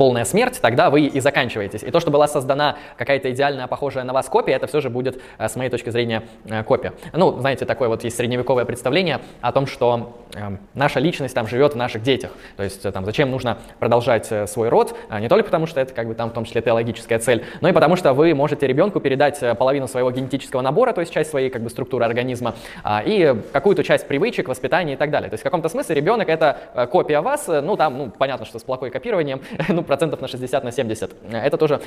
полная 0.00 0.24
смерть, 0.24 0.58
тогда 0.62 0.88
вы 0.88 1.02
и 1.02 1.20
заканчиваетесь. 1.20 1.82
И 1.82 1.90
то, 1.90 2.00
что 2.00 2.10
была 2.10 2.26
создана 2.26 2.78
какая-то 2.96 3.30
идеальная, 3.32 3.66
похожая 3.66 4.02
на 4.02 4.14
вас 4.14 4.30
копия, 4.30 4.54
это 4.54 4.66
все 4.66 4.80
же 4.80 4.88
будет, 4.88 5.20
э, 5.36 5.46
с 5.46 5.56
моей 5.56 5.68
точки 5.68 5.90
зрения, 5.90 6.22
э, 6.46 6.64
копия. 6.64 6.94
Ну, 7.12 7.38
знаете, 7.38 7.66
такое 7.66 7.90
вот 7.90 8.02
есть 8.02 8.16
средневековое 8.16 8.64
представление 8.64 9.20
о 9.42 9.52
том, 9.52 9.66
что 9.66 10.16
э, 10.34 10.56
наша 10.72 11.00
личность 11.00 11.34
там 11.34 11.46
живет 11.46 11.74
в 11.74 11.76
наших 11.76 12.02
детях. 12.02 12.30
То 12.56 12.62
есть 12.62 12.90
там 12.90 13.04
зачем 13.04 13.30
нужно 13.30 13.58
продолжать 13.78 14.32
свой 14.48 14.70
род, 14.70 14.96
а 15.10 15.20
не 15.20 15.28
только 15.28 15.44
потому, 15.44 15.66
что 15.66 15.82
это 15.82 15.92
как 15.92 16.08
бы 16.08 16.14
там 16.14 16.30
в 16.30 16.32
том 16.32 16.46
числе 16.46 16.62
теологическая 16.62 17.18
цель, 17.18 17.44
но 17.60 17.68
и 17.68 17.72
потому, 17.72 17.96
что 17.96 18.14
вы 18.14 18.34
можете 18.34 18.66
ребенку 18.66 19.00
передать 19.00 19.38
половину 19.58 19.86
своего 19.86 20.10
генетического 20.10 20.62
набора, 20.62 20.94
то 20.94 21.02
есть 21.02 21.12
часть 21.12 21.28
своей 21.28 21.50
как 21.50 21.60
бы 21.60 21.68
структуры 21.68 22.06
организма, 22.06 22.54
а, 22.82 23.02
и 23.04 23.36
какую-то 23.52 23.84
часть 23.84 24.08
привычек, 24.08 24.48
воспитания 24.48 24.94
и 24.94 24.96
так 24.96 25.10
далее. 25.10 25.28
То 25.28 25.34
есть 25.34 25.42
в 25.42 25.44
каком-то 25.44 25.68
смысле 25.68 25.94
ребенок 25.94 26.30
это 26.30 26.88
копия 26.90 27.20
вас, 27.20 27.48
ну 27.48 27.76
там, 27.76 27.98
ну 27.98 28.10
понятно, 28.10 28.46
что 28.46 28.58
с 28.58 28.62
плохой 28.62 28.88
копированием, 28.88 29.42
ну 29.68 29.82
процентов 29.90 30.20
на 30.20 30.28
60, 30.28 30.64
на 30.64 30.72
70. 30.72 31.10
Э, 31.32 31.46
Это 31.46 31.56
тоже 31.56 31.80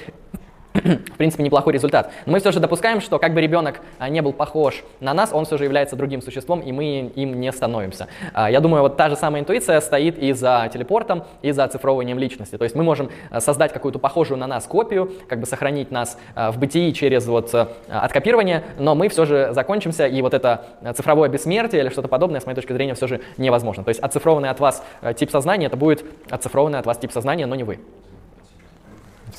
в 0.74 1.18
принципе, 1.18 1.44
неплохой 1.44 1.74
результат. 1.74 2.12
Но 2.26 2.34
мы 2.34 2.40
все 2.40 2.52
же 2.52 2.60
допускаем, 2.60 3.00
что 3.02 3.20
как 3.20 3.34
бы 3.34 3.42
ребенок 3.42 3.82
а, 4.00 4.10
не 4.10 4.22
был 4.22 4.34
похож 4.34 4.84
на 5.00 5.14
нас, 5.14 5.32
он 5.32 5.46
все 5.46 5.58
же 5.58 5.66
является 5.66 5.96
другим 5.96 6.22
существом, 6.22 6.62
и 6.62 6.72
мы 6.72 7.12
им 7.16 7.40
не 7.40 7.52
становимся. 7.52 8.08
А, 8.34 8.50
Я 8.50 8.60
думаю, 8.60 8.82
вот 8.82 8.98
та 8.98 9.10
же 9.10 9.16
самая 9.16 9.42
интуиция 9.42 9.80
стоит 9.82 10.18
и 10.18 10.34
за 10.34 10.70
телепортом, 10.74 11.26
и 11.42 11.52
за 11.52 11.64
оцифровыванием 11.64 12.18
личности. 12.18 12.58
То 12.58 12.64
есть 12.64 12.76
мы 12.76 12.84
можем 12.84 13.10
а, 13.30 13.40
создать 13.40 13.72
какую-то 13.72 14.00
похожую 14.00 14.38
на 14.38 14.48
нас 14.48 14.66
копию, 14.66 15.12
как 15.28 15.40
бы 15.40 15.46
сохранить 15.46 15.92
нас 15.92 16.18
в 16.36 16.58
бытии 16.58 16.92
через 16.94 17.28
вот 17.28 17.54
откопирование, 17.90 18.64
но 18.80 18.96
мы 18.96 19.10
все 19.10 19.26
же 19.26 19.50
закончимся, 19.52 20.08
и 20.08 20.22
вот 20.22 20.34
это 20.34 20.66
цифровое 20.96 21.30
бессмертие 21.30 21.82
или 21.82 21.90
что-то 21.90 22.08
подобное, 22.08 22.40
с 22.40 22.46
моей 22.46 22.56
точки 22.56 22.74
зрения, 22.74 22.94
все 22.96 23.08
же 23.08 23.22
невозможно. 23.38 23.84
То 23.84 23.90
есть 23.90 24.00
оцифрованный 24.00 24.50
от 24.50 24.60
вас 24.60 24.84
тип 25.16 25.30
сознания, 25.32 25.68
это 25.68 25.78
будет 25.78 26.04
оцифрованный 26.30 26.80
от 26.80 26.86
вас 26.86 26.98
тип 26.98 27.12
сознания, 27.12 27.46
но 27.46 27.56
не 27.56 27.64
вы. 27.64 27.80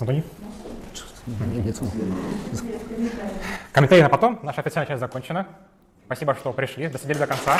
Антоний? 0.01 0.25
Комментарии 3.73 4.03
на 4.03 4.09
потом. 4.09 4.41
Наша 4.43 4.61
официальная 4.61 4.89
часть 4.89 5.01
закончена. 5.01 5.47
Спасибо, 6.07 6.35
что 6.35 6.53
пришли, 6.53 6.89
досидели 6.89 7.19
до 7.19 7.27
конца. 7.27 7.59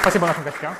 Спасибо 0.00 0.26
нашим 0.26 0.44
гостям. 0.44 0.74